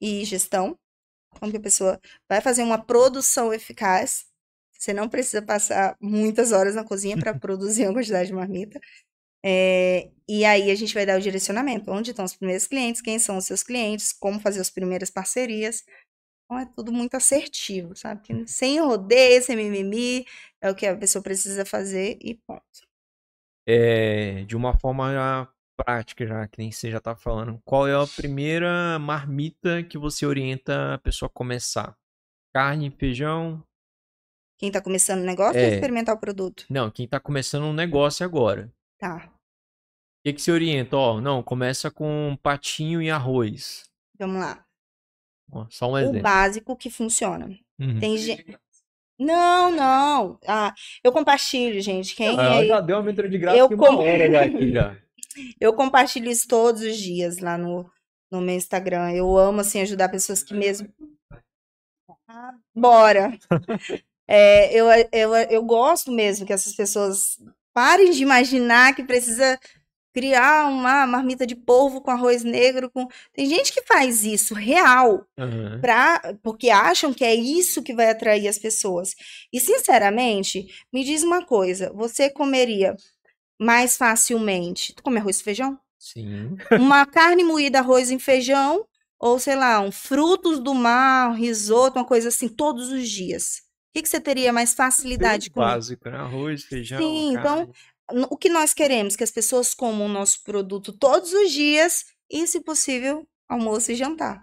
[0.00, 0.76] e gestão.
[1.38, 4.24] Como que a pessoa vai fazer uma produção eficaz.
[4.72, 8.80] Você não precisa passar muitas horas na cozinha para produzir uma quantidade de marmita.
[9.48, 11.88] É, e aí a gente vai dar o direcionamento.
[11.90, 15.84] Onde estão os primeiros clientes, quem são os seus clientes, como fazer as primeiras parcerias.
[16.44, 18.22] Então é tudo muito assertivo, sabe?
[18.22, 20.24] Que Sem rodeio, sem mimimi,
[20.60, 22.62] é o que a pessoa precisa fazer e ponto.
[23.68, 27.94] É, de uma forma já prática, já que nem você já tá falando, qual é
[27.94, 31.96] a primeira marmita que você orienta a pessoa a começar?
[32.54, 33.62] Carne, feijão?
[34.58, 35.74] Quem tá começando o negócio ou É.
[35.74, 36.64] experimentar o produto?
[36.70, 38.72] Não, quem tá começando um negócio agora.
[38.98, 39.30] Tá,
[40.26, 40.96] que, que você orienta?
[40.96, 43.84] Ó, não, começa com patinho e arroz.
[44.18, 44.64] vamos lá.
[45.52, 46.22] Ó, só um O exemplo.
[46.22, 47.46] básico que funciona.
[47.78, 48.00] Uhum.
[48.00, 48.58] Tem gente.
[49.18, 50.38] Não, não.
[50.46, 52.14] Ah, eu compartilho, gente.
[52.16, 54.96] Quem Ah, é- já deu uma aventura de graça Eu uma com- hora aqui já.
[55.60, 57.88] Eu compartilho isso todos os dias lá no,
[58.32, 59.12] no meu Instagram.
[59.12, 60.88] Eu amo, assim, ajudar pessoas que mesmo.
[62.28, 63.38] Ah, Bora!
[64.28, 67.38] É, eu, eu, eu gosto mesmo que essas pessoas
[67.72, 69.56] parem de imaginar que precisa
[70.16, 72.90] criar uma marmita de polvo com arroz negro.
[72.90, 73.06] Com...
[73.34, 75.26] Tem gente que faz isso, real.
[75.38, 75.78] Aham.
[75.82, 79.14] pra, porque acham que é isso que vai atrair as pessoas.
[79.52, 82.96] E, sinceramente, me diz uma coisa: você comeria
[83.60, 84.94] mais facilmente?
[84.94, 85.78] Tu come arroz e feijão?
[85.98, 86.56] Sim.
[86.72, 88.86] Uma carne moída, arroz e feijão?
[89.20, 93.58] Ou, sei lá, um frutos do mar, um risoto, uma coisa assim, todos os dias?
[93.90, 95.66] O que, que você teria mais facilidade de comer?
[95.66, 96.16] Básico, né?
[96.16, 97.62] Arroz, feijão, Sim, então, carne.
[97.66, 97.72] N-
[98.30, 99.16] O que nós queremos?
[99.16, 103.96] Que as pessoas comam o nosso produto todos os dias e, se possível, almoço e
[103.96, 104.40] jantar.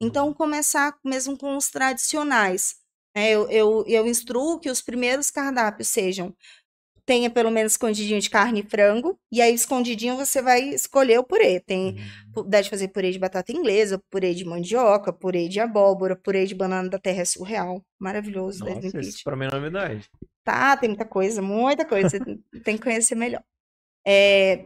[0.00, 2.76] Então, começar mesmo com os tradicionais.
[3.14, 3.30] né?
[3.30, 6.34] Eu, eu, eu instruo que os primeiros cardápios sejam
[7.06, 11.24] tenha pelo menos escondidinho de carne e frango, e aí escondidinho você vai escolher o
[11.24, 11.60] purê.
[11.60, 12.32] Tem Hum.
[12.32, 16.88] Pudesse fazer purê de batata inglesa, purê de mandioca, purê de abóbora, purê de banana
[16.88, 17.80] da terra é surreal.
[17.98, 20.10] Maravilhoso, Nossa, isso pra mim é novidade.
[20.42, 22.08] Tá, tem muita coisa, muita coisa.
[22.08, 22.18] Você
[22.64, 23.42] tem que conhecer melhor.
[24.06, 24.64] É,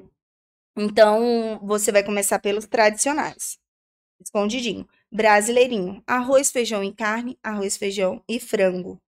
[0.77, 3.59] então, você vai começar pelos tradicionais.
[4.21, 4.87] Escondidinho.
[5.13, 6.03] Brasileirinho.
[6.07, 9.01] Arroz, feijão e carne, arroz, feijão e frango.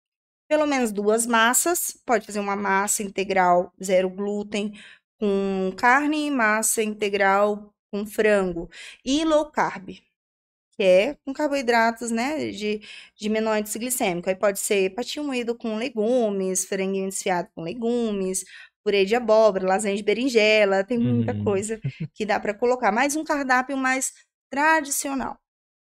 [0.51, 1.99] Pelo menos duas massas.
[2.07, 4.75] Pode fazer uma massa integral, zero glúten,
[5.21, 8.71] com carne e massa integral com frango.
[9.05, 9.91] E low carb,
[10.77, 12.83] que é com carboidratos, né, de,
[13.17, 14.29] de menor índice glicêmico.
[14.31, 18.45] Aí pode ser patinho moído com legumes, franguinho desfiado com legumes,
[18.85, 21.45] purê de abóbora, lasanha de berinjela, tem muita Uhum.
[21.45, 21.81] coisa
[22.15, 22.93] que dá para colocar.
[22.93, 24.15] Mais um cardápio mais
[24.51, 25.39] tradicional,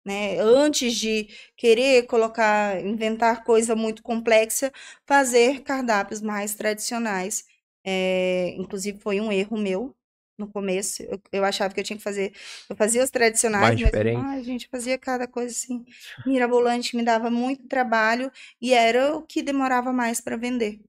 [0.07, 0.39] né?
[0.41, 4.73] Antes de querer colocar, inventar coisa muito complexa,
[5.07, 7.45] fazer cardápios mais tradicionais.
[7.85, 9.97] É, inclusive foi um erro meu
[10.39, 11.03] no começo.
[11.05, 12.35] Eu, eu achava que eu tinha que fazer.
[12.69, 14.31] Eu fazia os tradicionais, Mais mas diferente.
[14.31, 15.85] ai, gente, fazia cada coisa assim
[16.25, 18.31] mirabolante, me dava muito trabalho
[18.61, 20.81] e era o que demorava mais para vender.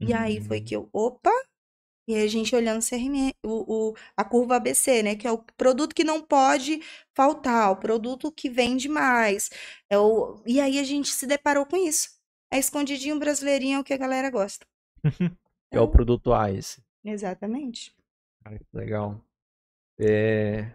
[0.00, 0.62] E aí foi Hum.
[0.62, 1.30] que eu, opa,
[2.06, 5.16] e aí a gente olhando o CRM, o, o- a curva ABC, né?
[5.16, 6.80] Que é o produto que não pode
[7.14, 9.50] faltar, o produto que vende mais.
[9.90, 12.10] É o, e aí a gente se deparou com isso.
[12.52, 14.66] É escondidinho brasileirinho é o que a galera gosta.
[15.72, 16.80] É o produto A esse.
[17.04, 17.92] Exatamente.
[18.48, 19.20] Que legal.
[19.98, 20.70] É...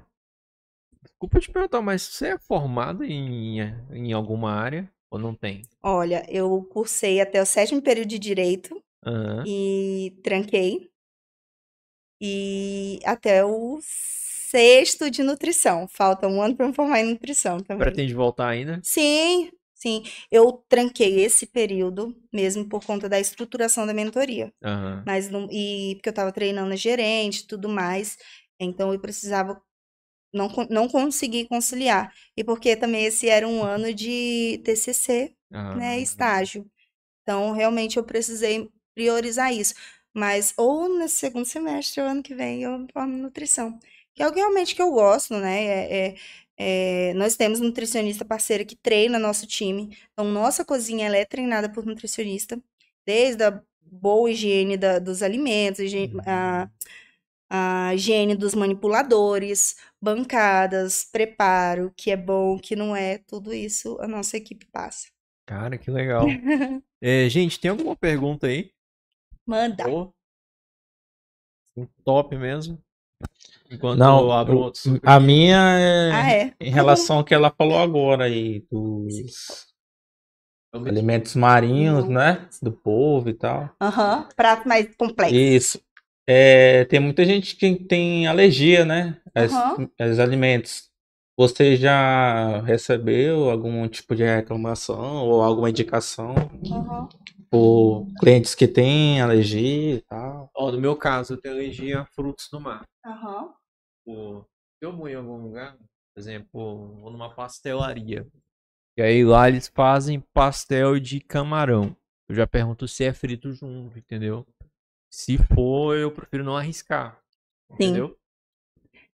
[1.01, 3.59] Desculpa te perguntar, mas você é formado em,
[3.91, 5.63] em alguma área ou não tem?
[5.81, 9.43] Olha, eu cursei até o sétimo período de direito Aham.
[9.47, 10.90] e tranquei.
[12.21, 15.87] E até o sexto de nutrição.
[15.87, 17.85] Falta um ano para me formar em nutrição também.
[17.85, 18.79] Pretende voltar ainda?
[18.83, 20.03] Sim, sim.
[20.29, 24.53] Eu tranquei esse período mesmo por conta da estruturação da mentoria.
[24.63, 25.03] Aham.
[25.05, 28.17] Mas não, e porque eu estava treinando a gerente e tudo mais,
[28.59, 29.59] então eu precisava
[30.33, 32.13] não, não consegui conciliar.
[32.35, 35.35] E porque também esse era um ano de TCC,
[35.75, 36.65] né, Ah, estágio.
[37.23, 39.75] Então, realmente eu precisei priorizar isso.
[40.13, 43.79] Mas ou no segundo semestre ou ano que vem eu me formo em nutrição.
[44.13, 45.63] Que é algo realmente que eu gosto, né?
[45.65, 46.15] É, é,
[46.57, 49.97] É, nós temos nutricionista parceira que treina nosso time.
[50.13, 52.61] Então, nossa cozinha ela é treinada por nutricionista,
[53.05, 56.69] desde a boa higiene da, dos alimentos, higiene, a,
[57.49, 64.07] a higiene dos manipuladores, bancadas, preparo, que é bom, que não é, tudo isso a
[64.07, 65.09] nossa equipe passa.
[65.45, 66.27] Cara, que legal.
[67.01, 68.71] é, gente, tem alguma pergunta aí?
[69.45, 69.89] Manda.
[69.89, 70.11] Oh.
[72.03, 72.81] Top mesmo.
[73.69, 74.85] Enquanto não, eu abro outros.
[75.03, 79.67] A minha é, ah, é, em relação ao que ela falou agora aí, dos
[80.73, 82.47] alimentos marinhos, né?
[82.61, 83.69] Do povo e tal.
[83.79, 84.27] Aham, uhum.
[84.35, 85.35] prato mais complexo.
[85.35, 85.81] Isso.
[86.27, 89.17] É, tem muita gente que tem alergia, né?
[89.33, 89.89] Aos, uhum.
[89.99, 90.89] aos alimentos.
[91.37, 96.35] Você já recebeu algum tipo de reclamação ou alguma indicação
[97.51, 100.49] por clientes que têm alergia e tal?
[100.55, 102.85] Ó, no meu caso, eu tenho alergia a frutos do mar.
[103.05, 104.43] Uhum.
[104.79, 108.25] Se eu vou em algum lugar, por exemplo, vou numa pastelaria.
[108.97, 111.95] E aí lá eles fazem pastel de camarão.
[112.29, 114.47] Eu já pergunto se é frito junto, entendeu?
[115.13, 117.21] Se for, eu prefiro não arriscar.
[117.69, 118.09] Entendeu?
[118.09, 118.15] Sim.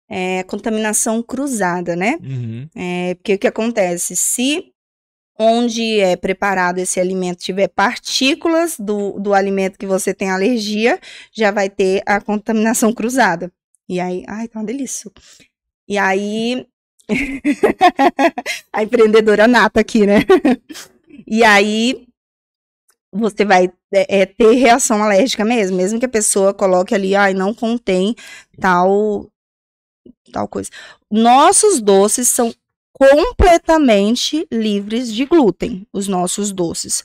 [0.08, 2.18] É contaminação cruzada, né?
[2.22, 2.70] Uhum.
[2.76, 4.16] É, porque o que acontece?
[4.16, 4.75] Se
[5.38, 11.00] onde é preparado esse alimento tiver partículas do, do alimento que você tem alergia,
[11.32, 13.52] já vai ter a contaminação cruzada.
[13.88, 15.12] E aí, ai, tá uma delícia.
[15.88, 16.66] E aí,
[18.74, 20.20] a empreendedora nata aqui, né?
[21.28, 22.08] e aí,
[23.12, 27.34] você vai é, é, ter reação alérgica mesmo, mesmo que a pessoa coloque ali, ai,
[27.34, 28.16] não contém
[28.60, 29.30] tal,
[30.32, 30.70] tal coisa.
[31.10, 32.54] Nossos doces são
[32.98, 37.04] completamente livres de glúten, os nossos doces.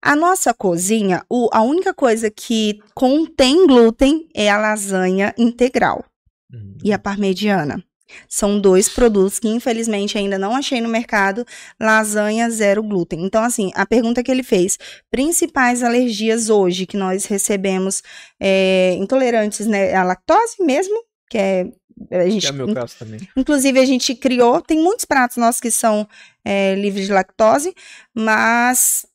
[0.00, 6.04] A nossa cozinha, o, a única coisa que contém glúten é a lasanha integral
[6.52, 6.78] uhum.
[6.84, 7.82] e a parmegiana.
[8.28, 11.46] São dois produtos que, infelizmente, ainda não achei no mercado.
[11.80, 13.24] Lasanha zero glúten.
[13.24, 14.78] Então, assim, a pergunta que ele fez:
[15.10, 18.02] principais alergias hoje que nós recebemos
[18.40, 21.66] é, intolerantes né, à lactose mesmo, que é.
[22.10, 23.20] A gente, é meu caso também.
[23.36, 26.08] Inclusive, a gente criou, tem muitos pratos nossos que são
[26.44, 27.74] é, livres de lactose,
[28.14, 29.06] mas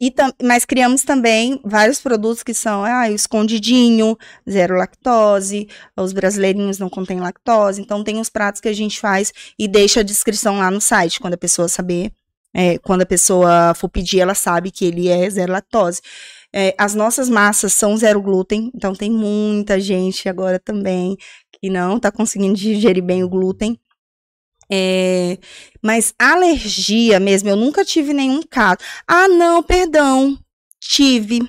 [0.00, 4.16] e mas criamos também vários produtos que são ah, o escondidinho,
[4.48, 9.30] zero lactose, os brasileirinhos não contêm lactose, então tem os pratos que a gente faz
[9.58, 12.10] e deixa a descrição lá no site, quando a pessoa saber,
[12.54, 16.00] é, quando a pessoa for pedir, ela sabe que ele é zero lactose.
[16.52, 21.16] É, as nossas massas são zero glúten, então tem muita gente agora também
[21.52, 23.78] que não está conseguindo digerir bem o glúten.
[24.72, 25.38] É,
[25.82, 28.78] mas alergia mesmo, eu nunca tive nenhum caso.
[29.06, 30.38] Ah, não, perdão,
[30.80, 31.40] tive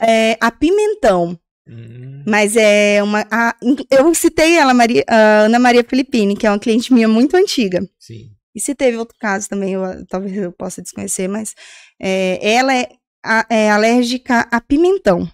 [0.00, 1.38] é, a pimentão.
[1.68, 2.24] Hum.
[2.26, 3.26] Mas é uma.
[3.30, 3.54] A,
[3.90, 7.80] eu citei ela, Maria, a Ana Maria Filipini, que é uma cliente minha muito antiga.
[7.98, 8.30] Sim.
[8.54, 11.54] E se teve outro caso também, eu, talvez eu possa desconhecer, mas
[12.00, 12.88] é, ela é,
[13.24, 15.28] a, é alérgica a pimentão.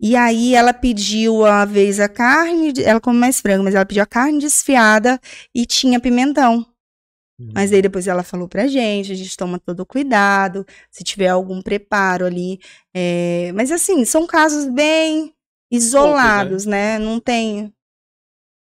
[0.00, 4.02] E aí ela pediu a vez a carne, ela come mais frango, mas ela pediu
[4.02, 5.20] a carne desfiada
[5.54, 6.66] e tinha pimentão.
[7.38, 7.52] Uhum.
[7.54, 11.62] Mas aí depois ela falou pra gente, a gente toma todo cuidado, se tiver algum
[11.62, 12.58] preparo ali.
[12.92, 13.52] É...
[13.54, 15.32] Mas assim, são casos bem
[15.70, 16.98] isolados, Poucos, né?
[16.98, 17.04] né?
[17.04, 17.72] Não tem.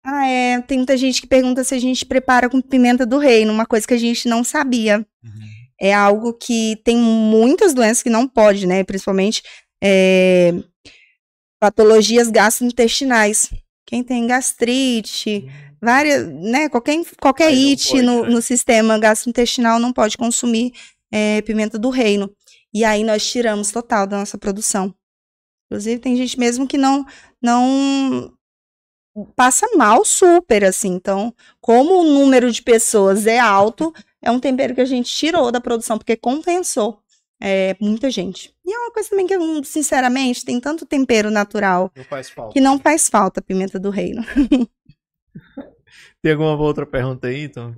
[0.06, 0.62] Ah, é.
[0.62, 3.88] Tem muita gente que pergunta se a gente prepara com pimenta do reino, uma coisa
[3.88, 5.06] que a gente não sabia.
[5.24, 5.61] Uhum.
[5.84, 8.84] É algo que tem muitas doenças que não pode, né?
[8.84, 9.42] Principalmente
[9.84, 10.54] é,
[11.60, 13.50] patologias gastrointestinais.
[13.88, 15.50] Quem tem gastrite,
[15.82, 18.30] várias, né, qualquer, qualquer it pode, no, né?
[18.30, 20.72] no sistema gastrointestinal não pode consumir
[21.12, 22.32] é, pimenta do reino.
[22.72, 24.94] E aí nós tiramos total da nossa produção.
[25.66, 27.06] Inclusive, tem gente mesmo que não,
[27.42, 28.34] não
[29.36, 30.90] passa mal super, assim.
[30.90, 35.52] Então, como o número de pessoas é alto, é um tempero que a gente tirou
[35.52, 37.02] da produção, porque compensou
[37.42, 38.54] é, muita gente.
[38.64, 39.36] E é uma coisa também que,
[39.66, 41.92] sinceramente, tem tanto tempero natural
[42.38, 44.22] não que não faz falta a pimenta do reino.
[46.22, 47.76] tem alguma outra pergunta aí, então?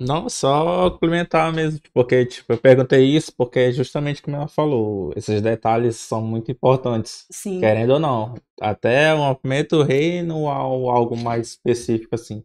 [0.00, 5.12] Não, só complementar mesmo, porque tipo, eu perguntei isso porque é justamente como ela falou,
[5.14, 7.60] esses detalhes são muito importantes, Sim.
[7.60, 8.34] querendo ou não.
[8.60, 12.42] Até uma pimenta do reino ou algo mais específico assim.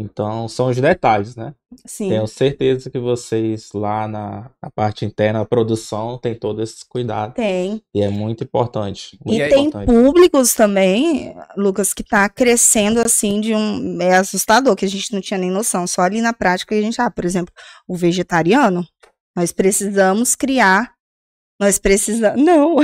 [0.00, 1.54] Então, são os detalhes, né?
[1.84, 2.08] Sim.
[2.08, 7.34] Tenho certeza que vocês lá na, na parte interna, a produção, tem todo esse cuidado.
[7.34, 7.82] Tem.
[7.94, 9.18] E é muito importante.
[9.22, 9.86] Muito e importante.
[9.86, 14.00] tem públicos também, Lucas, que tá crescendo assim de um.
[14.00, 15.86] É assustador, que a gente não tinha nem noção.
[15.86, 17.52] Só ali na prática a gente, ah, por exemplo,
[17.86, 18.82] o vegetariano,
[19.36, 20.94] nós precisamos criar.
[21.60, 22.42] Nós precisamos.
[22.42, 22.76] Não!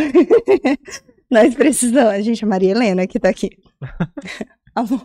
[1.33, 2.13] nós precisamos.
[2.13, 3.57] A gente, a Maria Helena que tá aqui.
[4.77, 5.01] Amor.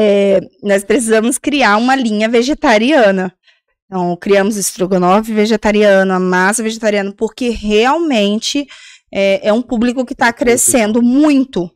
[0.00, 3.32] É, nós precisamos criar uma linha vegetariana.
[3.86, 8.66] Então, criamos estrogonofe vegetariano, a massa vegetariana, porque realmente
[9.12, 11.70] é, é um público que está crescendo muito.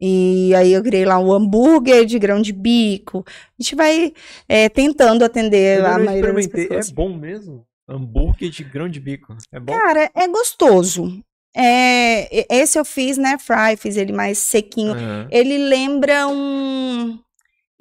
[0.00, 3.24] E aí eu criei lá o hambúrguer de grão de bico.
[3.28, 4.12] A gente vai
[4.48, 6.66] é, tentando atender Eu a maioria das experimentei.
[6.66, 6.90] pessoas.
[6.90, 7.64] É bom mesmo?
[7.88, 9.36] Hambúrguer de grão de bico.
[9.52, 9.72] É bom?
[9.72, 11.22] Cara, é gostoso.
[11.54, 14.94] É, esse eu fiz, né, fry, fiz ele mais sequinho.
[14.94, 15.28] Aham.
[15.30, 17.18] Ele lembra um.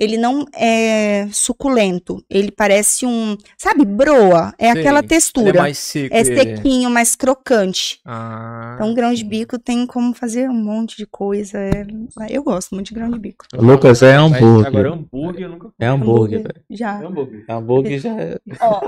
[0.02, 2.26] Ele não é suculento.
[2.28, 3.38] Ele parece um.
[3.56, 4.52] Sabe, broa?
[4.57, 5.06] É aquela Sei.
[5.06, 5.49] Ele textura.
[5.60, 6.15] é mais seco.
[6.15, 6.36] É ele.
[6.56, 7.99] sequinho, mais crocante.
[8.03, 9.28] Ah, Então, grão de sim.
[9.30, 11.60] bico tem como fazer um monte de coisa.
[11.60, 11.86] é-
[12.32, 13.45] Eu gosto muito de grão de bico.
[13.53, 14.68] Lucas, é hambúrguer.
[14.68, 16.61] Agora hambúrguer eu nunca É hambúrguer, velho.
[16.72, 16.98] Já.
[16.98, 17.45] Hambúrguer.
[17.48, 18.38] Hambúrguer já é.
[18.60, 18.82] Ó,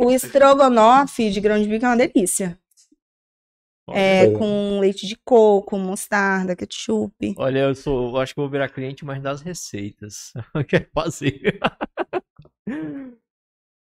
[0.00, 2.58] o, o estrogonofe de grão de bico é uma delícia.
[3.94, 4.38] É, Olha.
[4.38, 7.34] com leite de coco, mostarda, ketchup.
[7.36, 10.32] Olha, eu sou, eu acho que vou virar cliente mais das receitas.
[10.54, 11.58] Eu quero fazer.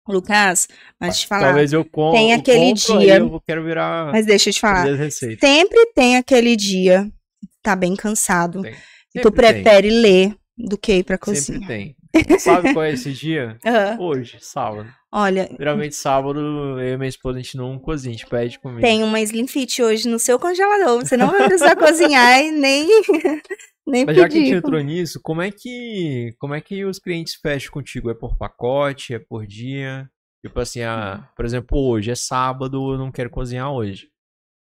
[0.09, 0.66] Lucas,
[0.98, 1.47] mas te falar.
[1.48, 4.86] Talvez eu com, tem eu aquele dia- eu quero virar Mas deixa eu te falar.
[5.10, 7.05] Sempre tem aquele dia
[7.40, 8.62] que tá bem cansado.
[8.62, 8.72] Tem.
[8.72, 9.62] E tu Sempre tem.
[9.62, 11.66] prefere ler do que ir pra Sempre cozinha.
[11.66, 11.97] tem.
[12.40, 13.56] Sabe qual é esse dia?
[13.64, 14.01] Aham.
[14.01, 14.93] Hoje, sábado.
[15.12, 16.38] Olha, Geralmente sábado
[16.78, 18.80] eu e minha esposa a gente não cozinha, a gente pede comida.
[18.80, 21.00] tem uma Slim Fit hoje no seu congelador.
[21.00, 22.86] Você não vai precisar cozinhar e nem,
[23.86, 24.56] nem Mas já que a gente pedir.
[24.58, 28.08] entrou nisso, como é que como é que os clientes fecham contigo?
[28.08, 29.12] É por pacote?
[29.14, 30.08] É por dia?
[30.44, 34.08] Tipo assim, ah, por exemplo, hoje é sábado, eu não quero cozinhar hoje.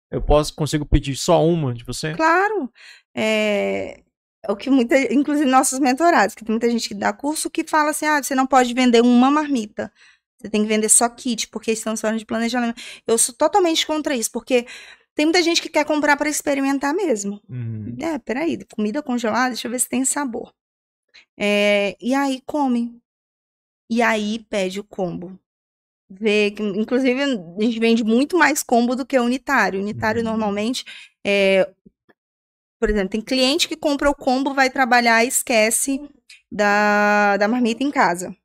[0.09, 2.13] Eu posso consigo pedir só uma de você?
[2.13, 2.71] Claro.
[3.13, 3.99] É,
[4.45, 7.63] é o que muita, inclusive nossos mentorados, que tem muita gente que dá curso que
[7.65, 9.91] fala assim: ah, você não pode vender uma marmita.
[10.39, 12.79] Você tem que vender só kit, porque estamos falando de planejamento.
[13.07, 14.65] Eu sou totalmente contra isso, porque
[15.15, 17.41] tem muita gente que quer comprar para experimentar mesmo.
[17.49, 17.95] Uhum.
[17.99, 20.53] É, peraí, comida congelada, deixa eu ver se tem sabor.
[21.37, 22.99] É, e aí come.
[23.89, 25.39] E aí pede o combo.
[26.09, 29.79] Vê que, inclusive, a gente vende muito mais combo do que unitário.
[29.81, 30.29] Unitário, Uhum.
[30.29, 30.85] normalmente,
[31.25, 31.69] é,
[32.79, 35.99] por exemplo, tem cliente que compra o combo, vai trabalhar e esquece
[36.51, 38.35] da, da marmita em casa.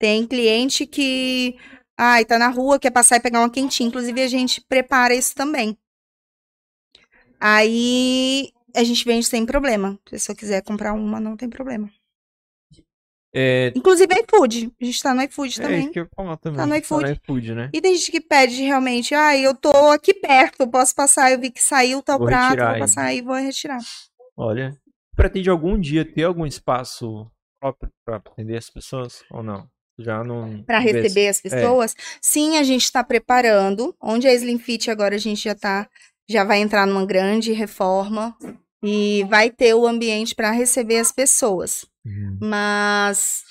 [0.00, 1.58] Tem cliente que,
[1.96, 3.86] ai, tá na rua, quer passar e pegar uma quentinha.
[3.86, 5.76] Inclusive, a gente prepara isso também.
[7.38, 9.92] Aí a gente vende sem problema.
[9.92, 11.90] Se a pessoa quiser comprar uma, não tem problema.
[13.34, 14.72] É, Inclusive iFood.
[14.80, 15.80] A gente tá no iFood é também.
[15.80, 16.56] isso que eu falar também.
[16.56, 17.12] Tá no iFood.
[17.12, 17.70] iFood, né?
[17.70, 21.38] E tem gente que pede realmente, ah, eu tô aqui perto, eu posso passar, eu
[21.38, 22.80] vi que saiu tal Vou prato, vou aí.
[22.80, 23.78] passar e vou retirar.
[24.34, 24.74] Olha,
[25.14, 29.68] pretende algum dia ter algum espaço próprio para atender as pessoas ou não?
[29.98, 31.42] Já não Para receber as É.
[31.42, 31.94] pessoas.
[32.20, 33.94] Sim, a gente está preparando.
[34.00, 35.88] Onde é a Slim Fit agora a gente já tá,
[36.28, 38.34] já vai entrar numa grande reforma
[38.82, 41.84] e vai ter o ambiente para receber as pessoas.
[42.04, 42.38] Uhum.
[42.40, 43.44] Mas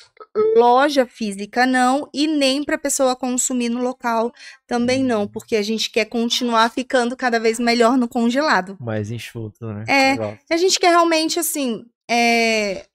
[0.57, 4.31] loja física não e nem para pessoa consumir no local
[4.67, 8.75] também não, porque a gente quer continuar ficando cada vez melhor no congelado.
[8.79, 9.83] mais enxuto, né?
[9.87, 10.11] É.
[10.13, 10.37] Legal.
[10.51, 12.85] A gente quer realmente assim é,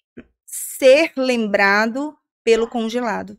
[0.44, 3.38] ser lembrado pelo congelado.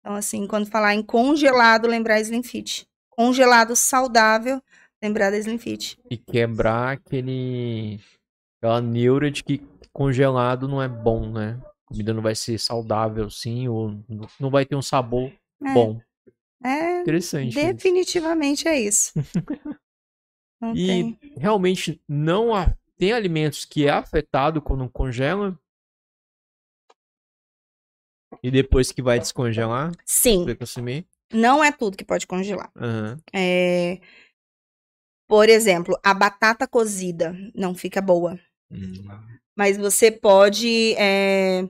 [0.00, 2.86] Então assim, quando falar em congelado, lembrar Slim Fit.
[3.10, 4.62] Congelado saudável,
[5.02, 5.98] lembrar da Slim Fit.
[6.10, 7.98] E quebrar aquele
[8.58, 11.60] aquela neura de que congelado não é bom, né?
[11.86, 13.98] Comida não vai ser saudável, sim, ou
[14.38, 15.32] não vai ter um sabor
[15.64, 16.00] É, bom.
[16.64, 17.48] É, Interessante.
[17.48, 17.66] isso.
[17.66, 19.12] definitivamente é isso.
[20.74, 21.18] E tem.
[21.36, 25.56] realmente não há, tem alimentos que é afetado quando congela
[28.46, 31.06] e depois que vai descongelar, Sim, consumir.
[31.32, 32.70] não é tudo que pode congelar.
[32.76, 33.18] Aham.
[33.34, 33.98] É,
[35.28, 38.38] Por exemplo, a batata cozida não fica boa.
[38.70, 38.92] Hum.
[39.56, 41.64] Mas você pode é,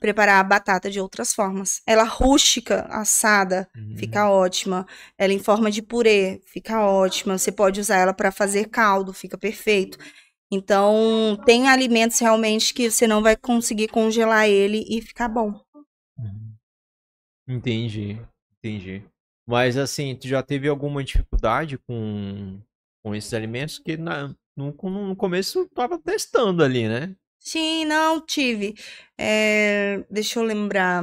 [0.00, 1.80] preparar a batata de outras formas.
[1.86, 3.96] Ela rústica, assada, Uhum.
[3.96, 4.86] fica ótima.
[5.16, 7.38] Ela em forma de purê, fica ótima.
[7.38, 9.96] Você pode usar ela para fazer caldo, fica perfeito.
[10.52, 15.54] Então, tem alimentos realmente que você não vai conseguir congelar ele e ficar bom.
[17.50, 18.16] Entendi,
[18.58, 19.04] entendi.
[19.44, 22.62] Mas assim, tu já teve alguma dificuldade com,
[23.02, 23.80] com esses alimentos?
[23.80, 27.16] Que na, no, no começo tu tava testando ali, né?
[27.40, 28.74] Sim, não tive.
[29.18, 31.02] É, deixa eu lembrar.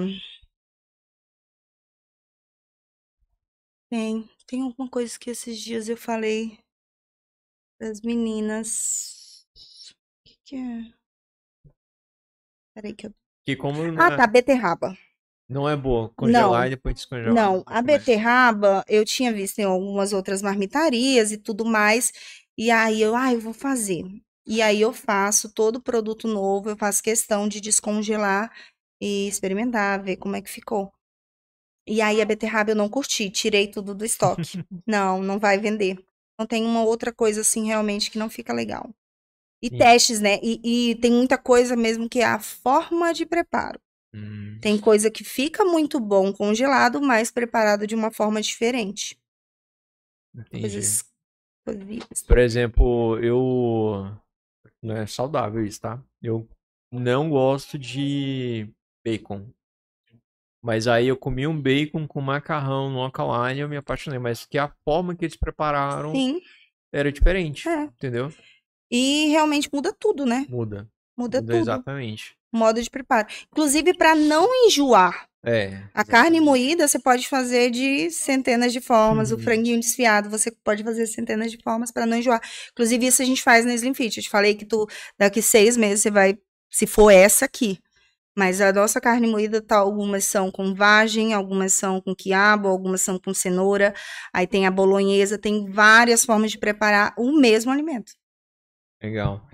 [3.89, 6.57] Tem, tem alguma coisa que esses dias eu falei
[7.77, 9.45] das meninas.
[9.51, 10.93] O que, que é?
[12.73, 13.13] Peraí que eu.
[13.45, 14.97] Que como Ah, tá, beterraba.
[15.49, 16.67] Não é boa congelar Não.
[16.67, 17.33] e depois descongelar.
[17.33, 22.11] Não, a beterraba eu tinha visto em algumas outras marmitarias e tudo mais.
[22.57, 24.03] E aí eu, ah, eu vou fazer.
[24.45, 28.51] E aí eu faço todo produto novo, eu faço questão de descongelar
[29.01, 30.91] e experimentar, ver como é que ficou.
[31.87, 34.41] E aí a beterraba eu não curti, tirei tudo do estoque.
[34.85, 35.97] não, não vai vender.
[36.33, 38.93] Então tem uma outra coisa assim realmente que não fica legal.
[39.61, 39.77] E Sim.
[39.77, 40.39] testes, né?
[40.43, 43.79] E, e tem muita coisa mesmo que é a forma de preparo.
[44.13, 49.17] Hum, Tem coisa que fica muito bom congelado, mas preparado de uma forma diferente.
[50.35, 50.61] entendi.
[50.61, 51.05] Coisas.
[52.27, 54.17] Por exemplo, eu.
[54.81, 56.01] Não é saudável isso, tá?
[56.21, 56.47] Eu
[56.91, 58.69] não gosto de
[59.03, 59.49] bacon.
[60.61, 64.19] Mas aí eu comi um bacon com macarrão no alkaline e eu me apaixonei.
[64.19, 66.41] Mas que a forma que eles prepararam Sim,
[66.91, 67.83] era diferente, é.
[67.83, 68.31] entendeu?
[68.89, 70.45] E realmente muda tudo, né?
[70.49, 70.89] Muda.
[71.17, 71.61] Muda Muda tudo.
[71.61, 72.36] exatamente.
[72.53, 73.27] O modo de preparo.
[73.51, 75.27] Inclusive, para não enjoar.
[75.45, 75.81] É.
[75.93, 79.31] A carne moída você pode fazer de centenas de formas.
[79.31, 79.41] O Uhum.
[79.41, 82.41] franguinho desfiado você pode fazer centenas de formas para não enjoar.
[82.71, 84.17] Inclusive, isso a gente faz na Slim Fit.
[84.17, 84.87] Eu te falei que tu,
[85.17, 86.37] daqui seis meses, você vai,
[86.69, 87.79] se for essa aqui.
[88.37, 93.01] Mas a nossa carne moída, tá, algumas são com vagem, algumas são com quiabo, algumas
[93.01, 93.95] são com cenoura.
[94.33, 98.11] Aí tem a bolonhesa, tem várias formas de preparar o mesmo alimento.
[99.01, 99.47] Legal.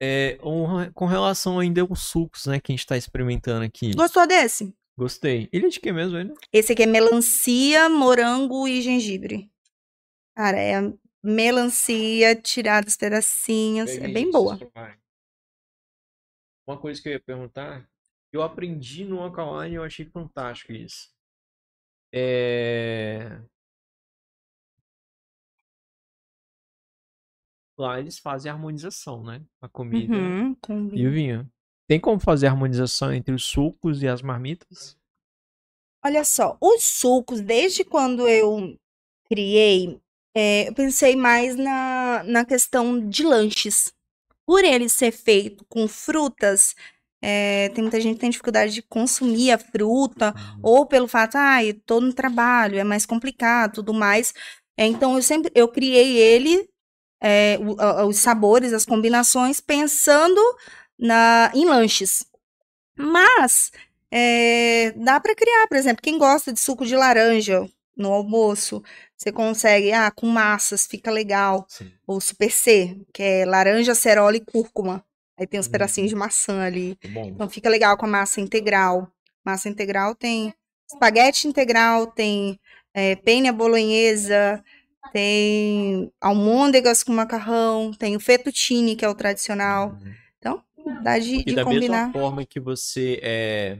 [0.00, 3.92] É, um- com relação ainda aos sucos, né, que a gente tá experimentando aqui.
[3.94, 4.72] Gostou desse?
[4.96, 5.48] Gostei.
[5.52, 6.34] Ele é de que mesmo, ele?
[6.52, 9.50] Esse aqui é melancia, morango e gengibre.
[10.36, 10.76] Cara, é
[11.22, 13.90] melancia tirada os pedacinhos.
[13.90, 14.58] É bem boa.
[16.66, 17.88] Uma coisa que eu ia perguntar,
[18.32, 21.10] eu aprendi no Alkaline e eu achei fantástico isso.
[22.12, 23.40] É...
[27.78, 29.40] Lá eles fazem harmonização, né?
[29.62, 30.56] A comida Uhum,
[30.92, 31.48] e o vinho.
[31.86, 34.98] Tem como fazer harmonização entre os sucos e as marmitas?
[36.04, 38.76] Olha só, os sucos, desde quando eu
[39.28, 40.00] criei,
[40.34, 43.92] é, eu pensei mais na, na questão de lanches.
[44.46, 46.74] Por ele ser feito com frutas,
[47.22, 51.64] é, tem muita gente que tem dificuldade de consumir a fruta, ou pelo fato, ah,
[51.64, 54.32] eu tô no trabalho, é mais complicado, tudo mais.
[54.76, 56.68] É, então eu sempre eu criei ele,
[57.20, 60.40] é, o- os sabores, as combinações, pensando
[60.98, 62.26] na em lanches.
[62.96, 63.70] Mas
[64.10, 68.82] é, dá para criar, por exemplo, quem gosta de suco de laranja no almoço,
[69.16, 71.66] você consegue, ah, com massas, fica legal.
[71.68, 71.92] Sim.
[72.06, 75.04] Ou super C, que é laranja, cerola e cúrcuma.
[75.38, 75.72] Aí tem uns Uhum.
[75.72, 76.98] pedacinhos de maçã ali.
[77.10, 77.26] Bom.
[77.26, 79.08] Então fica legal com a massa integral.
[79.44, 80.54] Massa integral tem
[80.92, 82.58] espaguete integral, tem
[82.94, 84.64] é, penne à bolonhesa,
[85.12, 89.90] tem almôndegas com macarrão, tem o fettuccine, que é o tradicional.
[89.90, 90.14] Uhum.
[90.38, 90.62] Então,
[91.02, 92.06] dá de, E de da combinar.
[92.06, 93.78] mesma forma que você é,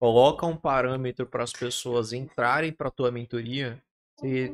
[0.00, 3.82] coloca um parâmetro para as pessoas entrarem para a tua mentoria,
[4.16, 4.52] você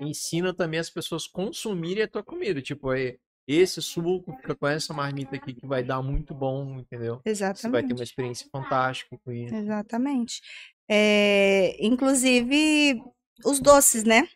[0.00, 2.60] ensina também as pessoas consumirem a tua comida.
[2.60, 3.16] Tipo, é,
[3.46, 7.16] esse suco fica com essa marmita aqui que vai dar muito bom, entendeu?
[7.16, 7.92] Você vai ter Exatamente.
[7.94, 9.54] uma experiência fantástica com isso.
[9.54, 10.40] Exatamente.
[10.88, 13.02] É, inclusive,
[13.44, 14.28] os doces, né?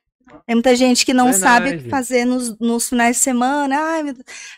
[0.47, 3.77] Tem muita gente que não sabe o que fazer nos, nos finais de semana.
[3.79, 4.15] Ai.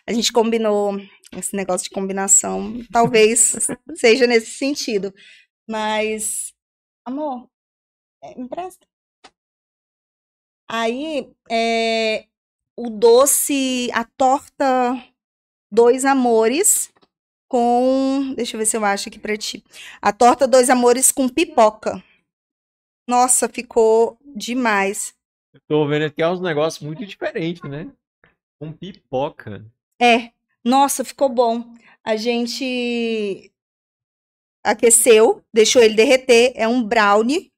[0.06, 0.96] A gente combinou
[1.36, 2.80] esse negócio de combinação.
[2.92, 3.54] Talvez
[3.94, 5.12] seja nesse sentido.
[5.68, 6.52] Mas,
[7.04, 7.48] amor,
[8.22, 8.86] é, me empresta.
[10.68, 12.26] Aí, é,
[12.76, 14.96] o doce, a torta
[15.72, 16.92] Dois Amores
[17.48, 18.32] com.
[18.36, 19.64] Deixa eu ver se eu acho aqui pra ti.
[20.00, 22.02] A torta Dois Amores com pipoca.
[23.08, 25.12] Nossa, ficou demais.
[25.52, 27.90] Eu tô vendo aqui é uns negócios muito diferentes, né?
[28.58, 29.64] Com pipoca.
[30.00, 30.30] É,
[30.64, 31.74] nossa, ficou bom.
[32.04, 33.50] A gente
[34.64, 36.52] aqueceu, deixou ele derreter.
[36.54, 37.50] É um brownie.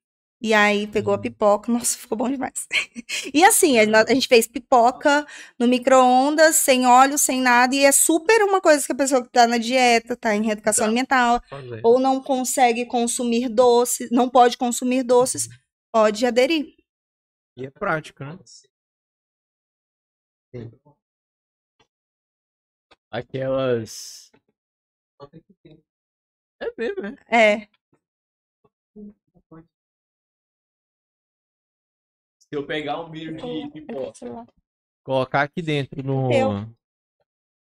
[0.45, 1.23] E aí pegou a Uhum.
[1.23, 1.71] pipoca.
[1.71, 2.67] Nossa, ficou bom demais.
[3.33, 5.25] E assim, a a gente fez pipoca
[5.59, 7.75] no micro-ondas, sem óleo, sem nada.
[7.77, 10.85] E é super uma coisa que a pessoa que tá na dieta, tá em reeducação
[10.87, 11.41] alimentar,
[11.85, 15.49] ou não consegue consumir doces, não pode consumir doces,
[15.93, 16.75] pode aderir.
[17.57, 18.39] E é prático, né?
[23.11, 24.31] Aquelas.
[26.61, 27.17] É mesmo, né?
[27.29, 27.69] É,
[32.53, 34.47] Se eu pegar um milho de pipoca,
[35.03, 36.31] colocar aqui dentro no.
[36.31, 36.69] Eu.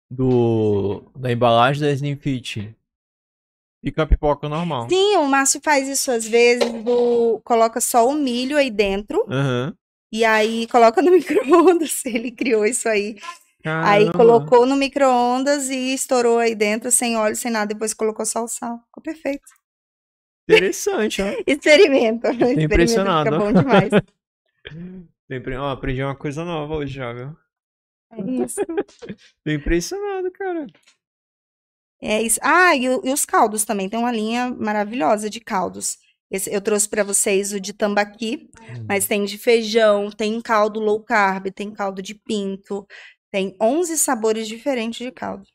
[0.09, 1.01] Do.
[1.15, 2.77] Da embalagem da Slim Fit,
[3.87, 4.89] fica a pipoca normal.
[4.89, 7.39] Sim, o Márcio faz isso às vezes, do...
[7.43, 9.73] coloca só o milho aí dentro Aham.
[10.11, 12.05] e aí coloca no micro-ondas.
[12.05, 13.17] Ele criou isso aí.
[13.63, 14.17] Aí Caramba.
[14.17, 17.73] colocou no micro-ondas e estourou aí dentro, sem óleo, sem nada.
[17.73, 18.79] Depois colocou só o sal.
[18.85, 19.47] Ficou perfeito.
[20.49, 21.25] Interessante, ó.
[21.47, 22.29] Experimenta.
[22.31, 23.31] Experimenta, impressionado.
[23.31, 23.89] Fica bom demais.
[25.31, 27.35] Sempre- ó, aprendi uma coisa nova hoje já, viu?
[28.11, 28.61] É isso.
[29.43, 30.67] Tô impressionado cara.
[32.01, 32.39] É isso.
[32.43, 33.89] Ah, e, e, os caldos também.
[33.89, 35.97] Tem uma linha maravilhosa de caldos.
[36.29, 38.85] Esse, eu trouxe para vocês o de tambaqui, hum.
[38.87, 42.85] mas tem de feijão, tem caldo low carb, tem caldo de pinto,
[43.31, 45.45] tem 11 sabores diferentes de caldo.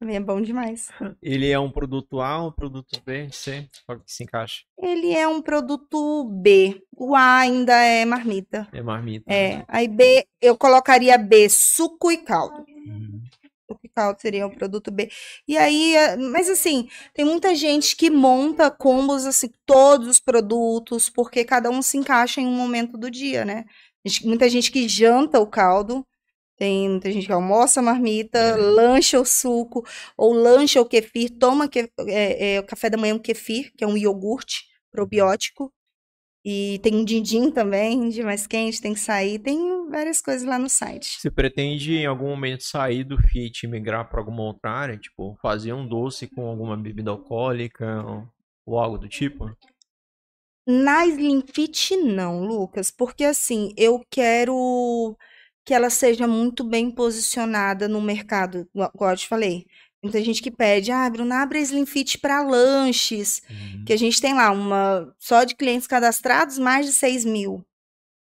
[0.00, 0.88] Também é bom demais.
[1.20, 3.28] Ele é um produto A ou um produto B?
[3.30, 3.68] C?
[3.84, 4.62] Qual que se encaixa?
[4.78, 6.82] Ele é um produto B.
[6.96, 8.66] O A ainda é marmita.
[8.72, 9.30] É marmita.
[9.30, 9.58] É.
[9.58, 9.64] Né?
[9.68, 12.64] Aí B, eu colocaria B, suco e caldo.
[12.66, 13.20] Uhum.
[13.94, 15.10] Caldo seria o produto B.
[15.46, 21.08] E aí, é, mas assim, tem muita gente que monta combos, assim, todos os produtos,
[21.10, 23.64] porque cada um se encaixa em um momento do dia, né?
[24.24, 26.06] Muita gente que janta o caldo,
[26.56, 28.54] tem muita gente que almoça a marmita, é.
[28.56, 29.82] lancha o suco,
[30.14, 33.82] ou lancha o kefir, toma que, é, é, o café da manhã um kefir, que
[33.82, 35.72] é um iogurte probiótico.
[36.44, 39.38] E tem um din-din também, de mais quente, tem que sair.
[39.38, 41.20] Tem várias coisas lá no site.
[41.20, 44.96] Você pretende em algum momento sair do fit e migrar para alguma outra área?
[44.96, 48.26] Tipo, fazer um doce com alguma bebida alcoólica ou,
[48.64, 49.54] ou algo do tipo?
[50.66, 52.90] Na Slim Fit, não, Lucas.
[52.90, 55.16] Porque assim, eu quero
[55.64, 59.66] que ela seja muito bem posicionada no mercado, igual eu te falei.
[60.02, 63.84] Muita gente que pede, ah, Bruna, abre a Slim Fit para lanches, uhum.
[63.84, 67.64] que a gente tem lá uma, só de clientes cadastrados, mais de 6 mil.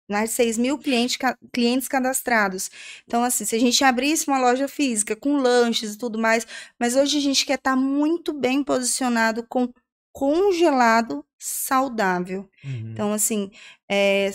[0.10, 1.18] Mais de 6 mil clientes,
[1.54, 2.72] clientes cadastrados.
[3.06, 6.48] Então, assim, se a gente abrisse uma loja física com lanches e tudo mais,
[6.80, 9.72] mas hoje a gente quer estar tá muito bem posicionado com
[10.12, 12.50] congelado saudável.
[12.64, 12.92] Uhum.
[12.92, 13.52] Então, assim,
[13.88, 14.32] é,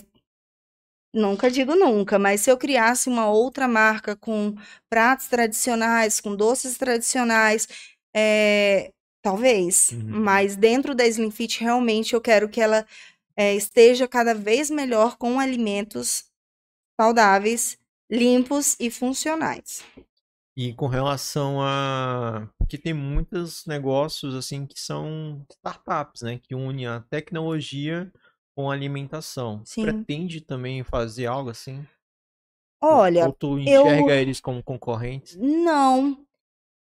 [1.15, 4.55] Nunca digo nunca, mas se eu criasse uma outra marca com
[4.89, 7.69] pratos tradicionais, com doces tradicionais,
[8.15, 9.91] é, talvez.
[9.91, 10.21] Uhum.
[10.21, 12.87] Mas dentro da Slim Fit, realmente eu quero que ela
[13.37, 16.25] é, esteja cada vez melhor com alimentos
[16.99, 17.79] saudáveis,
[18.11, 19.85] limpos e funcionais.
[20.57, 22.47] E com relação a.
[22.59, 26.39] Porque tem muitos negócios assim que são startups, né?
[26.43, 28.13] Que unem a tecnologia
[28.55, 29.63] com alimentação.
[29.65, 29.83] Sim.
[29.83, 31.87] Pretende também fazer algo assim?
[32.81, 34.21] Olha, ou tu enxerga eu...
[34.21, 35.37] eles como concorrentes?
[35.37, 36.19] Não.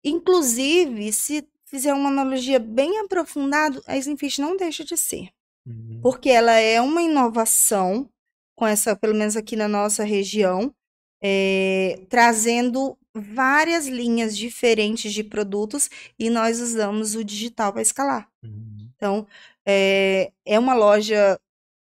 [0.03, 5.29] Inclusive, se fizer uma analogia bem aprofundada, a Slimfish não deixa de ser.
[5.67, 5.99] Uhum.
[6.01, 8.09] Porque ela é uma inovação,
[8.55, 10.73] com essa, pelo menos aqui na nossa região,
[11.21, 18.29] é, trazendo várias linhas diferentes de produtos e nós usamos o digital para escalar.
[18.41, 18.89] Uhum.
[18.95, 19.27] Então,
[19.65, 21.39] é, é uma loja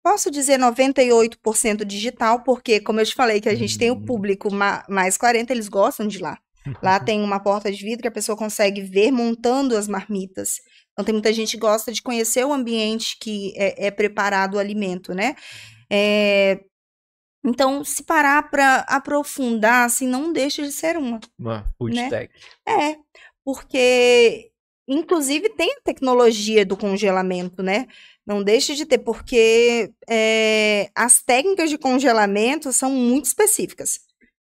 [0.04, 4.04] Posso dizer 98% digital, porque, como eu te falei, que a gente tem o uhum.
[4.04, 4.50] público
[4.86, 6.38] mais 40, eles gostam de lá.
[6.82, 10.60] Lá tem uma porta de vidro que a pessoa consegue ver montando as marmitas.
[10.92, 14.58] Então, tem muita gente que gosta de conhecer o ambiente que é, é preparado o
[14.58, 15.34] alimento, né?
[15.90, 16.60] É...
[17.42, 21.18] Então, se parar para aprofundar, assim, não deixa de ser uma.
[21.38, 22.10] Uma food né?
[22.10, 22.34] tech.
[22.68, 22.96] É,
[23.42, 24.50] porque,
[24.86, 27.86] inclusive, tem a tecnologia do congelamento, né?
[28.26, 34.00] Não deixe de ter, porque é, as técnicas de congelamento são muito específicas.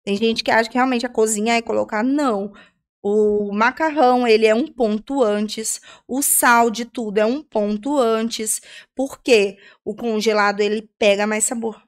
[0.04, 2.04] Tem gente que acha que realmente a cozinha é colocar.
[2.04, 2.54] Não.
[3.04, 5.82] O macarrão, ele é um ponto antes.
[6.08, 8.62] O sal de tudo é um ponto antes.
[8.96, 11.82] Porque o congelado, ele pega mais sabor.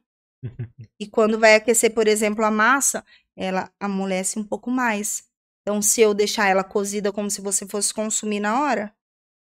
[1.00, 3.06] e quando vai aquecer, por exemplo, a massa,
[3.36, 5.29] ela amolece um pouco mais.
[5.62, 8.94] Então, se eu deixar ela cozida como se você fosse consumir na hora,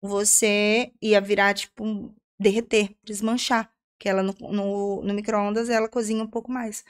[0.02, 6.28] você ia virar, tipo, derreter, desmanchar, que ela no, no, no micro-ondas ela cozinha um
[6.28, 6.84] pouco mais.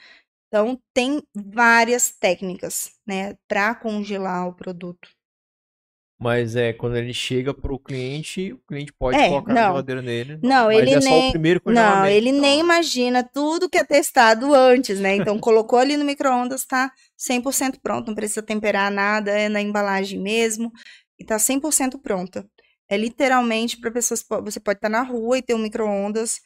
[0.48, 5.10] Então, tem várias técnicas, né, para congelar o produto.
[6.20, 10.02] Mas é, quando ele chega pro cliente, o cliente pode é, colocar não, a geladeira
[10.02, 10.38] nele.
[10.42, 11.32] Não, ele é nem.
[11.64, 12.42] não, ele então.
[12.42, 15.16] nem imagina tudo que é testado antes, né?
[15.16, 20.20] Então, colocou ali no micro-ondas, tá 100% pronto, não precisa temperar nada, é na embalagem
[20.20, 20.70] mesmo,
[21.18, 22.46] e tá 100% pronta.
[22.86, 24.22] É literalmente para pessoas.
[24.44, 26.42] Você pode estar na rua e ter um micro-ondas,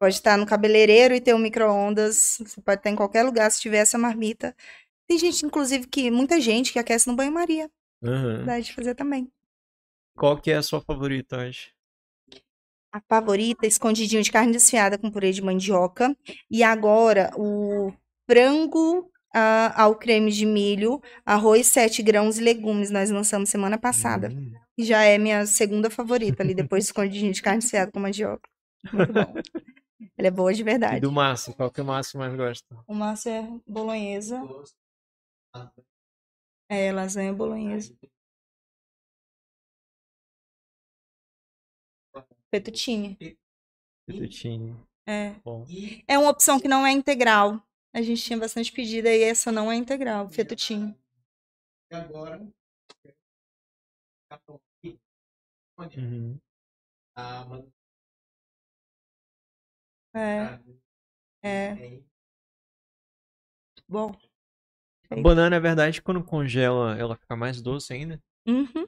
[0.00, 3.60] pode estar no cabeleireiro e ter um micro-ondas, você pode estar em qualquer lugar se
[3.60, 4.56] tiver essa marmita.
[5.06, 6.10] Tem gente, inclusive, que.
[6.10, 7.70] Muita gente que aquece no banho-maria.
[8.02, 8.44] Uhum.
[8.44, 9.30] Dá de fazer também.
[10.16, 11.72] Qual que é a sua favorita hoje?
[12.92, 16.16] A favorita, escondidinho de carne desfiada com purê de mandioca.
[16.50, 17.92] E agora, o
[18.28, 19.10] frango
[19.76, 22.90] ao creme de milho, arroz 7 grãos e legumes.
[22.90, 24.28] Nós lançamos semana passada.
[24.32, 24.50] Hum
[24.84, 28.48] já é minha segunda favorita ali, depois de escondidinho de carne desfiada com mandioca.
[28.92, 29.34] Muito bom.
[30.16, 30.96] Ela é boa de verdade.
[30.96, 32.76] E do Márcio, qual que é o Márcio mais gosta?
[32.86, 34.42] O Márcio é bolonhesa.
[36.70, 37.92] É, lasanha bolonhesa.
[42.50, 43.16] Fettuccine.
[44.06, 44.76] Fettuccine.
[45.06, 45.32] É.
[45.44, 45.64] Bom.
[46.06, 47.62] É uma opção que não é integral.
[47.92, 50.94] A gente tinha bastante pedida e essa não é integral, fettuccine.
[51.90, 52.40] E agora.
[55.78, 56.40] Uhum.
[57.16, 57.62] Ah,
[60.14, 60.58] é.
[61.42, 62.00] É.
[63.88, 64.16] Bom.
[65.10, 68.20] A banana, é verdade, quando congela, ela fica mais doce ainda?
[68.46, 68.86] Uhum.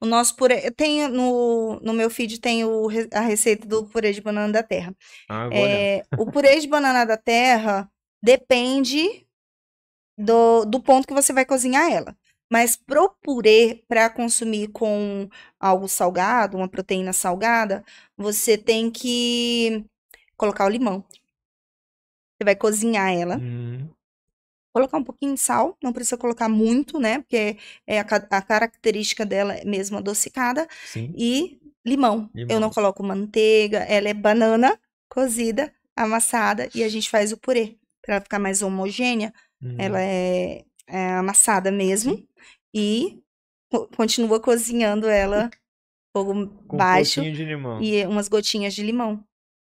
[0.00, 0.70] O nosso purê.
[0.70, 4.94] Tem no, no meu feed tem o, a receita do purê de banana da terra.
[5.28, 7.90] Ah, é, o purê de banana da terra
[8.22, 9.26] depende
[10.18, 12.16] do, do ponto que você vai cozinhar ela.
[12.50, 15.28] Mas pro purê, para consumir com
[15.58, 17.84] algo salgado, uma proteína salgada,
[18.16, 19.84] você tem que
[20.36, 21.04] colocar o limão.
[22.34, 23.36] Você vai cozinhar ela.
[23.36, 23.88] Hum.
[24.72, 27.18] Colocar um pouquinho de sal, não precisa colocar muito, né?
[27.18, 27.56] Porque
[27.86, 30.68] é a, a característica dela é mesmo adocicada.
[30.86, 31.12] Sim.
[31.16, 32.30] E limão.
[32.34, 32.54] Limão.
[32.54, 34.78] Eu não coloco manteiga, ela é banana
[35.08, 37.76] cozida, amassada, e a gente faz o purê.
[38.00, 39.32] Para ela ficar mais homogênea,
[39.62, 39.74] Hum.
[39.76, 42.26] ela é, é amassada mesmo.
[42.72, 43.20] E
[43.70, 45.50] co- continua cozinhando ela,
[46.16, 47.82] fogo Com um baixo, limão.
[47.82, 49.22] e umas gotinhas de limão.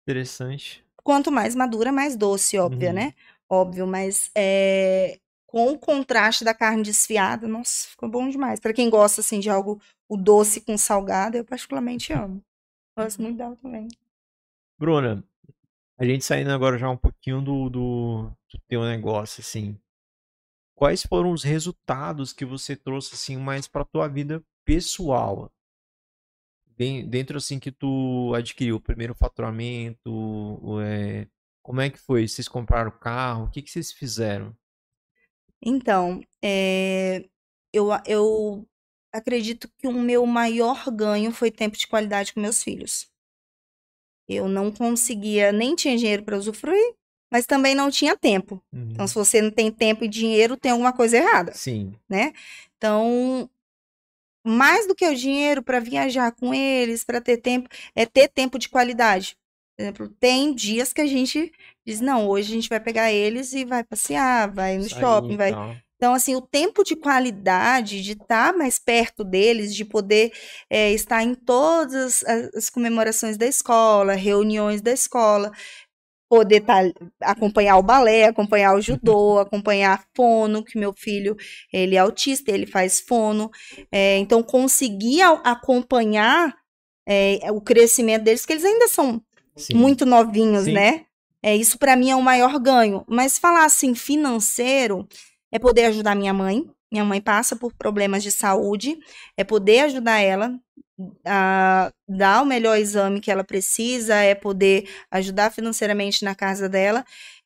[0.09, 0.85] Interessante.
[1.03, 2.95] Quanto mais madura, mais doce, óbvio, Uhum.
[2.95, 3.15] né?
[3.53, 8.59] Óbvio, mas é, com o contraste da carne desfiada, nossa, ficou bom demais.
[8.59, 12.43] Para quem gosta assim de algo o doce com salgado, eu particularmente amo.
[12.99, 13.89] Gosto muito dela também.
[14.79, 15.23] Bruna,
[15.99, 19.79] a gente saindo agora já um pouquinho do, do, do teu negócio, assim.
[20.75, 25.53] Quais foram os resultados que você trouxe, assim, mais pra tua vida pessoal?
[26.77, 30.11] Den- Dentro, assim, que tu adquiriu o primeiro faturamento,
[30.83, 31.27] é,
[31.63, 32.27] como é que foi?
[32.27, 33.45] Vocês compraram carro?
[33.45, 34.55] O que que vocês fizeram?
[35.65, 37.25] Então, é,
[37.73, 38.69] eu, eu
[39.13, 43.09] acredito que o meu maior ganho foi tempo de qualidade com meus filhos.
[44.29, 46.95] Eu não conseguia, nem tinha dinheiro para usufruir,
[47.31, 48.63] mas também não tinha tempo.
[48.73, 48.91] Uhum.
[48.91, 51.53] Então, se você não tem tempo e dinheiro, tem alguma coisa errada.
[51.55, 51.95] Sim.
[52.09, 52.33] né?
[52.77, 53.49] Então,
[54.45, 58.59] mais do que o dinheiro para viajar com eles, para ter tempo, é ter tempo
[58.59, 59.37] de qualidade.
[59.77, 61.51] Por exemplo, tem dias que a gente
[61.87, 65.37] diz, não, hoje a gente vai pegar eles e vai passear, vai no Sair shopping,
[65.37, 65.53] vai.
[65.53, 65.77] tal.
[66.03, 70.33] Então, assim, o tempo de qualidade, de estar mais perto deles, de poder
[70.69, 75.53] eh, estar em todas as, as comemorações da escola, reuniões da escola,
[76.29, 76.81] poder tá,
[77.21, 81.37] acompanhar o balé, acompanhar o judô, acompanhar a fono, que meu filho,
[81.73, 83.49] ele é autista, ele faz fono.
[83.93, 86.53] Eh, então, conseguir acompanhar
[87.07, 89.23] eh, o crescimento deles, que eles ainda são
[89.57, 89.75] Sim.
[89.75, 90.73] muito novinhos, Sim.
[90.73, 91.05] né?
[91.43, 93.05] É, isso para mim é o maior ganho.
[93.09, 95.07] Mas falar assim, financeiro,
[95.51, 96.65] é poder ajudar minha mãe.
[96.91, 98.99] Minha mãe passa por problemas de saúde,
[99.37, 100.55] é poder ajudar ela
[101.27, 107.03] a dar o melhor exame que ela precisa, é poder ajudar financeiramente na casa dela.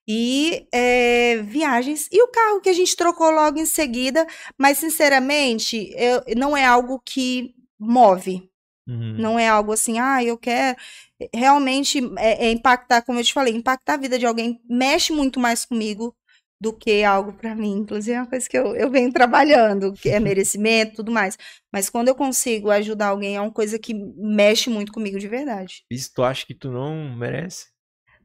[0.06, 2.08] E é, viagens.
[2.12, 4.26] E o carro que a gente trocou logo em seguida,
[4.58, 8.48] mas sinceramente, eu- não é algo que move.
[8.86, 9.16] Uhum.
[9.18, 10.76] Não é algo assim, ah, eu quero.
[11.34, 15.40] Realmente é, é impactar, como eu te falei, impactar a vida de alguém mexe muito
[15.40, 16.14] mais comigo
[16.60, 17.78] do que algo pra mim.
[17.78, 21.36] Inclusive, é uma coisa que eu, eu venho trabalhando, que é merecimento tudo mais.
[21.72, 25.84] Mas quando eu consigo ajudar alguém, é uma coisa que mexe muito comigo de verdade.
[25.90, 27.66] Isso tu acha que tu não merece?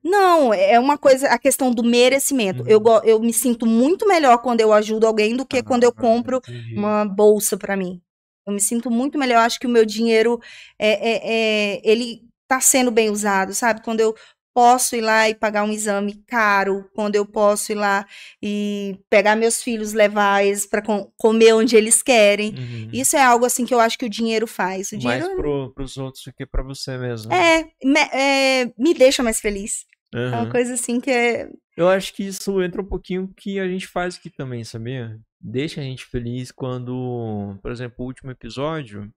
[0.04, 2.64] Não, é uma coisa, a questão do merecimento.
[2.64, 2.70] Uhum.
[2.70, 6.02] Eu, eu me sinto muito melhor quando eu ajudo alguém do que quando eu Ah,
[6.02, 6.76] compro entendi.
[6.76, 8.02] uma bolsa para mim.
[8.46, 9.36] Eu me sinto muito melhor.
[9.36, 10.40] Eu acho que o meu dinheiro
[10.80, 13.82] é, é- é- ele tá sendo bem usado, sabe?
[13.84, 14.16] Quando eu
[14.54, 18.06] posso ir lá e pagar um exame caro, quando eu posso ir lá
[18.42, 20.82] e pegar meus filhos, levar eles para
[21.18, 22.54] comer onde eles querem.
[22.58, 22.90] Uhum.
[22.92, 24.92] Isso é algo assim que eu acho que o dinheiro faz.
[24.92, 27.32] O Mais dinheiro pro, pros outros do que pra você mesmo.
[27.32, 27.60] né?
[27.60, 29.86] é, me, é, me deixa mais feliz.
[30.14, 30.44] É Aham.
[30.44, 31.48] uma coisa assim que é
[31.78, 35.18] Eu acho que isso entra um pouquinho que a gente faz aqui também, sabia?
[35.44, 39.12] Deixa a gente feliz quando, por exemplo, o último episódio,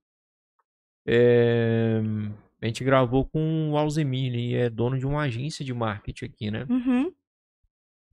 [1.06, 2.00] é,
[2.62, 6.50] a gente gravou com o Alzemir, ele é dono de uma agência de marketing aqui,
[6.50, 6.66] né?
[6.68, 7.12] Uhum.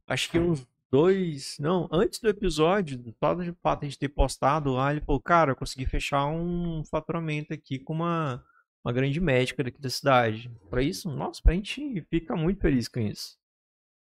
[0.06, 4.74] Acho que uns dois, não, antes do episódio, só de fato a gente ter postado
[4.74, 8.44] lá, ele falou, cara, eu consegui fechar um faturamento aqui com uma,
[8.84, 10.52] uma grande médica daqui da cidade.
[10.70, 13.40] Pra isso, nossa, pra gente fica muito feliz com isso.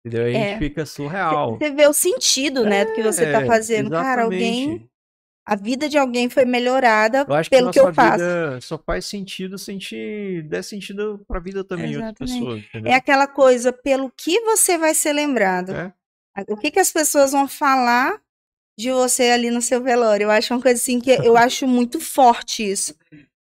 [0.04, 0.26] Entendeu?
[0.26, 0.48] Aí a É.
[0.50, 1.56] gente fica surreal.
[1.58, 3.90] Você vê o sentido, né, do que você tá É, fazendo.
[3.90, 4.90] Cara, alguém, exatamente.
[5.46, 8.18] a vida de alguém foi melhorada Eu acho que pelo que nossa eu faço.
[8.18, 12.40] vida só faz sentido se a gente der sentido pra vida também de outras Exatamente.
[12.40, 12.92] pessoas, entendeu?
[12.92, 15.72] É aquela coisa, pelo que você vai ser lembrado.
[15.72, 15.92] É.
[16.48, 18.18] O que que as pessoas vão falar
[18.78, 20.24] de você ali no seu velório?
[20.24, 22.94] Eu acho uma coisa assim que eu acho muito forte isso.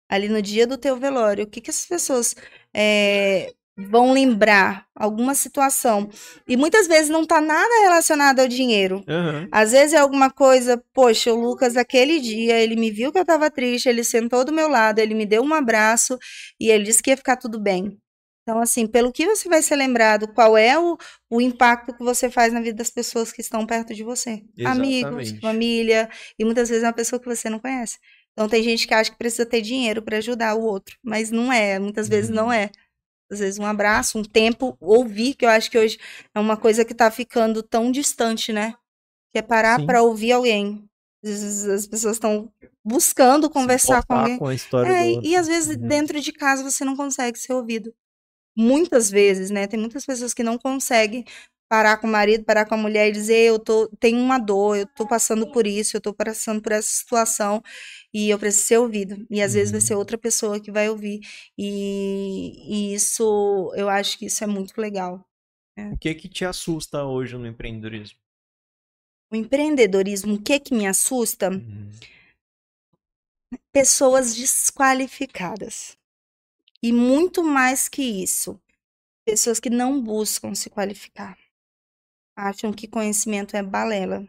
[0.09, 2.33] Ali no dia do teu velório, o que que as pessoas
[2.73, 6.09] é, vão lembrar alguma situação.
[6.47, 9.03] E muitas vezes não tá nada relacionado ao dinheiro.
[9.07, 9.47] Aham.
[9.51, 13.25] Às vezes é alguma coisa, poxa, o Lucas, aquele dia, ele me viu que eu
[13.25, 16.17] tava triste, ele sentou do meu lado, ele me deu um abraço
[16.59, 17.97] e ele disse que ia ficar tudo bem.
[18.41, 20.97] Então, assim, pelo que você vai ser lembrado, qual é o,
[21.29, 24.41] o impacto que você faz na vida das pessoas que estão perto de você?
[24.65, 25.39] Amigos, Exatamente.
[25.41, 26.09] família,
[26.39, 27.97] e muitas vezes é uma pessoa que você não conhece.
[28.31, 31.51] Então, tem gente que acha que precisa ter dinheiro para ajudar o outro, mas não
[31.51, 32.53] é, muitas vezes não Uhum.
[32.53, 32.69] é.
[33.31, 35.97] Às vezes um abraço, um tempo, ouvir, que eu acho que hoje
[36.33, 38.73] é uma coisa que tá ficando tão distante, né?
[39.33, 40.85] Que é parar para ouvir alguém.
[41.23, 42.51] Às vezes as pessoas estão
[42.85, 44.39] buscando conversar com alguém.
[44.39, 45.87] com a história É, do e- e às vezes Uhum.
[45.87, 47.93] dentro de casa você não consegue ser ouvido.
[48.55, 49.67] Muitas vezes, né?
[49.67, 51.23] Tem muitas pessoas que não conseguem
[51.69, 54.77] parar com o marido, parar com a mulher e dizer, eu tô, tenho uma dor,
[54.77, 57.61] eu tô passando por isso, eu tô passando por essa situação
[58.13, 59.25] e eu preciso ser ouvido.
[59.29, 59.99] E às vezes vai ser Uhum.
[59.99, 61.21] outra pessoa que vai ouvir.
[61.57, 65.25] E, e isso, eu acho que isso é muito legal.
[65.91, 68.19] O que que te assusta hoje no empreendedorismo?
[69.31, 71.49] O empreendedorismo, o que que me assusta?
[71.49, 71.89] Uhum.
[73.71, 75.97] pessoas desqualificadas.
[76.81, 78.59] E muito mais que isso,
[79.25, 81.37] pessoas que não buscam se qualificar.
[82.35, 84.27] Acham que conhecimento é balela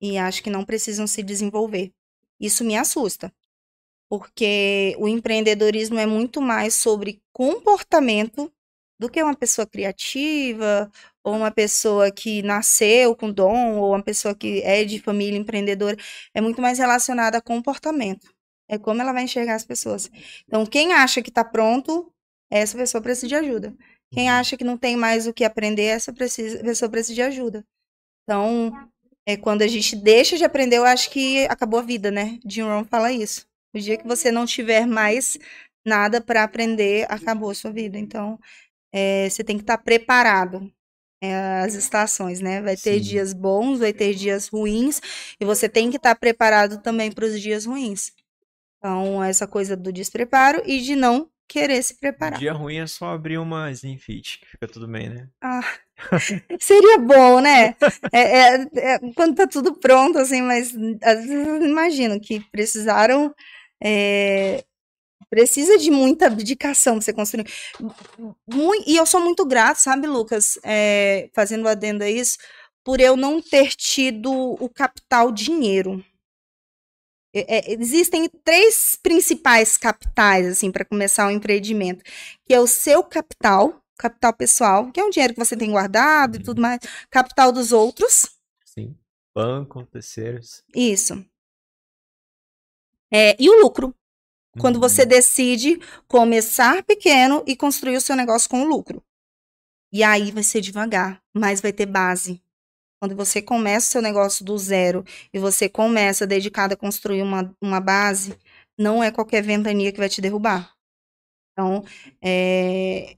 [0.00, 1.92] e acham que não precisam se desenvolver.
[2.40, 3.32] Isso me assusta,
[4.08, 8.52] porque o empreendedorismo é muito mais sobre comportamento
[8.98, 10.90] do que uma pessoa criativa,
[11.22, 15.96] ou uma pessoa que nasceu com dom, ou uma pessoa que é de família empreendedora.
[16.34, 18.34] É muito mais relacionado a comportamento.
[18.68, 20.10] É como ela vai enxergar as pessoas.
[20.46, 22.12] Então, quem acha que está pronto,
[22.50, 23.76] essa pessoa precisa de ajuda.
[24.12, 27.64] Quem acha que não tem mais o que aprender, essa precisa, pessoa precisa de ajuda.
[28.24, 28.72] Então,
[29.26, 32.38] é quando a gente deixa de aprender, eu acho que acabou a vida, né?
[32.46, 33.46] Jim Rohn fala isso.
[33.74, 35.36] O dia que você não tiver mais
[35.84, 37.98] nada para aprender, acabou a sua vida.
[37.98, 38.38] Então,
[38.92, 40.72] é, você tem que estar preparado.
[41.22, 42.60] É, as estações, né?
[42.60, 43.00] Vai ter Sim.
[43.00, 45.00] dias bons, vai ter dias ruins,
[45.40, 48.12] e você tem que estar preparado também para os dias ruins.
[48.78, 52.38] Então, essa coisa do despreparo e de não querer se preparar.
[52.38, 55.28] Dia ruim é só abrir uma Slim Fit, que fica tudo bem, né?
[55.42, 55.62] Ah,
[56.60, 57.74] seria bom, né?
[58.12, 63.34] É, é- é quando tá tudo pronto, assim, mas às vezes eu imagino que precisaram.
[63.82, 64.64] é,
[65.28, 67.46] precisa de muita dedicação pra você construir.
[68.46, 72.38] Mui- e eu sou muito grato, sabe, Lucas, é, fazendo adendo a isso,
[72.84, 76.02] por eu não ter tido o capital dinheiro.
[77.38, 82.02] É, é, existem três principais capitais, assim, para começar um empreendimento,
[82.44, 86.36] que é o seu capital, capital pessoal, que é um dinheiro que você tem guardado
[86.36, 86.80] e tudo mais,
[87.10, 88.26] capital dos outros,
[88.64, 88.96] Sim.
[89.34, 90.62] Banco, terceiros.
[90.74, 91.24] isso.
[93.12, 93.94] É, e o lucro,
[94.58, 95.08] quando você Uhum.
[95.08, 99.02] decide começar pequeno e construir o seu negócio com o lucro.
[99.92, 102.42] E aí vai ser devagar, mas vai ter base.
[103.00, 107.80] Quando você começa seu negócio do zero e você começa dedicado a construir uma, uma
[107.80, 108.38] base,
[108.78, 110.74] não é qualquer ventania que vai te derrubar.
[111.52, 111.84] Então,
[112.22, 113.16] é,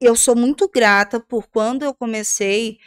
[0.00, 2.78] eu sou muito grata por quando eu comecei,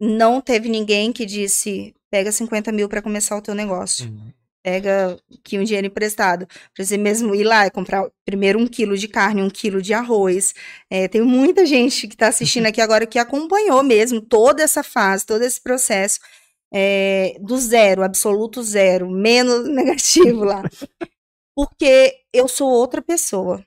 [0.00, 4.43] não teve ninguém que disse, pega 50 mil para começar o teu negócio Uhum.
[4.64, 6.46] Pega aqui um dinheiro emprestado.
[6.74, 9.92] Pra você mesmo ir lá e comprar primeiro um quilo de carne, um quilo de
[9.92, 10.54] arroz.
[10.90, 15.26] É, tem muita gente que está assistindo aqui agora que acompanhou mesmo toda essa fase,
[15.26, 16.18] todo esse processo
[16.72, 20.62] é, do zero, absoluto zero, menos negativo lá.
[21.54, 23.64] Porque eu sou outra pessoa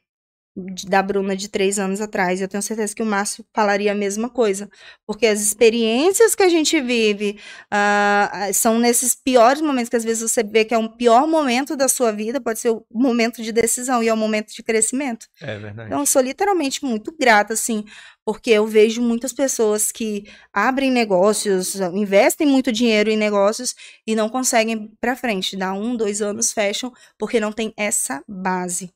[0.88, 2.42] da Bruna de três anos atrás.
[2.42, 4.68] Eu tenho certeza que o Márcio falaria a mesma coisa.
[5.06, 7.40] Porque as experiências que a gente vive
[7.70, 11.76] ah, são nesses piores momentos que às vezes você vê que é um pior momento
[11.76, 15.28] da sua vida, pode ser o momento de decisão e é o momento de crescimento.
[15.40, 15.88] É verdade.
[15.88, 17.86] Então, eu sou literalmente muito grata, assim,
[18.26, 23.76] porque eu vejo muitas pessoas que abrem negócios, investem muito dinheiro em negócios
[24.06, 25.56] e não conseguem para frente.
[25.56, 28.92] Dá um, dois anos, fecham, porque não tem essa base.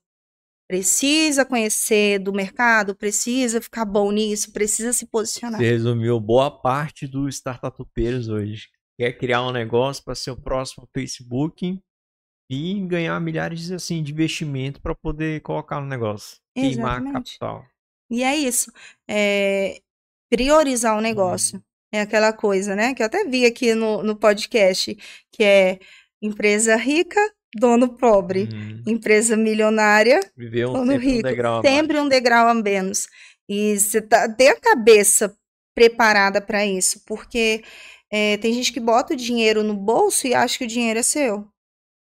[0.71, 5.59] Precisa conhecer do mercado, precisa ficar bom nisso, precisa se posicionar.
[5.59, 8.69] Você resumiu boa parte dos startupeiros hoje.
[8.97, 11.77] Quer criar um negócio para ser o próximo Facebook
[12.49, 16.37] e ganhar milhares assim, de investimento para poder colocar no negócio.
[16.55, 17.13] Queimar Exatamente.
[17.15, 17.65] capital.
[18.09, 18.71] E é isso.
[19.09, 19.81] É
[20.31, 21.61] priorizar o negócio.
[21.93, 22.93] É aquela coisa, né?
[22.93, 24.97] Que eu até vi aqui no, no podcast,
[25.33, 25.79] que é
[26.21, 27.19] empresa rica,
[27.55, 28.49] dono pobre.
[28.51, 28.83] Uhum.
[28.87, 31.23] Empresa milionária, Viver um, dono sempre um rico.
[31.23, 33.07] degrau sempre um degrau a menos.
[33.49, 35.35] E você tá, ter a cabeça
[35.75, 37.63] preparada para isso, porque
[38.11, 41.03] é, tem gente que bota o dinheiro no bolso e acha que o dinheiro é
[41.03, 41.47] seu.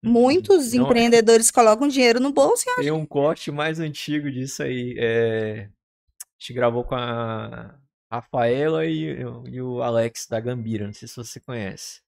[0.03, 0.87] Muitos Não é.
[0.87, 4.95] empreendedores colocam dinheiro no bolso e Tem um corte mais antigo disso aí.
[4.99, 5.69] É...
[5.69, 7.79] A gente gravou com a
[8.11, 12.01] Rafaela e, e o Alex da Gambira, não sei se você conhece.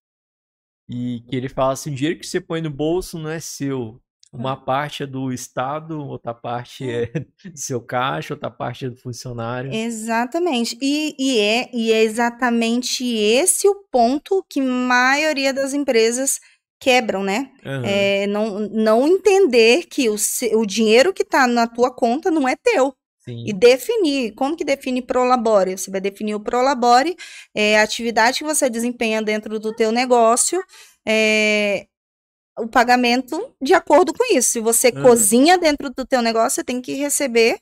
[0.89, 4.01] E que ele fala assim: o dinheiro que você põe no bolso não é seu.
[4.33, 7.05] Uma parte é do Estado, outra parte é
[7.45, 9.71] do seu caixa, outra parte é do funcionário.
[9.71, 10.79] Exatamente.
[10.81, 16.41] E, e, é, e é exatamente esse o ponto que a maioria das empresas
[16.81, 17.53] quebram, né?
[17.65, 17.85] Aham.
[17.85, 20.17] É, não, não entender que o,
[20.55, 22.95] o dinheiro que está na tua conta não é teu.
[23.25, 23.45] Sim.
[23.47, 25.79] E definir, como que define Prolabore?
[25.79, 27.17] Você vai definir o Prolabore,
[27.55, 30.63] é a atividade que você desempenha dentro do teu negócio,
[31.07, 31.87] é,
[32.59, 34.51] o pagamento de acordo com isso.
[34.51, 37.59] Se você cozinha dentro do teu negócio, você tem que receber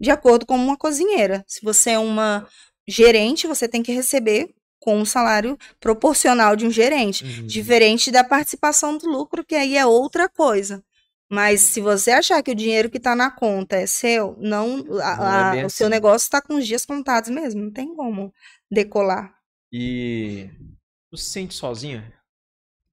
[0.00, 1.44] de acordo com uma cozinheira.
[1.46, 2.46] Se você é uma
[2.86, 7.24] gerente, você tem que receber com um salário proporcional de um gerente.
[7.24, 7.46] Uhum.
[7.46, 10.82] Diferente da participação do lucro, que aí é outra coisa.
[11.34, 15.56] Mas se você achar que o dinheiro que está na conta é seu, não, a-
[15.56, 15.90] é o seu assim.
[15.94, 17.62] negócio está com os dias contados mesmo.
[17.62, 18.32] Não tem como
[18.70, 19.34] decolar.
[19.72, 20.48] E
[21.10, 22.12] tu se sente sozinha?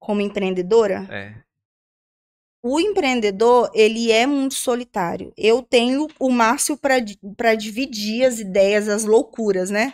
[0.00, 1.34] Como empreendedora, É.
[2.64, 5.32] o empreendedor, ele é muito solitário.
[5.36, 9.92] Eu tenho o Márcio para dividir as ideias, as loucuras, né?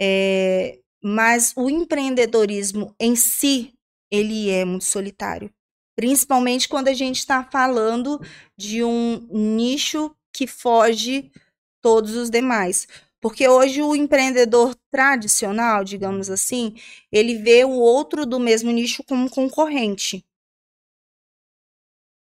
[0.00, 3.72] É, mas o empreendedorismo em si,
[4.10, 5.50] ele é muito solitário.
[5.96, 8.20] Principalmente quando a gente está falando
[8.56, 11.30] de um nicho que foge
[11.82, 12.86] todos os demais.
[13.20, 16.74] Porque hoje o empreendedor tradicional, digamos assim,
[17.10, 20.24] ele vê o outro do mesmo nicho como concorrente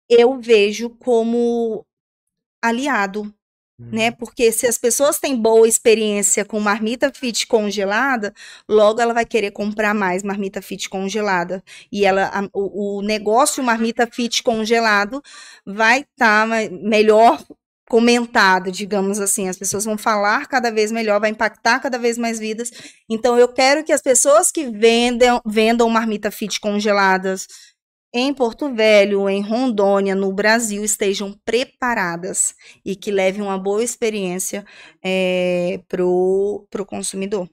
[0.08, 1.86] eu vejo como
[2.62, 3.34] aliado,
[3.92, 4.10] né?
[4.10, 8.34] Porque se as pessoas têm boa experiência com marmita fit congelada,
[8.68, 11.62] logo ela vai querer comprar mais marmita fit congelada.
[11.90, 15.22] E ela, a- o, o negócio marmita fit congelado
[15.66, 17.42] vai estar melhor
[17.88, 19.48] comentado, digamos assim.
[19.48, 22.70] As pessoas vão falar cada vez melhor, vai impactar cada vez mais vidas.
[23.08, 27.46] Então eu quero que as pessoas que vendam, vendam marmita fit congeladas
[28.12, 32.54] em Porto Velho, em Rondônia, no Brasil, estejam preparadas
[32.84, 34.64] e que levem uma boa experiência
[35.86, 37.48] para o consumidor.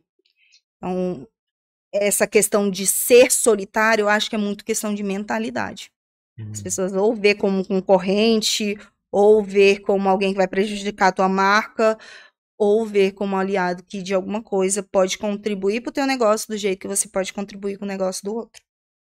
[0.77, 1.27] Então,
[1.93, 5.91] essa questão de ser solitário, eu acho que é muito questão de mentalidade.
[6.37, 6.51] Uhum.
[6.51, 8.77] As pessoas ou ver como concorrente,
[9.11, 11.97] ou ver como alguém que vai prejudicar a tua marca,
[12.57, 16.57] ou ver como aliado que de alguma coisa pode contribuir para o teu negócio do
[16.57, 18.61] jeito que você pode contribuir com o negócio do outro.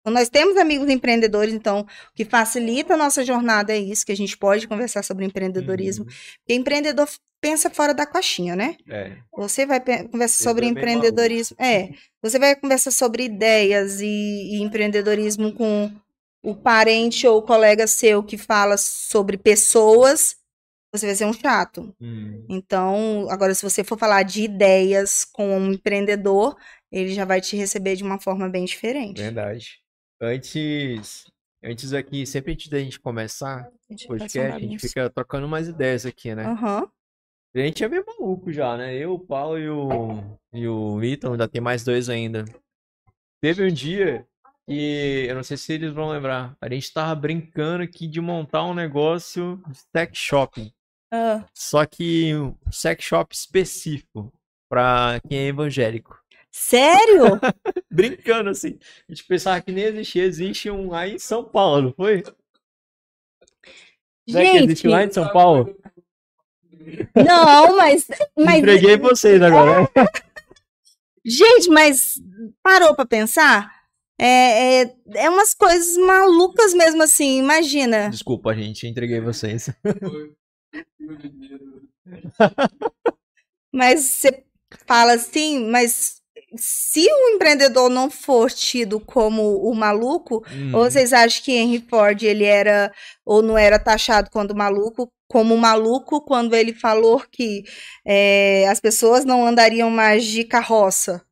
[0.05, 4.11] Então, nós temos amigos empreendedores, então, o que facilita a nossa jornada é isso, que
[4.11, 6.05] a gente pode conversar sobre empreendedorismo.
[6.05, 6.11] Uhum.
[6.37, 7.09] Porque empreendedor
[7.41, 8.77] pensa fora da caixinha, né?
[8.87, 9.17] É.
[9.35, 11.57] Você vai conversar sobre empreendedorismo.
[11.59, 11.89] É,
[12.21, 15.91] você vai conversar sobre ideias e, e empreendedorismo com
[16.43, 20.35] o parente ou colega seu que fala sobre pessoas,
[20.93, 21.95] você vai ser um chato.
[21.99, 22.45] Hum.
[22.47, 26.55] Então, agora, se você for falar de ideias com um empreendedor,
[26.91, 29.19] ele já vai te receber de uma forma bem diferente.
[29.19, 29.83] Verdade.
[30.25, 31.31] Antes,
[31.63, 36.05] antes aqui, sempre antes da gente começar o podcast, a gente fica trocando umas ideias
[36.05, 36.45] aqui, né?
[36.45, 36.89] Aham.
[37.55, 38.93] A gente é meio maluco já, né?
[38.95, 42.43] Eu, o Paulo e o, e o Ítalo, ainda tem mais dois ainda.
[43.41, 44.27] Teve um dia
[44.67, 48.65] que, eu não sei se eles vão lembrar, a gente tava brincando aqui de montar
[48.65, 50.73] um negócio de sex shop.
[51.13, 54.33] Ah, Só que um sex shop específico
[54.67, 56.19] pra quem é evangélico.
[56.55, 57.39] Sério?
[57.91, 58.79] Brincando assim.
[59.07, 62.23] A gente pensava que nem existia, existe um aí em São Paulo, não foi?
[64.27, 65.75] Será que existe Gente, lá em São Paulo?
[67.15, 68.07] não, mas,
[68.37, 69.81] mas Entreguei vocês agora.
[69.81, 69.87] né?
[71.25, 72.21] Gente, mas
[72.63, 73.73] parou pra pensar?
[74.19, 78.09] É, é, é umas coisas malucas mesmo assim, imagina.
[78.09, 79.69] Desculpa, gente, entreguei vocês.
[83.73, 84.45] Mas você
[84.87, 86.21] fala assim, mas
[86.57, 91.83] se o empreendedor não for tido como o maluco, Hum, ou vocês acham que Henry
[91.89, 92.91] Ford ele era
[93.25, 97.63] ou não era taxado quando maluco, como maluco quando ele falou que
[98.05, 101.23] é, as pessoas não andariam mais de carroça,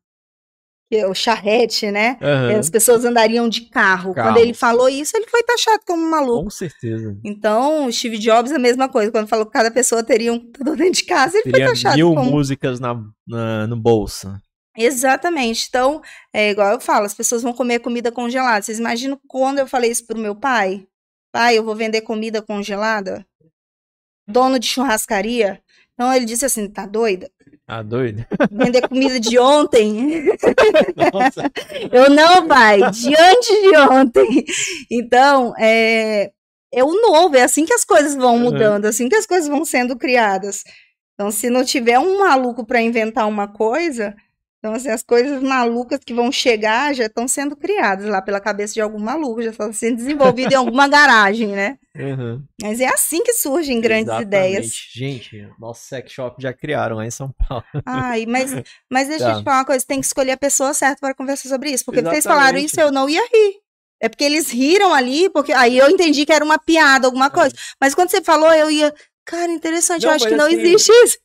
[0.92, 2.16] é o charrete, né?
[2.22, 4.14] aham, As pessoas andariam de carro.
[4.14, 6.44] Quando ele falou isso, ele foi taxado como maluco.
[6.44, 7.16] com certeza.
[7.24, 9.10] Então, o Steve Jobs a mesma coisa.
[9.10, 11.96] Quando falou que cada pessoa teria um computador dentro de casa, ele foi Teria taxado
[11.96, 12.94] mil como músicas na,
[13.26, 14.32] na- no bolso.
[14.76, 15.66] Exatamente.
[15.68, 16.02] Então,
[16.32, 18.62] é igual eu falo, as pessoas vão comer comida congelada.
[18.62, 20.86] Vocês imaginam quando eu falei isso pro meu pai?
[21.32, 23.26] Pai, eu vou vender comida congelada?
[24.26, 25.62] Dono de churrascaria?
[25.92, 27.30] Então ele disse assim, tá doida?
[27.66, 28.26] Ah, doido.
[28.50, 30.24] Vender comida de ontem.
[31.12, 31.50] Nossa.
[31.90, 34.44] Eu não, pai, diante de ontem.
[34.90, 36.30] Então, é,
[36.72, 39.64] é o novo, é assim que as coisas vão mudando, assim que as coisas vão
[39.64, 40.62] sendo criadas.
[41.14, 44.14] Então, se não tiver um maluco para inventar uma coisa,
[44.64, 48.72] então assim, as coisas malucas que vão chegar já estão sendo criadas lá pela cabeça
[48.72, 51.76] de algum maluco, já estão sendo desenvolvidas em alguma garagem, né?
[51.94, 52.42] Uhum.
[52.62, 54.26] Mas é assim que surgem grandes Exatamente.
[54.26, 54.72] ideias.
[54.90, 57.62] Gente, nosso sex shop já criaram lá em São Paulo.
[57.84, 58.54] Ai, mas,
[58.90, 59.38] mas deixa eu Tá.
[59.38, 61.84] te falar uma coisa, tem que escolher a pessoa certa para conversar sobre isso.
[61.84, 62.66] Porque vocês falaram Exatamente.
[62.70, 63.60] isso, eu não ia rir.
[64.00, 67.54] É porque eles riram ali, porque aí eu entendi que era uma piada, alguma coisa.
[67.78, 68.94] Mas quando você falou, eu ia.
[69.26, 71.18] Cara, interessante, Não, eu acho que não assim, existe isso.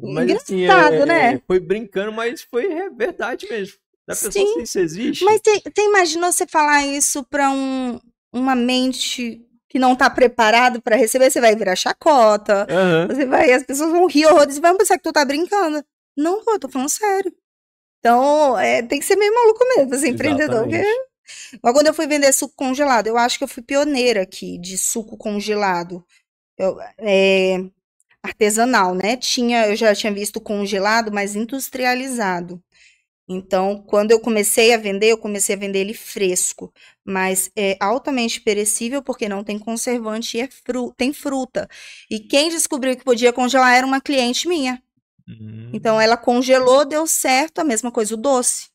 [0.00, 1.34] Mas assim, Engraçado, é- né?
[1.34, 3.76] é- foi brincando, mas foi re- verdade mesmo.
[4.06, 4.54] Da pessoa Sim.
[4.54, 5.24] se isso existe.
[5.24, 8.00] Mas você imaginou você falar isso para um,
[8.32, 11.30] uma mente que não tá preparado para receber?
[11.30, 13.06] Você vai virar chacota, Aham.
[13.08, 15.84] Você vai, as pessoas vão rir horrores e vão pensar que tu tá brincando.
[16.16, 17.32] Não, pô, eu tô falando sério.
[18.00, 20.62] Então, é, tem que ser meio maluco mesmo, assim, empreendedor.
[20.68, 20.82] Porque...
[21.62, 24.76] Mas quando eu fui vender suco congelado, eu acho que eu fui pioneira aqui de
[24.76, 26.04] suco congelado.
[26.58, 27.64] Eu- é,
[28.22, 29.16] artesanal, né?
[29.16, 32.62] Tinha, eu já tinha visto congelado, mas industrializado.
[33.28, 36.72] Então, quando eu comecei a vender, eu comecei a vender ele fresco,
[37.04, 41.68] mas é altamente perecível porque não tem conservante e é fru tem fruta.
[42.10, 44.82] E quem descobriu que podia congelar era uma cliente minha.
[45.28, 45.70] Hum.
[45.72, 48.70] Então, ela congelou, deu certo, a mesma coisa o doce.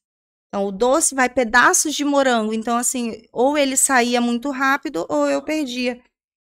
[0.48, 2.53] Então, o doce vai pedaços de morango.
[2.53, 6.02] Então, assim, ou ele saía muito rápido ou eu perdia.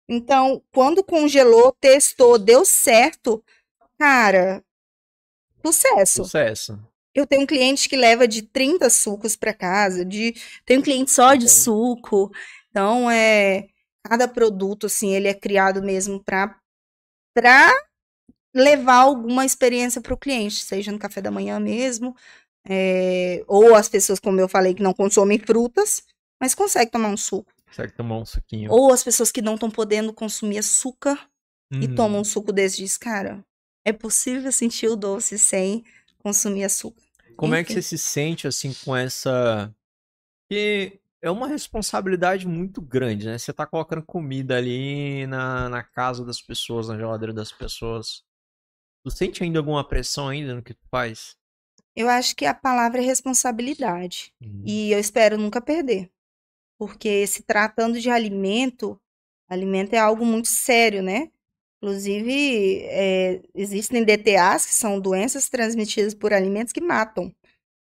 [0.09, 3.43] Então, quando congelou, testou, deu certo,
[3.99, 4.63] cara,
[5.65, 6.25] sucesso.
[6.25, 6.79] Sucesso.
[7.15, 10.35] Eu tenho um cliente que leva de 30 sucos para casa, de
[10.65, 12.31] tenho um cliente só de suco.
[12.71, 13.69] Então é
[14.05, 16.57] cada produto assim, ele é criado mesmo para
[17.35, 17.73] para
[18.55, 22.17] levar alguma experiência para o cliente, seja no café da manhã mesmo,
[22.67, 26.03] é, ou as pessoas, como eu falei, que não consomem frutas,
[26.41, 27.53] mas conseguem tomar um suco.
[27.67, 28.71] Consegue tomar um suquinho.
[28.71, 31.29] Ou as pessoas que não estão podendo consumir açúcar
[31.73, 31.95] e Uhum.
[31.95, 33.45] tomam um suco desse e diz, cara,
[33.85, 35.85] é possível sentir o doce sem
[36.19, 37.03] consumir açúcar.
[37.37, 37.83] Como é que Enfim.
[37.83, 39.75] você se sente assim com essa.
[40.49, 43.37] Que é uma responsabilidade muito grande, né?
[43.37, 48.25] Você tá colocando comida ali na, na casa das pessoas, na geladeira das pessoas.
[49.05, 51.37] Tu sente ainda alguma pressão ainda no que tu faz?
[51.95, 54.33] Eu acho que a palavra é responsabilidade.
[54.41, 54.63] Hum.
[54.65, 56.11] E eu espero nunca perder.
[56.79, 59.01] Porque se tratando de alimento,
[59.49, 61.31] alimento é algo muito sério, né?
[61.83, 67.33] Inclusive, é, existem DTAs, que são doenças transmitidas por alimentos que matam.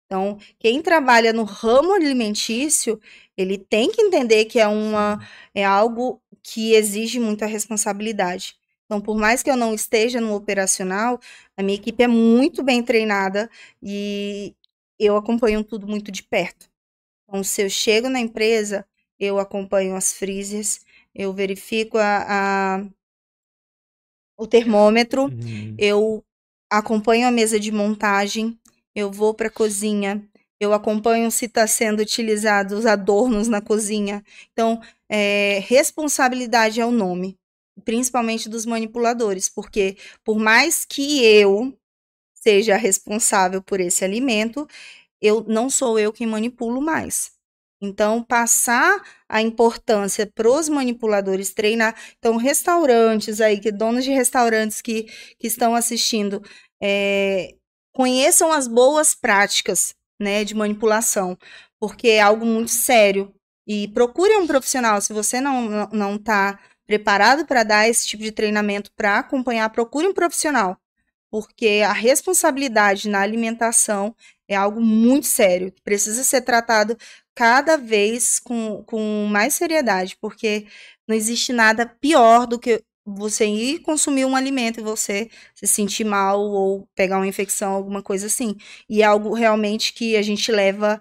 [0.07, 3.01] Então, quem trabalha no ramo alimentício,
[3.37, 5.19] ele tem que entender que é uma
[5.55, 8.55] é algo que exige muita responsabilidade.
[8.85, 11.19] Então, por mais que eu não esteja no operacional,
[11.57, 13.51] a minha equipe é muito bem treinada
[13.83, 14.55] e
[14.99, 16.69] eu acompanho tudo muito de perto.
[17.29, 18.87] Então, se eu chego na empresa,
[19.19, 20.81] eu acompanho as freezers,
[21.15, 22.85] eu verifico a, a-
[24.37, 25.79] o termômetro, Uhum.
[25.79, 26.25] eu
[26.71, 28.59] acompanho a mesa de montagem,
[28.95, 30.23] eu vou para a cozinha,
[30.59, 34.25] eu acompanho se está sendo utilizado os adornos na cozinha.
[34.53, 37.37] Então, é, responsabilidade é o nome,
[37.85, 41.77] principalmente dos manipuladores, porque por mais que eu
[42.35, 44.67] seja responsável por esse alimento,
[45.25, 47.33] eu não sou eu quem manipulo mais.
[47.81, 51.95] Então, passar a importância para os manipuladores treinar.
[52.19, 55.05] Então, restaurantes aí, que donos de restaurantes que,
[55.39, 56.43] que estão assistindo,
[56.83, 57.55] é,
[57.93, 61.37] conheçam as boas práticas né, de manipulação,
[61.81, 63.35] porque é algo muito sério.
[63.67, 65.01] E procure um profissional.
[65.01, 70.07] Se você não não está preparado para dar esse tipo de treinamento para acompanhar, procure
[70.07, 70.77] um profissional,
[71.35, 74.15] porque a responsabilidade na alimentação
[74.47, 76.97] é algo muito sério, que precisa ser tratado
[77.35, 80.69] cada vez com, com mais seriedade, porque
[81.09, 86.05] não existe nada pior do que você ir consumir um alimento e você se sentir
[86.05, 88.55] mal ou pegar uma infecção, alguma coisa assim.
[88.89, 91.01] E é algo realmente que a gente leva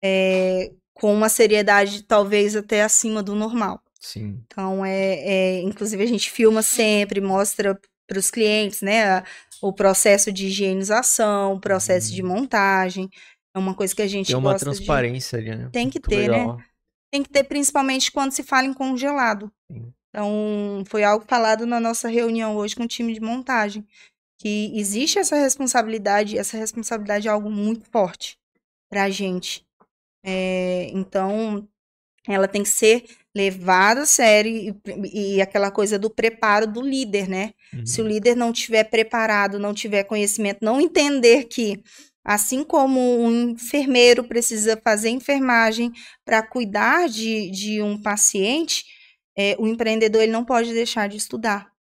[0.00, 3.82] é, com uma seriedade talvez até acima do normal.
[3.98, 4.44] Sim.
[4.46, 7.76] Então, é, é, inclusive a gente filma sempre, mostra
[8.06, 9.24] para os clientes, né,
[9.62, 13.08] o processo de higienização, o processo de montagem.
[13.54, 14.76] É uma coisa que a gente Tem uma gosta de...
[14.76, 15.70] transparência ali, né?
[15.72, 16.38] Tem que Muito ter, né?
[16.38, 16.60] legal.
[17.12, 19.52] Tem que ter principalmente quando se fala em congelado.
[19.70, 19.92] Sim.
[20.08, 23.86] Então, foi algo falado na nossa reunião hoje com o time de montagem,
[24.38, 28.36] que existe essa responsabilidade, essa responsabilidade é algo muito forte
[28.90, 29.64] para a gente.
[30.24, 31.66] É, então,
[32.26, 37.28] ela tem que ser levado a sério e, e, aquela coisa do preparo do líder,
[37.28, 37.54] né?
[37.72, 37.86] Uhum.
[37.86, 38.10] Se o uhum.
[38.10, 41.82] líder não tiver preparado, não tiver conhecimento, não entender que
[42.24, 45.92] assim como um enfermeiro precisa fazer enfermagem
[46.24, 48.84] para cuidar de, de um paciente,
[49.36, 51.72] é, o empreendedor ele não pode deixar de estudar.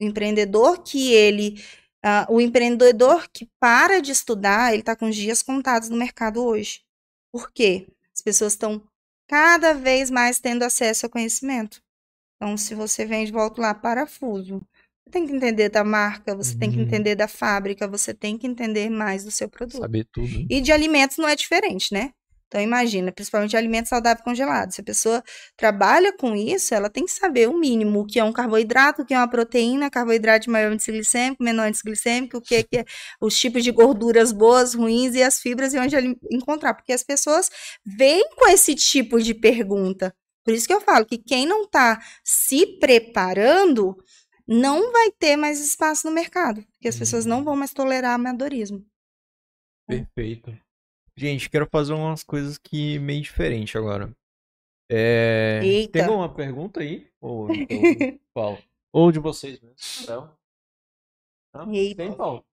[0.00, 1.60] O empreendedor que ele
[1.98, 6.44] Uh, o empreendedor que para de estudar, ele está com os dias contados no mercado
[6.44, 6.80] hoje.
[7.32, 7.88] Por quê?
[8.14, 8.80] As pessoas estão
[9.28, 11.80] cada vez mais tendo acesso ao conhecimento.
[12.36, 14.60] Então, se você vende, volta lá, parafuso.
[15.04, 16.58] Você tem que entender da marca, você uhum.
[16.58, 16.82] tem que uhum.
[16.82, 19.80] entender da fábrica, você tem que entender mais do seu produto.
[19.80, 20.46] Saber tudo.
[20.48, 22.12] E de alimentos não é diferente, né?
[22.48, 24.72] Então, imagina, principalmente alimento saudável congelado.
[24.72, 25.22] Se a pessoa
[25.54, 29.04] trabalha com isso, ela tem que saber o mínimo, o que é um carboidrato, o
[29.04, 32.62] que é uma proteína, carboidrato de maior índice glicêmico, menor índice glicêmico, o que é,
[32.62, 32.84] que é
[33.20, 35.94] os tipos de gorduras boas, ruins e as fibras e onde
[36.32, 36.72] encontrar.
[36.72, 37.50] Porque as pessoas
[37.84, 40.14] vêm com esse tipo de pergunta.
[40.42, 43.94] Por isso que eu falo que quem não está se preparando
[44.46, 48.82] não vai ter mais espaço no mercado, porque as pessoas não vão mais tolerar amadorismo.
[49.86, 50.58] Perfeito.
[51.18, 54.16] Gente, quero fazer umas coisas que meio diferente agora.
[54.88, 55.60] É...
[55.64, 55.94] Eita.
[55.94, 57.08] Tem alguma pergunta aí?
[57.20, 57.48] Ou,
[58.32, 58.62] Paulo?
[58.92, 59.74] Ou de vocês mesmo?
[60.00, 60.32] Então.
[61.74, 62.04] Eita.
[62.04, 62.44] Tem, Paulo?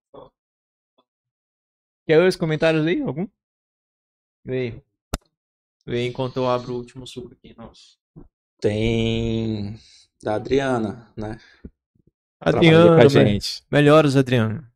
[2.08, 3.04] Quer os comentários aí?
[3.04, 3.28] Algum?
[4.44, 4.82] Vem.
[5.86, 7.56] Vem enquanto eu abro o último suco aqui.
[7.56, 8.00] Nossa.
[8.60, 9.80] Tem
[10.24, 11.40] da Adriana, né?
[12.40, 13.64] Adriana, gente.
[13.70, 14.68] melhores Adriana.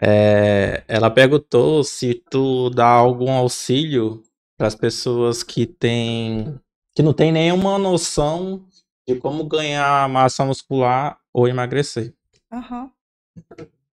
[0.00, 4.22] É, ela perguntou se tu dá algum auxílio
[4.56, 6.58] para as pessoas que têm
[6.94, 8.66] que não tem nenhuma noção
[9.06, 12.12] de como ganhar massa muscular ou emagrecer.
[12.52, 12.90] Uhum.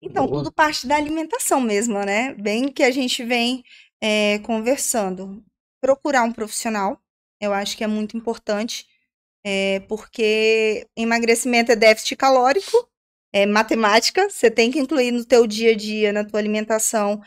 [0.02, 0.40] Então, Boa.
[0.40, 2.34] tudo parte da alimentação mesmo, né?
[2.34, 3.64] Bem que a gente vem
[4.02, 5.44] é, conversando.
[5.82, 7.02] Procurar um profissional,
[7.40, 8.86] eu acho que é muito importante,
[9.46, 12.90] é, porque emagrecimento é déficit calórico
[13.34, 17.22] é, matemática, você tem que incluir no teu dia a dia, na tua alimentação,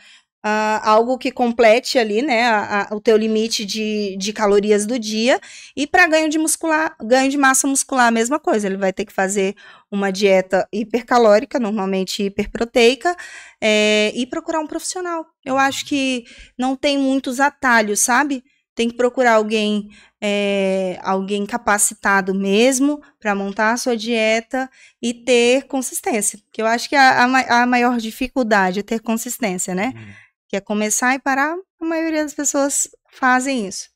[0.45, 4.99] Uh, algo que complete ali, né, a, a, o teu limite de, de calorias do
[4.99, 5.39] dia.
[5.73, 8.67] E para ganho de muscular, ganho de massa muscular, a mesma coisa.
[8.67, 9.55] Ele vai ter que fazer
[9.89, 13.15] uma dieta hipercalórica, normalmente hiperproteica,
[13.61, 15.25] é, e procurar um profissional.
[15.45, 16.25] Eu acho que
[16.59, 18.43] não tem muitos atalhos, sabe?
[18.75, 19.89] Tem que procurar alguém
[20.25, 24.69] é, alguém capacitado mesmo para montar a sua dieta
[25.01, 26.39] e ter consistência.
[26.51, 29.91] Que eu acho que a, a, a maior dificuldade é ter consistência, né?
[29.93, 30.13] Uhum.
[30.47, 31.55] Que é começar e parar.
[31.79, 33.89] A maioria das pessoas fazem isso.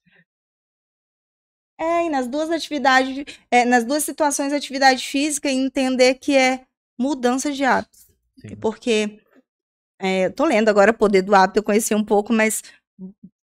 [1.80, 6.66] É, e nas duas atividades, é, nas duas situações, atividade física, entender que é
[6.99, 8.08] mudança de hábitos.
[8.41, 8.56] Sim.
[8.58, 9.22] Porque
[9.99, 12.64] é, tô lendo agora Poder do Hábito, eu conheci um pouco, mas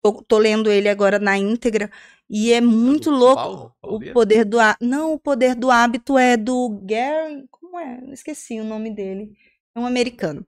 [0.03, 1.91] tô, tô lendo ele agora na íntegra.
[2.29, 3.77] E é muito louco Paulo?
[3.81, 4.85] Paulo o poder do hábito.
[4.85, 7.47] Não, o poder do hábito é do Gary.
[7.51, 8.01] Como é?
[8.13, 9.33] esqueci o nome dele.
[9.75, 10.47] É um americano.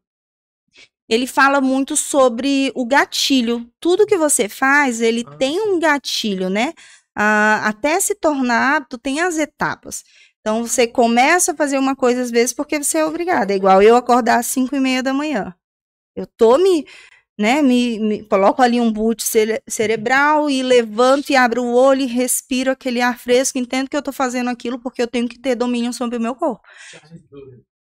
[1.09, 3.69] Ele fala muito sobre o gatilho.
[3.81, 6.73] Tudo que você faz, ele ah, tem um gatilho, né?
[7.15, 10.05] Ah, até se tornar hábito, tem as etapas.
[10.41, 13.51] Então, você começa a fazer uma coisa às vezes porque você é obrigado.
[13.51, 15.55] É igual eu acordar às 5 e meia da manhã.
[16.16, 16.87] Eu tô me
[17.43, 17.60] né?
[17.60, 22.06] Me, me coloco ali um boot cere cerebral e levanto e abro o olho e
[22.06, 25.56] respiro aquele ar fresco, entendo que eu estou fazendo aquilo porque eu tenho que ter
[25.56, 26.62] domínio sobre o meu corpo.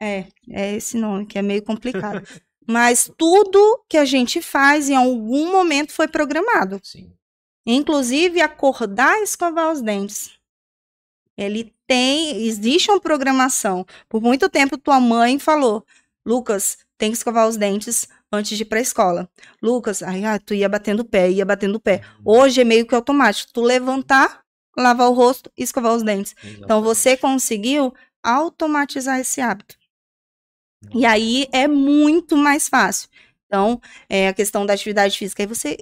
[0.01, 2.23] É, é esse nome que é meio complicado.
[2.69, 6.79] Mas tudo que a gente faz em algum momento foi programado.
[6.85, 7.13] Sim.
[7.67, 10.39] Inclusive acordar e escovar os dentes.
[11.37, 13.85] Ele tem, existe uma programação.
[14.09, 15.85] Por muito tempo tua mãe falou:
[16.25, 19.29] "Lucas, tem que escovar os dentes antes de ir para a escola.
[19.63, 22.03] Lucas, aí ah, tu ia batendo o pé, ia batendo o pé.
[22.19, 22.41] Uhum.
[22.41, 23.53] Hoje é meio que automático.
[23.53, 24.43] Tu levantar,
[24.77, 26.35] lavar o rosto e escovar os dentes.
[26.37, 26.65] Exatamente.
[26.65, 29.77] Então você conseguiu automatizar esse hábito.
[30.95, 33.09] E aí é muito mais fácil.
[33.47, 35.79] Então, é a questão da atividade física, aí você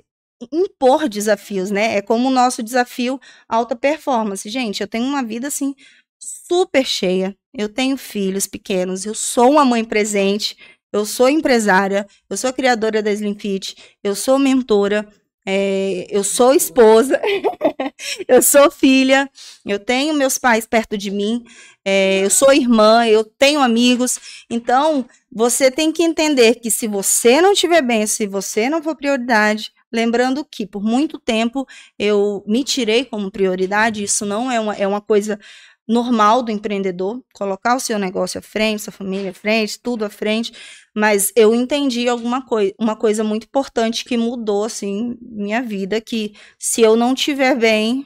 [0.52, 1.96] impor desafios, né?
[1.96, 4.48] É como o nosso desafio alta performance.
[4.48, 5.74] Gente, eu tenho uma vida assim
[6.18, 7.36] super cheia.
[7.52, 10.56] Eu tenho filhos pequenos, eu sou uma mãe presente,
[10.96, 15.06] eu sou empresária, eu sou criadora da Slim Fit, eu sou mentora,
[15.48, 17.20] é, eu sou esposa,
[18.26, 19.30] eu sou filha,
[19.64, 21.44] eu tenho meus pais perto de mim,
[21.84, 24.44] é, eu sou irmã, eu tenho amigos.
[24.50, 28.96] Então, você tem que entender que se você não estiver bem, se você não for
[28.96, 31.64] prioridade, lembrando que por muito tempo
[31.96, 35.38] eu me tirei como prioridade, isso não é uma, é uma coisa
[35.88, 40.10] normal do empreendedor, colocar o seu negócio à frente, sua família à frente, tudo à
[40.10, 40.52] frente,
[40.94, 46.34] mas eu entendi alguma coisa, uma coisa muito importante que mudou assim minha vida, que
[46.58, 48.04] se eu não estiver bem,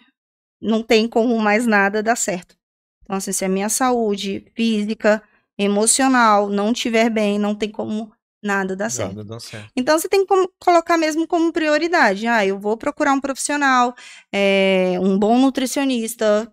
[0.61, 2.55] não tem como mais nada dar certo.
[3.03, 5.23] Então, assim, se a minha saúde física,
[5.59, 8.13] emocional não estiver bem, não tem como
[8.43, 9.15] nada dar certo.
[9.41, 9.73] Certo.
[9.77, 12.27] Então você tem que como- colocar mesmo como prioridade.
[12.27, 13.95] Ah, eu vou procurar um profissional,
[14.33, 16.51] é, um bom nutricionista,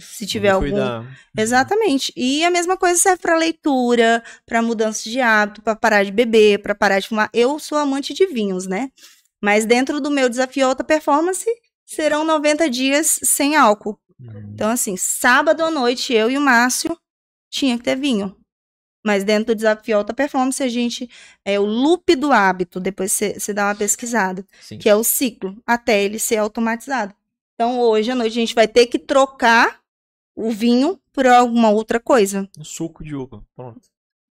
[0.00, 0.70] se tiver algum.
[0.70, 1.18] cuidar.
[1.36, 2.12] Exatamente.
[2.16, 6.60] E a mesma coisa serve para leitura, para mudança de hábito, para parar de beber,
[6.60, 7.30] para parar de fumar.
[7.32, 8.90] Eu sou amante de vinhos, né?
[9.42, 11.46] Mas dentro do meu desafio alta performance
[11.84, 13.98] serão 90 dias sem álcool.
[14.18, 14.50] Hum.
[14.54, 16.96] Então, assim, sábado à noite, eu e o Márcio
[17.50, 18.36] tinha que ter vinho.
[19.04, 21.08] Mas dentro do desafio alta performance, a gente.
[21.44, 24.78] É o loop do hábito, depois você você dá uma pesquisada, Sim.
[24.78, 27.14] que é o ciclo, até ele ser automatizado.
[27.54, 29.80] Então, hoje à noite, a gente vai ter que trocar
[30.36, 32.48] o vinho por alguma outra coisa.
[32.58, 33.42] Um suco de uva.
[33.54, 33.80] Pronto.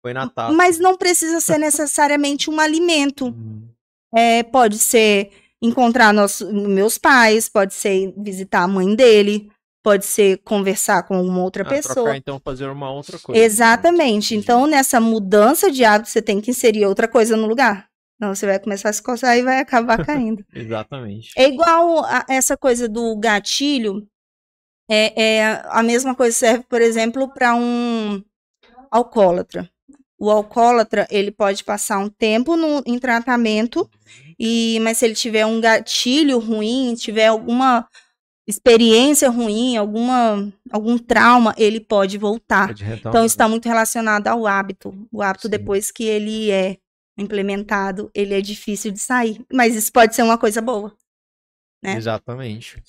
[0.02, 0.54] Foi na taça.
[0.54, 3.28] Mas não precisa ser necessariamente um alimento.
[3.28, 3.68] Hum.
[4.16, 5.32] É, pode ser
[5.62, 9.52] encontrar nosso, meus pais, pode ser visitar a mãe dele,
[9.84, 11.96] pode ser conversar com alguma outra Ah, pessoa.
[11.96, 13.42] trocar, então, fazer uma outra coisa.
[13.42, 14.36] Exatamente.
[14.36, 17.90] Então, nessa mudança de hábito, você tem que inserir outra coisa no lugar.
[18.20, 20.44] Não, você vai começar a se coçar e vai acabar caindo.
[20.54, 21.32] Exatamente.
[21.38, 24.08] É igual a essa coisa do gatilho.
[24.90, 28.24] É, é a mesma coisa serve, por exemplo, para um
[28.90, 29.70] alcoólatra.
[30.20, 33.88] O alcoólatra, ele pode passar um tempo no, em tratamento,
[34.40, 37.88] e mas se ele tiver um gatilho ruim, tiver alguma
[38.48, 42.68] experiência ruim, alguma, algum trauma, ele pode voltar.
[42.68, 42.86] Pode.
[42.86, 45.08] Então, está muito relacionado ao hábito.
[45.12, 45.52] O hábito, Sim.
[45.52, 46.78] depois que ele é
[47.18, 49.44] implementado, ele é difícil de sair.
[49.52, 50.96] Mas isso pode ser uma coisa boa.
[51.82, 51.96] né?
[51.96, 52.82] Exatamente.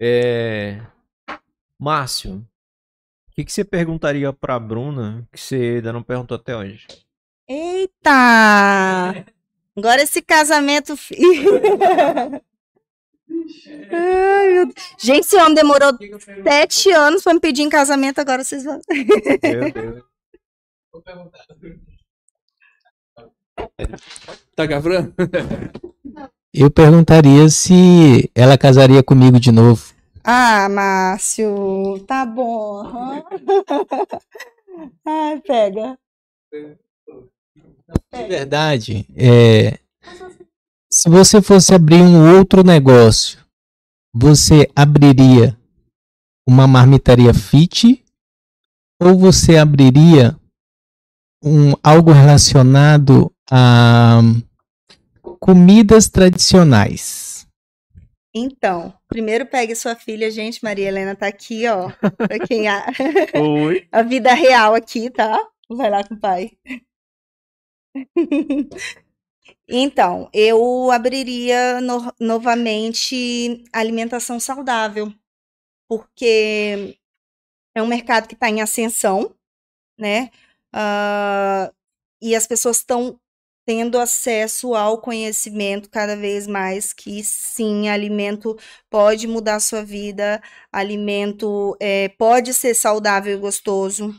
[0.00, 0.80] É...
[1.78, 2.46] Márcio,
[3.28, 6.86] o que, que você perguntaria pra Bruna que você ainda não perguntou até hoje?
[7.48, 9.24] Eita!
[9.76, 10.94] Agora esse casamento.
[13.90, 14.72] Ai.
[14.98, 15.92] Gente, esse homem demorou
[16.44, 18.80] sete anos pra me pedir em casamento, agora vocês vão.
[18.90, 20.04] Meu Deus.
[24.54, 25.14] Tá gravando?
[26.52, 29.92] Eu perguntaria se ela casaria comigo de novo.
[30.22, 32.82] Ah, Márcio, tá bom.
[35.06, 35.98] Ai, pega.
[38.12, 39.78] De verdade, é,
[40.90, 43.38] se você fosse abrir um outro negócio,
[44.14, 45.58] você abriria
[46.46, 48.04] uma marmitaria fit
[49.00, 50.36] ou você abriria
[51.42, 54.20] um algo relacionado a
[55.40, 57.46] comidas tradicionais?
[58.34, 60.62] Então, primeiro pegue sua filha, gente.
[60.64, 61.90] Maria Helena tá aqui, ó.
[62.16, 62.86] Pra quem a,
[63.38, 63.86] Oi.
[63.92, 65.38] a vida real aqui, tá?
[65.70, 66.52] Vai lá com o pai.
[69.68, 75.12] Então, eu abriria no- novamente alimentação saudável,
[75.88, 76.98] porque
[77.76, 79.34] é um mercado que está em ascensão,
[79.98, 80.30] né?
[80.72, 81.72] Ah,
[82.22, 83.18] e as pessoas estão
[83.66, 88.56] tendo acesso ao conhecimento cada vez mais que sim, alimento
[88.90, 90.42] pode mudar a sua vida,
[90.72, 94.14] alimento eh, pode ser saudável e gostoso.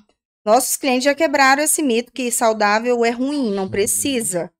[0.45, 4.51] Nossos clientes já quebraram esse mito que saudável é ruim, não precisa,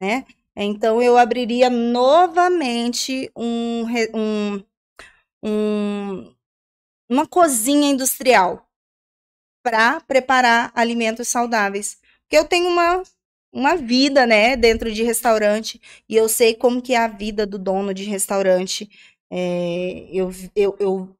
[0.00, 0.24] né?
[0.56, 3.84] Então eu abriria novamente um,
[4.14, 4.64] um,
[5.44, 6.34] um-
[7.10, 8.66] uma cozinha industrial
[9.62, 11.98] para preparar alimentos saudáveis.
[12.22, 13.02] Porque eu tenho uma,
[13.52, 17.58] uma vida, né, dentro de restaurante e eu sei como que é a vida do
[17.58, 18.88] dono de restaurante.
[19.30, 21.16] É, eu, eu, eu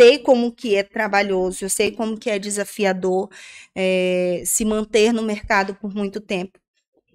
[0.00, 3.28] sei como que é trabalhoso, eu sei como que é desafiador
[3.74, 6.58] é, se manter no mercado por muito tempo.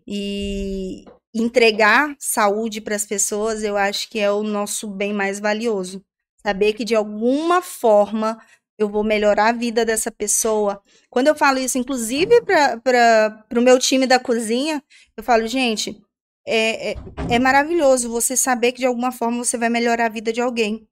[0.08, 6.04] E entregar saúde para as pessoas, eu acho que é o nosso bem mais valioso.
[6.46, 8.40] Saber que de alguma forma
[8.78, 10.82] eu vou melhorar a vida dessa pessoa.
[11.10, 14.84] Quando eu falo isso, inclusive para o meu time da cozinha,
[15.16, 16.02] eu falo, gente,
[16.46, 16.96] é, é,
[17.32, 20.88] é maravilhoso você saber que de alguma forma você vai melhorar a vida de alguém.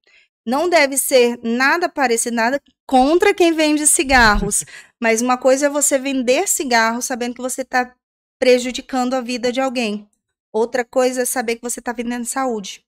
[0.46, 4.64] Não deve ser nada parecido, nada contra quem vende cigarros,
[5.02, 7.96] mas uma coisa é você vender cigarro sabendo que você está
[8.40, 10.08] prejudicando a vida de alguém.
[10.54, 12.86] Outra coisa é saber que você está vendendo saúde.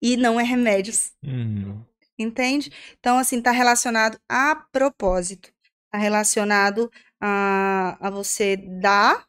[0.00, 1.12] E não é remédios.
[1.24, 1.80] Hum,
[2.18, 2.72] Entende?
[2.98, 5.50] Então, assim, tá relacionado a propósito.
[5.90, 6.90] Tá relacionado
[7.20, 9.26] a, a você dar,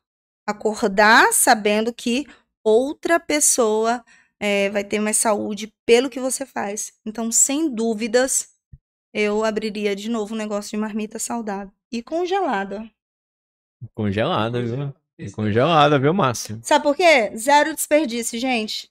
[0.48, 2.26] acordar sabendo que
[2.64, 4.04] outra pessoa
[4.40, 6.94] eh, vai ter mais saúde pelo que você faz.
[7.06, 8.50] Então, sem dúvidas,
[9.14, 11.72] eu abriria de novo um negócio de marmita saudável.
[11.92, 12.90] E congelada.
[13.94, 14.94] congelada, viu?
[15.18, 16.62] E Congelada, viu, Márcio?
[16.64, 17.36] Sabe por quê?
[17.36, 18.89] Zero desperdício, gente.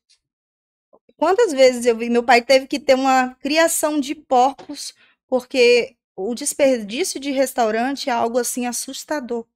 [1.18, 4.94] Quantas vezes eu vi, meu pai teve que ter uma criação de porcos,
[5.28, 9.46] porque o desperdício de restaurante é algo assim assustador.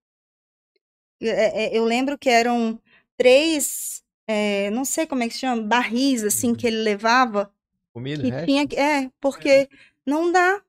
[1.20, 2.80] É, é, eu lembro que eram
[3.16, 7.52] três, é, não sei como é que se chama, barris assim que ele levava.
[7.92, 8.46] Comida, Que resto?
[8.46, 9.68] tinha é, porque
[10.06, 10.62] não dá.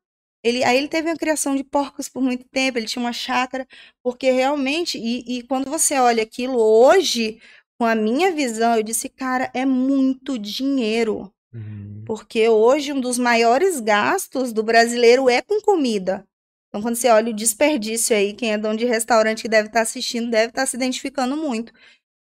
[0.44, 3.68] Ele, aí ele teve uma criação de porcos por muito tempo, ele tinha uma chácara,
[4.04, 7.42] porque realmente, e, e quando você olha aquilo hoje,
[7.78, 11.32] com a minha visão, eu disse, cara, é muito dinheiro.
[11.54, 12.04] Uhum.
[12.06, 16.26] Porque hoje um dos maiores gastos do brasileiro é com comida.
[16.70, 19.82] Então, quando você olha o desperdício aí, quem é dono de restaurante que deve estar
[19.82, 21.72] assistindo, deve estar se identificando muito.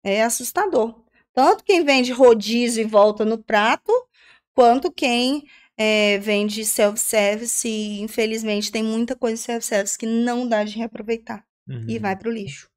[0.04, 1.02] É assustador.
[1.34, 3.92] Tanto quem vende rodízio e volta no prato,
[4.54, 5.44] quanto quem
[5.76, 11.44] eh, vende self-service e, infelizmente, tem muita coisa de self-service que não dá de reaproveitar
[11.68, 12.00] e Uhum.
[12.00, 12.70] vai pro lixo.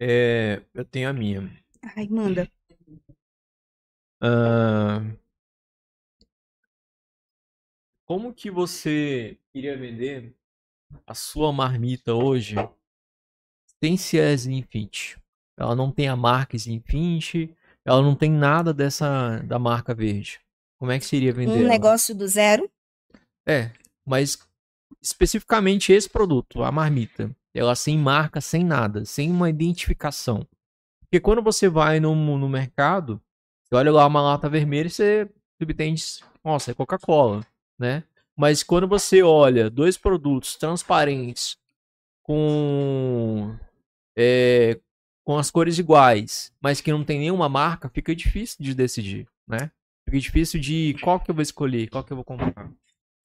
[0.00, 1.50] É, eu tenho a minha.
[1.96, 2.50] Ai, manda.
[4.22, 5.16] Ahn,
[8.06, 10.34] como que você iria vender
[11.06, 12.56] a sua marmita hoje
[13.82, 15.18] sem ser a Slimfit?
[15.56, 17.54] Ela não tem a marca Slimfit,
[17.84, 20.40] ela não tem nada dessa da marca verde.
[20.78, 21.68] Como é que seria vender Um ela?
[21.68, 22.70] negócio do zero.
[23.46, 23.70] É,
[24.06, 24.38] mas
[25.02, 30.46] especificamente esse produto, a marmita, ela sem marca, sem nada, sem uma identificação.
[31.00, 33.20] Porque quando você vai no, no mercado,
[33.64, 35.28] você olha lá uma lata vermelha e você
[35.60, 36.02] subentende,
[36.44, 37.44] nossa, é Coca-Cola,
[37.78, 38.04] né?
[38.36, 41.58] Mas quando você olha dois produtos transparentes
[42.22, 43.56] com
[44.16, 44.80] é,
[45.24, 49.70] com as cores iguais, mas que não tem nenhuma marca, fica difícil de decidir, né?
[50.04, 52.70] Fica difícil de qual que eu vou escolher, qual que eu vou comprar.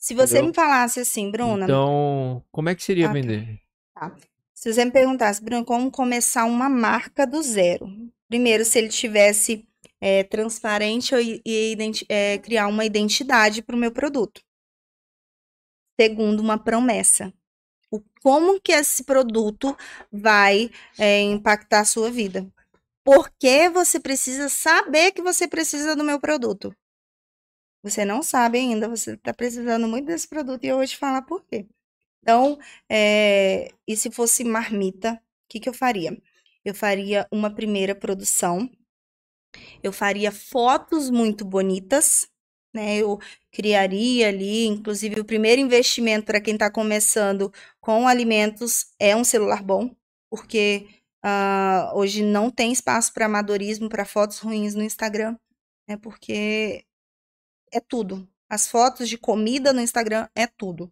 [0.06, 0.50] Se você Entendeu?
[0.50, 3.14] me falasse assim, Bruna, Então, como é que seria Ah, tá.
[3.14, 3.60] vender?
[4.54, 7.88] Se você me perguntasse, Bruno, como começar uma marca do zero?
[8.28, 9.68] Primeiro, se ele tivesse
[10.00, 11.76] é, transparente e,
[12.08, 14.42] é, criar uma identidade para o meu produto.
[16.00, 17.34] Segundo, uma promessa.
[17.90, 19.76] O, como que esse produto
[20.12, 20.70] vai
[21.00, 22.48] é, impactar a sua vida?
[23.04, 26.72] Por que você precisa saber que você precisa do meu produto?
[27.86, 31.22] Você não sabe ainda, você está precisando muito desse produto e eu vou te falar
[31.22, 31.68] por quê.
[32.20, 32.58] Então,
[32.90, 36.18] é, e se fosse marmita, o que, que eu faria?
[36.66, 38.68] Eu faria uma primeira produção,
[39.84, 42.28] eu faria fotos muito bonitas,
[42.74, 42.98] né?
[42.98, 43.20] Eu
[43.52, 49.62] criaria ali, inclusive, o primeiro investimento para quem está começando com alimentos é um celular
[49.62, 49.96] bom,
[50.28, 50.88] porque
[51.24, 55.38] ah, hoje não tem espaço para amadorismo, para fotos ruins no Instagram,
[55.88, 55.98] né?
[55.98, 56.84] Porque
[57.76, 58.28] é tudo.
[58.50, 60.92] As fotos de comida no Instagram é tudo.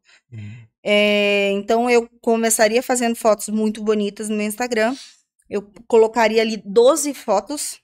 [0.83, 4.95] É, então eu começaria fazendo fotos muito bonitas no meu Instagram.
[5.49, 7.79] Eu colocaria ali 12 fotos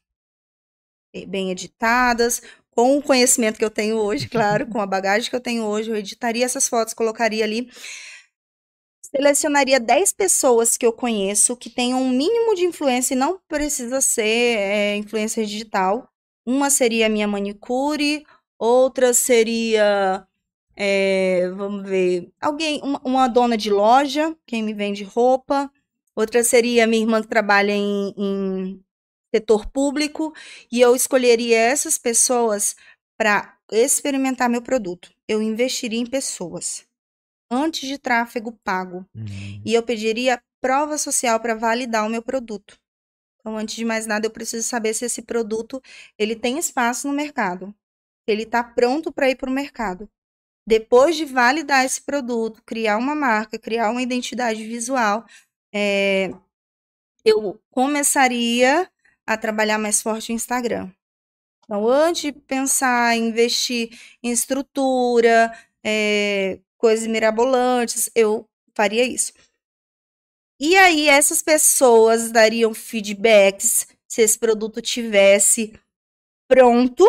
[1.13, 5.35] eh, bem editadas, com o conhecimento que eu tenho hoje, claro, com a bagagem que
[5.35, 7.69] eu tenho hoje, eu editaria essas fotos, colocaria ali.
[9.01, 14.01] Selecionaria 10 pessoas que eu conheço que tenham um mínimo de influência e não precisa
[14.01, 16.07] ser é, influência digital.
[16.45, 18.25] Uma seria a minha manicure,
[18.59, 20.27] outra seria
[20.75, 25.69] é, vamos ver, alguém, uma, uma dona de loja, quem me vende roupa,
[26.15, 28.83] outra seria minha irmã que trabalha em, em
[29.35, 30.33] setor público,
[30.71, 32.77] e eu escolheria essas pessoas
[33.17, 35.11] para experimentar meu produto.
[35.27, 36.87] Eu investiria em pessoas
[37.51, 39.05] antes de tráfego pago.
[39.13, 39.61] Uhum.
[39.65, 42.79] E eu pediria prova social para validar o meu produto.
[43.39, 45.81] Então, antes de mais nada, eu preciso saber se esse produto
[46.17, 47.73] ele tem espaço no mercado,
[48.31, 50.09] ele está pronto para ir para o mercado.
[50.67, 55.25] Depois de validar esse produto, criar uma marca, criar uma identidade visual,
[55.73, 56.31] é,
[57.25, 58.89] eu começaria
[59.25, 60.91] a trabalhar mais forte o Instagram.
[61.63, 65.51] Então, antes de pensar em investir em estrutura,
[65.83, 69.33] é, coisas mirabolantes, eu faria isso.
[70.59, 75.73] E aí, essas pessoas dariam feedbacks se esse produto tivesse
[76.47, 77.05] pronto,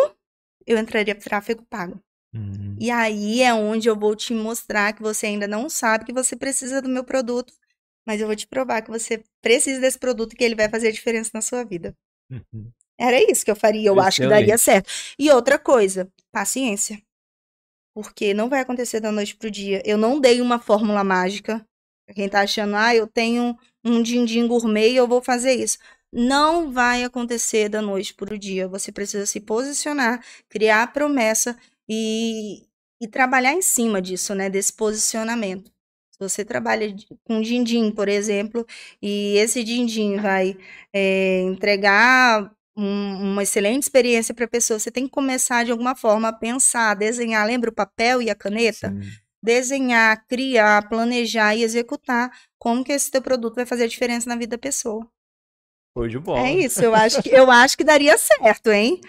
[0.65, 1.99] eu entraria para tráfego pago.
[2.33, 2.75] Uhum.
[2.79, 6.35] E aí é onde eu vou te mostrar que você ainda não sabe que você
[6.35, 7.53] precisa do meu produto,
[8.07, 10.87] mas eu vou te provar que você precisa desse produto e que ele vai fazer
[10.87, 11.95] a diferença na sua vida.
[12.31, 12.71] Uhum.
[12.97, 14.89] Era isso que eu faria, eu acho que daria certo.
[15.17, 17.01] E outra coisa, paciência.
[17.93, 19.81] Porque não vai acontecer da noite pro dia.
[19.83, 21.65] Eu não dei uma fórmula mágica.
[22.05, 25.77] Pra quem tá achando, ah, eu tenho um din-din gourmet e eu vou fazer isso.
[26.13, 28.67] Não vai acontecer da noite pro dia.
[28.67, 31.57] Você precisa se posicionar, criar a promessa
[31.89, 32.63] e,
[33.01, 34.49] e trabalhar em cima disso, né?
[34.49, 35.71] Desse posicionamento.
[36.11, 38.65] Se você trabalha com din-din, por exemplo,
[39.01, 40.57] e esse din-din vai
[40.93, 44.79] é, entregar um- uma excelente experiência para a pessoa.
[44.79, 47.45] Você tem que começar de alguma forma a pensar, desenhar.
[47.47, 48.89] Lembra o papel e a caneta?
[48.89, 49.01] Sim.
[49.43, 54.35] Desenhar, criar, planejar e executar como que esse teu produto vai fazer a diferença na
[54.35, 55.07] vida da pessoa.
[55.97, 56.47] Show de bola.
[56.47, 58.99] É isso, eu acho que, eu acho que daria certo, hein?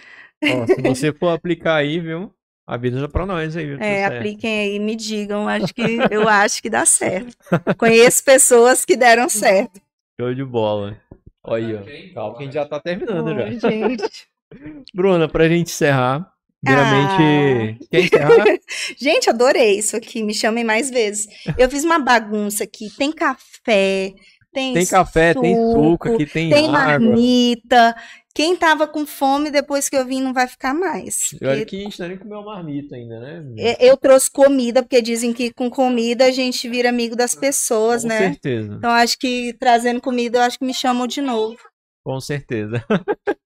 [0.45, 2.33] Ó, se você for aplicar aí, viu?
[2.67, 3.75] Avisa pra nós aí, viu?
[3.77, 7.37] Tudo É, apliquem aí, me digam, acho que eu acho que dá certo.
[7.77, 9.81] Conheço pessoas que deram certo.
[10.21, 10.97] Show de bola.
[11.45, 12.15] Olha aí, ó.
[12.15, 13.69] Calma que a gente já tá terminando já.
[13.71, 14.27] gente.
[14.95, 16.31] Bruna, pra gente encerrar,
[16.63, 17.87] primeiramente, Ah.
[17.91, 18.45] quer encerrar?
[18.99, 20.23] Gente, adorei isso aqui.
[20.23, 21.27] Me chamem mais vezes.
[21.59, 22.89] Eu fiz uma bagunça aqui.
[22.97, 24.13] Tem café,
[24.53, 26.73] tem, Tem café, tem suco, aqui tem, tem água.
[26.73, 27.97] marmita.
[28.35, 31.33] Quem tava com fome depois que eu vim não vai ficar mais.
[31.41, 33.45] E olha porque que a gente nem comeu marmita ainda, né?
[33.59, 38.03] é, Eu trouxe comida, porque dizem que com comida a gente vira amigo das pessoas,
[38.03, 38.19] Com né?
[38.19, 41.59] certeza, Então acho que trazendo comida, eu acho que me chamam de novo.
[42.05, 42.83] com certeza.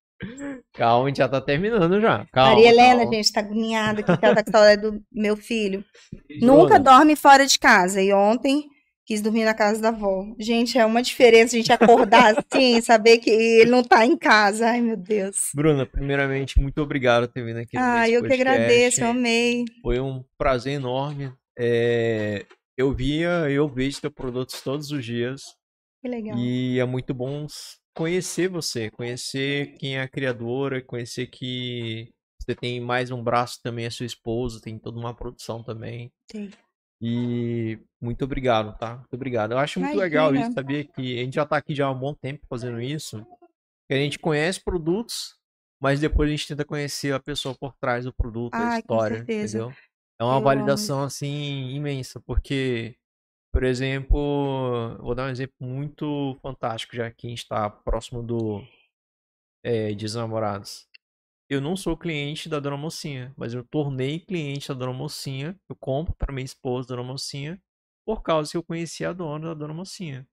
[0.73, 2.25] Calma, a gente já tá terminando já.
[2.31, 3.13] Calma, Maria Helena, calma.
[3.13, 5.83] gente, tá agoniada aqui, ela tá com saudade do meu filho.
[6.41, 8.01] Nunca dorme fora de casa.
[8.01, 8.63] E ontem
[9.07, 10.25] quis dormir na casa da avó.
[10.37, 14.67] Gente, é uma diferença a gente acordar assim, saber que ele não tá em casa.
[14.67, 15.49] Ai, meu Deus.
[15.55, 18.41] Bruna, primeiramente, muito obrigado por ter vindo aqui Ah, eu que podcast.
[18.51, 19.63] agradeço, eu amei.
[19.81, 21.31] Foi um prazer enorme.
[21.57, 22.45] É,
[22.77, 25.41] eu via, eu vejo teus produtos todos os dias.
[26.01, 26.37] Que legal.
[26.37, 27.47] E é muito bom
[27.95, 33.85] conhecer você, conhecer quem é a criadora, conhecer que você tem mais um braço também,
[33.85, 36.11] a sua esposa, tem toda uma produção também.
[36.27, 36.49] Tem.
[37.01, 38.97] E muito obrigado, tá?
[38.97, 39.51] Muito obrigado.
[39.51, 40.83] Eu acho muito legal isso, sabia?
[40.83, 43.25] Que a gente já tá aqui já há um bom tempo fazendo isso.
[43.87, 45.35] Que a gente conhece produtos,
[45.79, 48.95] mas depois a gente tenta conhecer a pessoa por trás do produto, a Ai, com
[48.95, 49.71] história, entendeu?
[50.19, 52.95] É uma Eu amo validação assim imensa, porque,
[53.53, 58.63] por exemplo, vou dar um exemplo muito fantástico, já que a gente está próximo do
[59.63, 60.87] é, Dias dos Namorados.
[61.49, 65.57] Eu não sou cliente da Dona Mocinha, mas eu tornei cliente da Dona Mocinha.
[65.69, 67.61] Eu compro para minha esposa, Dona Mocinha,
[68.05, 70.27] por causa que eu conheci a dona da Dona Mocinha.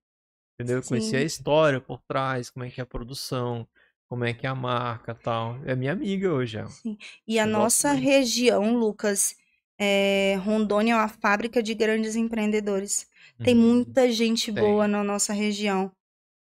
[0.59, 0.79] Entendeu?
[0.79, 3.67] Eu conheci a história por trás, como é que é a produção,
[4.09, 5.59] como é que é a marca tal.
[5.65, 6.59] É minha amiga hoje.
[6.69, 6.97] Sim.
[7.27, 9.37] E a Eu nossa região, Lucas,
[9.79, 13.09] é, Rondônia é uma fábrica de grandes empreendedores.
[13.43, 13.61] Tem Uhum.
[13.75, 14.63] muita gente Tem.
[14.63, 15.91] boa na nossa região.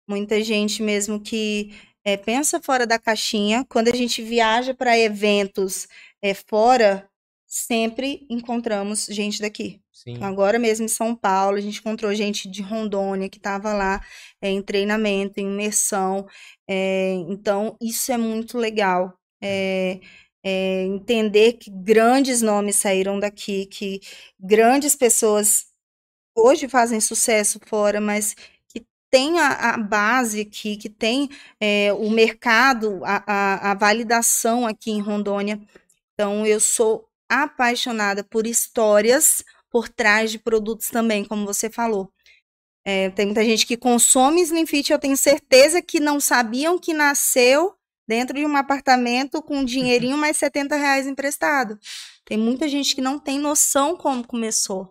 [0.08, 1.74] Muita gente mesmo que
[2.04, 3.66] é, pensa fora da caixinha.
[3.70, 5.88] Quando a gente viaja para eventos
[6.22, 7.10] é, fora,
[7.48, 9.82] sempre encontramos gente daqui.
[9.92, 10.24] Sim.
[10.24, 14.02] Agora mesmo em São Paulo, a gente encontrou gente de Rondônia que estava lá
[14.42, 16.26] é, em treinamento, em imersão.
[16.68, 19.14] É, então, isso é muito legal.
[19.44, 20.00] É,
[20.44, 24.00] é, entender que grandes nomes saíram daqui, que
[24.40, 25.66] grandes pessoas
[26.36, 28.36] hoje fazem sucesso fora, mas
[29.12, 34.90] tem a, a base aqui, que tem é, o mercado, a, a, a validação aqui
[34.90, 35.62] em Rondônia.
[36.14, 42.12] Então, eu sou apaixonada por histórias por trás de produtos também, como você falou.
[42.84, 46.94] É, tem muita gente que consome Slim Fit, eu tenho certeza que não sabiam que
[46.94, 47.76] nasceu
[48.08, 51.80] dentro de um apartamento com um dinheirinho mais 70 reais emprestado.
[52.26, 54.90] Tem muita gente que não tem noção como começou.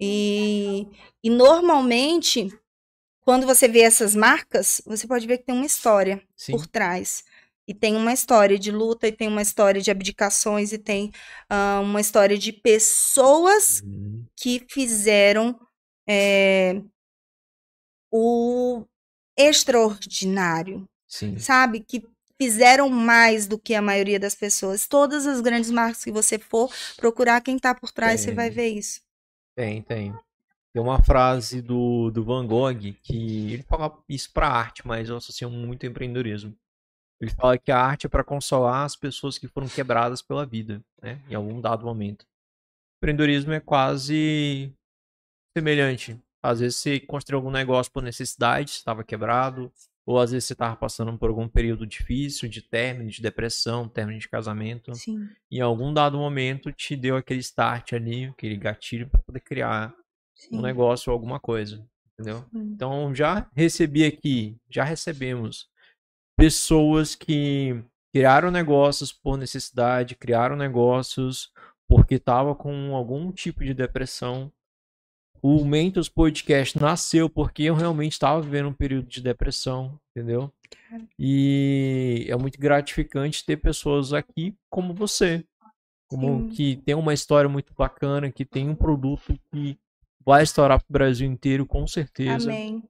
[0.00, 0.86] E,
[1.22, 2.48] e normalmente,
[3.24, 6.52] quando você vê essas marcas, você pode ver que tem uma história Sim.
[6.52, 7.24] por trás.
[7.66, 11.10] E tem uma história de luta, e tem uma história de abdicações, e tem
[11.48, 14.26] ah, uma história de pessoas Uhum.
[14.36, 15.58] que fizeram
[16.06, 16.82] é,
[18.12, 18.84] o
[19.36, 21.38] extraordinário, Sim.
[21.38, 21.80] sabe?
[21.80, 22.04] Que
[22.40, 24.86] fizeram mais do que a maioria das pessoas.
[24.86, 28.56] Todas as grandes marcas que você for procurar quem tá por trás, você vai Tem.
[28.56, 29.00] ver isso.
[29.56, 30.14] Tem, tem.
[30.74, 35.16] Tem uma frase do, do Van Gogh que ele fala isso pra arte, mas eu
[35.16, 36.52] associo muito ao empreendedorismo.
[37.20, 40.84] Ele fala que a arte é para consolar as pessoas que foram quebradas pela vida,
[41.00, 41.22] né?
[41.30, 42.22] Em algum dado momento.
[42.22, 42.26] O
[42.98, 44.74] empreendedorismo é quase
[45.56, 46.20] semelhante.
[46.42, 49.72] Às vezes você construiu algum negócio por necessidade, estava quebrado,
[50.04, 54.18] ou às vezes você estava passando por algum período difícil, de término, de depressão, término
[54.18, 54.92] de casamento.
[54.96, 55.28] Sim.
[55.52, 59.94] Em algum dado momento te deu aquele start ali, aquele gatilho para poder criar
[60.50, 60.62] um sim.
[60.62, 62.44] negócio ou alguma coisa, entendeu?
[62.52, 62.72] Hum.
[62.74, 65.68] Então já recebi aqui, já recebemos
[66.36, 67.82] pessoas que
[68.12, 71.52] criaram negócios por necessidade, criaram negócios
[71.88, 74.52] porque estava com algum tipo de depressão.
[75.42, 80.50] O Mentos Podcast nasceu porque eu realmente estava vivendo um período de depressão, entendeu?
[81.18, 85.44] E é muito gratificante ter pessoas aqui como você,
[86.08, 86.48] como Sim.
[86.50, 89.78] que tem uma história muito bacana, que tem um produto que
[90.24, 92.50] vai estourar pro Brasil inteiro, com certeza.
[92.50, 92.82] Amém.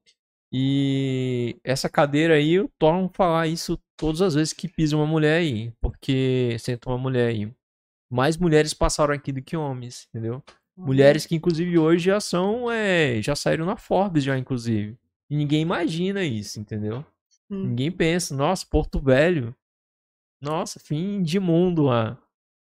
[0.53, 5.39] E essa cadeira aí, eu torno falar isso todas as vezes que pisa uma mulher
[5.39, 5.73] aí.
[5.81, 7.51] Porque senta uma mulher aí.
[8.11, 10.43] Mais mulheres passaram aqui do que homens, entendeu?
[10.77, 12.71] Mulheres que, inclusive, hoje já são.
[12.71, 14.97] É, já saíram na Forbes, já, inclusive.
[15.29, 17.05] E ninguém imagina isso, entendeu?
[17.51, 17.69] Hum.
[17.69, 19.55] Ninguém pensa, nossa, Porto Velho.
[20.41, 22.19] Nossa, fim de mundo lá.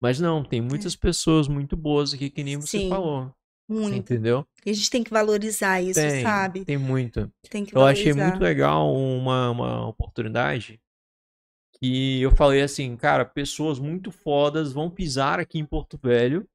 [0.02, 2.88] Mas não, tem muitas pessoas muito boas aqui, que nem você Sim.
[2.88, 3.34] falou.
[3.70, 3.96] Muito.
[3.96, 4.44] Entendeu?
[4.66, 6.64] E a gente tem que valorizar isso, tem, sabe?
[6.64, 7.32] tem muito.
[7.48, 8.30] Tem que Eu achei valorizar.
[8.30, 10.80] muito legal uma, uma oportunidade
[11.80, 16.46] que eu falei assim, cara, pessoas muito fodas vão pisar aqui em Porto Velho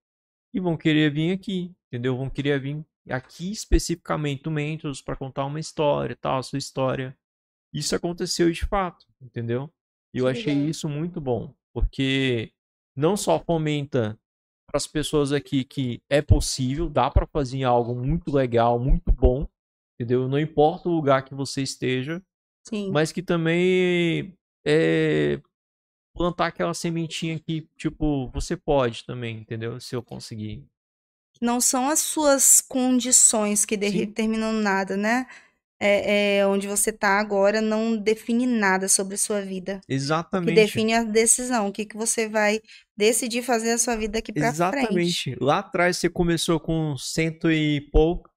[0.54, 2.18] e vão querer vir aqui, entendeu?
[2.18, 7.18] Vão querer vir aqui especificamente Mentos para contar uma história, tal, a sua história.
[7.74, 9.72] Isso aconteceu de fato, entendeu?
[10.14, 12.52] E eu achei isso muito bom, porque
[12.96, 14.20] não só fomenta
[14.68, 19.48] para as pessoas aqui que é possível, dá para fazer algo muito legal, muito bom,
[20.00, 20.28] entendeu?
[20.28, 22.22] Não importa o lugar que você esteja,
[22.68, 22.92] Sim.
[22.92, 24.34] mas que também
[24.66, 25.40] é
[26.16, 29.80] plantar aquela sementinha que, tipo, você pode também, entendeu?
[29.80, 30.66] Se eu conseguir.
[31.42, 35.28] não são as suas condições que determinam nada, né?
[35.80, 39.82] É, é onde você tá agora não define nada sobre a sua vida.
[39.84, 40.56] O que Exatamente.
[40.56, 42.60] define a decisão, o que, que você vai
[42.98, 44.56] decidir fazer a sua vida daqui pra frente.
[44.56, 45.36] Exatamente.
[45.42, 47.86] Lá atrás você começou com cento e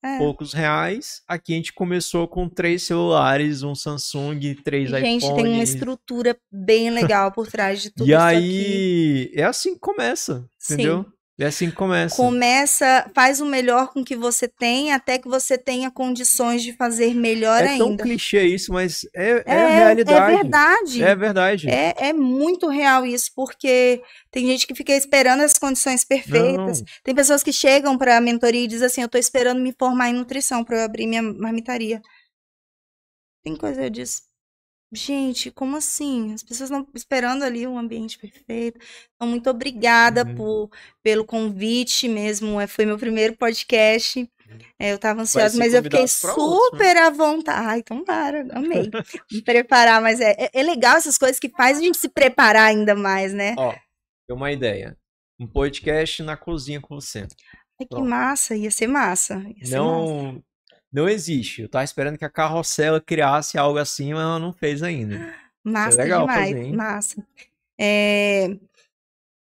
[0.05, 0.19] É.
[0.19, 1.23] poucos reais.
[1.29, 5.71] Aqui a gente começou com três celulares, um Samsung, três E, gente, tem uma iPhones.
[5.71, 8.37] estrutura bem legal por trás de tudo E isso aqui.
[8.37, 11.05] aí, é assim que começa, Sim.
[11.39, 11.47] Entendeu?
[11.47, 12.17] É assim que começa.
[12.17, 17.15] Começa, faz o melhor com que você tem, até que você tenha condições de fazer
[17.15, 18.03] melhor é tão ainda.
[18.03, 20.33] clichê isso, mas é, é, É, a realidade.
[20.33, 21.03] é verdade.
[21.03, 21.71] É verdade.
[21.71, 26.81] É, é muito real isso, porque tem gente que fica esperando as condições perfeitas.
[26.81, 26.87] Não.
[27.05, 30.11] Tem pessoas que chegam para a mentoria e dizem assim: Eu tô esperando me formar
[30.11, 32.03] em nutrição para eu abrir minha marmitaria.
[33.45, 34.28] Tem coisa eu disse.
[34.91, 36.33] Gente, como assim?
[36.33, 38.79] As pessoas estão esperando ali um ambiente perfeito.
[39.15, 40.35] Então, muito obrigada Uhum.
[40.35, 40.71] por,
[41.03, 42.59] pelo convite mesmo.
[42.61, 44.27] É, foi meu primeiro podcast.
[44.79, 46.87] É, eu estava ansiosa, mas eu fiquei pra outros, né?
[46.87, 47.67] super à vontade.
[47.67, 48.91] Ai, então para, amei.
[49.31, 52.69] Me preparar, mas é, é, é legal essas coisas que faz a gente se preparar
[52.69, 53.55] ainda mais, né?
[53.59, 53.73] Ó,
[54.27, 54.97] tem uma ideia.
[55.39, 57.21] Um podcast na cozinha com você.
[57.79, 58.09] Ai, que Pronto.
[58.09, 59.35] massa, ia ser massa.
[59.55, 60.43] Ia ser massa.
[60.93, 61.63] Não, existe.
[61.63, 65.35] Eu tava esperando que a Carrossela criasse algo assim, mas ela não fez ainda.
[65.65, 67.27] Massa legal demais, fazer, massa.
[67.79, 68.49] É,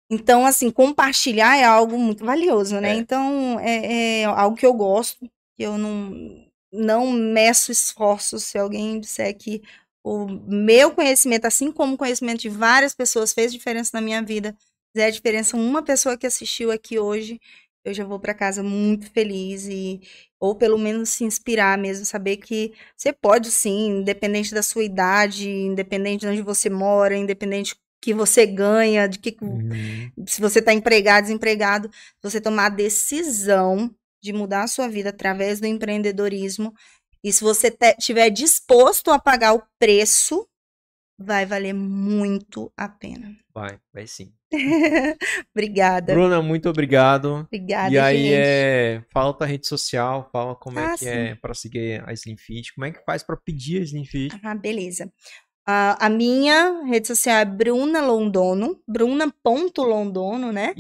[0.10, 2.92] Então, assim, compartilhar é algo muito valioso, né?
[2.92, 2.96] É.
[2.96, 8.44] Então, é, é algo que eu gosto, que eu não, não meço esforços.
[8.44, 9.62] Se alguém disser que
[10.04, 14.56] o meu conhecimento, assim como o conhecimento de várias pessoas, fez diferença na minha vida,
[14.96, 17.42] fizer a diferença uma pessoa que assistiu aqui hoje,
[17.86, 20.02] eu já vou para casa muito feliz e
[20.40, 25.50] ou pelo menos se inspirar mesmo, saber que você pode sim, independente da sua idade,
[25.50, 30.12] independente de onde você mora, independente que você ganha, de que Uhum.
[30.28, 31.90] se você está empregado, desempregado,
[32.22, 36.74] você tomar a decisão de mudar a sua vida através do empreendedorismo.
[37.24, 40.48] E se você te- tiver disposto a pagar o preço,
[41.18, 43.36] vai valer muito a pena.
[43.54, 44.34] Vai, vai sim.
[45.56, 46.14] Obrigada.
[46.14, 47.46] Bruna, muito obrigado.
[47.48, 48.34] Obrigada, e aí, gente.
[48.36, 51.10] é, fala tua rede social, fala como é Ah, que sim.
[51.10, 54.36] é pra seguir a Slim Fit, como é que faz pra pedir a Slim Fit.
[54.44, 55.12] Ah, beleza.
[55.68, 60.74] Ah, a minha rede social é Bruna Londono, bruna.londono, né?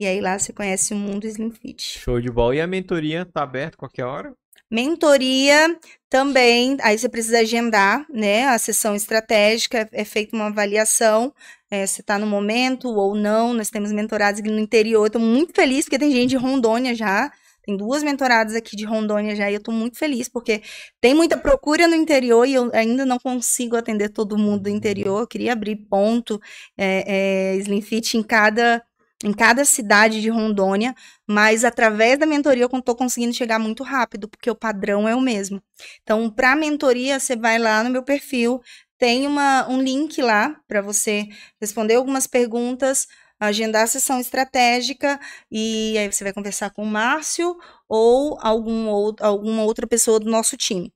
[0.00, 1.98] e aí lá você conhece o mundo Slim Fit.
[1.98, 2.56] Show de bola.
[2.56, 4.34] E a mentoria tá aberta qualquer hora?
[4.70, 5.76] Mentoria
[6.08, 8.46] também, aí você precisa agendar, né?
[8.48, 11.32] A sessão estratégica é, feita uma avaliação,
[11.70, 13.52] é, se está no momento ou não.
[13.52, 15.06] Nós temos mentorados aqui no interior.
[15.06, 17.30] Estou muito feliz porque tem gente de Rondônia já.
[17.64, 20.62] Tem duas mentoradas aqui de Rondônia já e eu estou muito feliz porque
[21.00, 25.20] tem muita procura no interior e eu ainda não consigo atender todo mundo do interior.
[25.20, 26.40] Eu queria abrir ponto
[26.76, 28.82] é, é, Slim Fit em cada
[29.22, 30.94] em cada cidade de Rondônia,
[31.26, 35.20] mas através da mentoria eu estou conseguindo chegar muito rápido, porque o padrão é o
[35.20, 35.62] mesmo.
[36.02, 38.60] Então, para mentoria, você vai lá no meu perfil,
[38.98, 41.26] tem uma, um link lá para você
[41.60, 43.06] responder algumas perguntas.
[43.42, 45.18] agendar a sessão estratégica
[45.50, 47.56] e aí você vai conversar com o Márcio
[47.88, 50.92] ou algum outro, alguma outra pessoa do nosso time.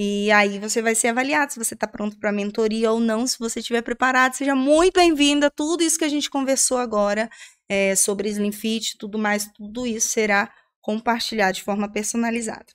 [0.00, 3.26] E aí você vai ser avaliado se você está pronto para mentoria ou não.
[3.26, 7.28] Se você estiver preparado, seja muito bem-vindo a tudo isso que a gente conversou agora
[7.68, 10.48] é, sobre Slim Fit, tudo mais, tudo isso será
[10.80, 12.66] compartilhado de forma personalizada.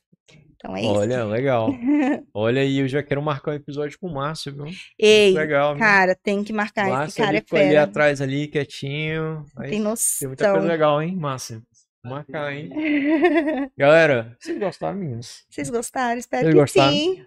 [0.56, 0.92] Então é isso.
[0.92, 1.70] Olha, legal.
[2.34, 4.66] Olha aí, eu já quero marcar um episódio com o Márcio, viu?
[5.00, 5.80] Ei, legal, viu?
[5.80, 6.84] cara, tem que marcar.
[6.84, 7.84] Esse Márcio cara ali, é ficou ali fera.
[7.84, 9.46] atrás ali, quietinho.
[9.58, 10.28] Aí Tem tem noção.
[10.30, 11.62] muita coisa legal, hein, Márcio?
[12.04, 12.70] Marcar, hein?
[13.78, 15.46] Galera, vocês gostaram, meninos?
[15.50, 16.20] Vocês gostaram?
[16.20, 16.92] Espero Vocês que gostaram?
[16.92, 17.26] sim.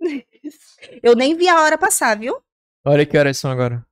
[1.02, 2.36] Eu nem vi a hora passar, viu?
[2.84, 3.86] Olha que horas são agora.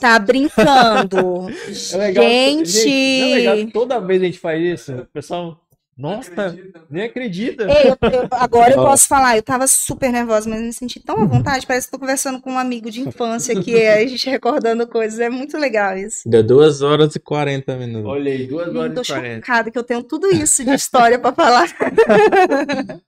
[0.00, 1.48] Tá brincando.
[1.92, 3.20] É legal, gente.
[3.20, 5.60] não é legal toda vez a gente faz isso, o pessoal,
[6.00, 6.58] nossa,
[6.90, 7.64] nem acredita.
[7.70, 11.20] Ei, eu- eu- agora eu posso falar, eu tava super nervosa, mas me senti tão
[11.22, 14.86] à vontade, parece que tô conversando com um amigo de infância aqui, a gente recordando
[14.88, 16.22] coisas, é muito legal isso.
[16.28, 18.10] Deu 2 horas e 40 minutos.
[18.10, 19.46] Olha aí, duas Eu horas tô e 40.
[19.46, 21.68] chocada que eu tenho tudo isso de história pra falar.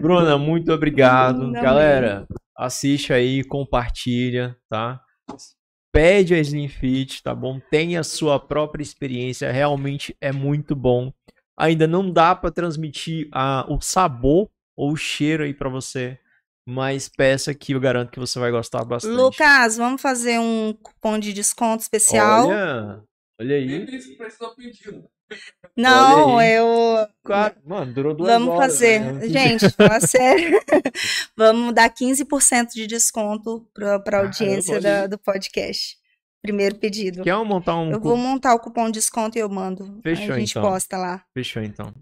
[0.00, 1.46] Bruna, muito obrigado.
[1.48, 2.26] Não, Galera,
[2.56, 5.00] assiste aí, compartilha, tá?
[5.92, 7.60] Pede a Slim Fit, tá bom?
[7.70, 11.12] Tenha a sua própria experiência, realmente é muito bom.
[11.60, 16.18] Ainda não dá pra transmitir a, o sabor ou o cheiro aí pra você,
[16.66, 19.14] mas peça que eu garanto que você vai gostar bastante.
[19.14, 22.48] Lucas, vamos fazer um cupom de desconto especial?
[22.48, 23.02] Olha,
[23.40, 23.86] olha aí.
[25.76, 26.54] Não, aí.
[26.54, 27.06] eu.
[27.24, 29.00] Cara, mano, durou duas Vamos horas, fazer.
[29.00, 29.28] né?
[29.28, 30.60] Gente, fala sério.
[31.36, 35.99] Vamos dar 15% de desconto para a audiência olha da- do podcast.
[36.42, 37.22] Primeiro pedido.
[37.22, 40.00] Quer montar um Eu vou montar o cupom de desconto e eu mando.
[40.02, 40.62] Fechou, a gente então.
[40.62, 41.24] posta lá.
[41.34, 41.92] Fechou então.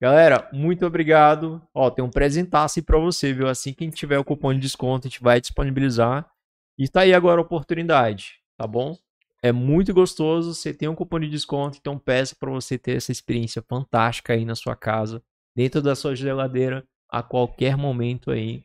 [0.00, 1.62] Galera, muito obrigado.
[1.72, 3.48] Ó, tem um presentaço pra você, viu?
[3.48, 6.28] Assim que a gente tiver o cupom de desconto, a gente vai disponibilizar.
[6.76, 8.96] E tá aí agora a oportunidade, tá bom?
[9.40, 13.12] É muito gostoso, você tem um cupom de desconto, então peço pra você ter essa
[13.12, 15.22] experiência fantástica aí na sua casa,
[15.54, 18.64] dentro da sua geladeira, a qualquer momento aí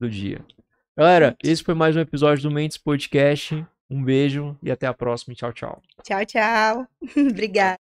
[0.00, 0.44] do dia.
[0.96, 3.64] Galera, esse foi mais um episódio do Mentes Podcast.
[3.90, 5.34] Um beijo e até a próxima.
[5.34, 5.82] Tchau, tchau.
[6.02, 6.86] Tchau, tchau.
[7.16, 7.83] Obrigada.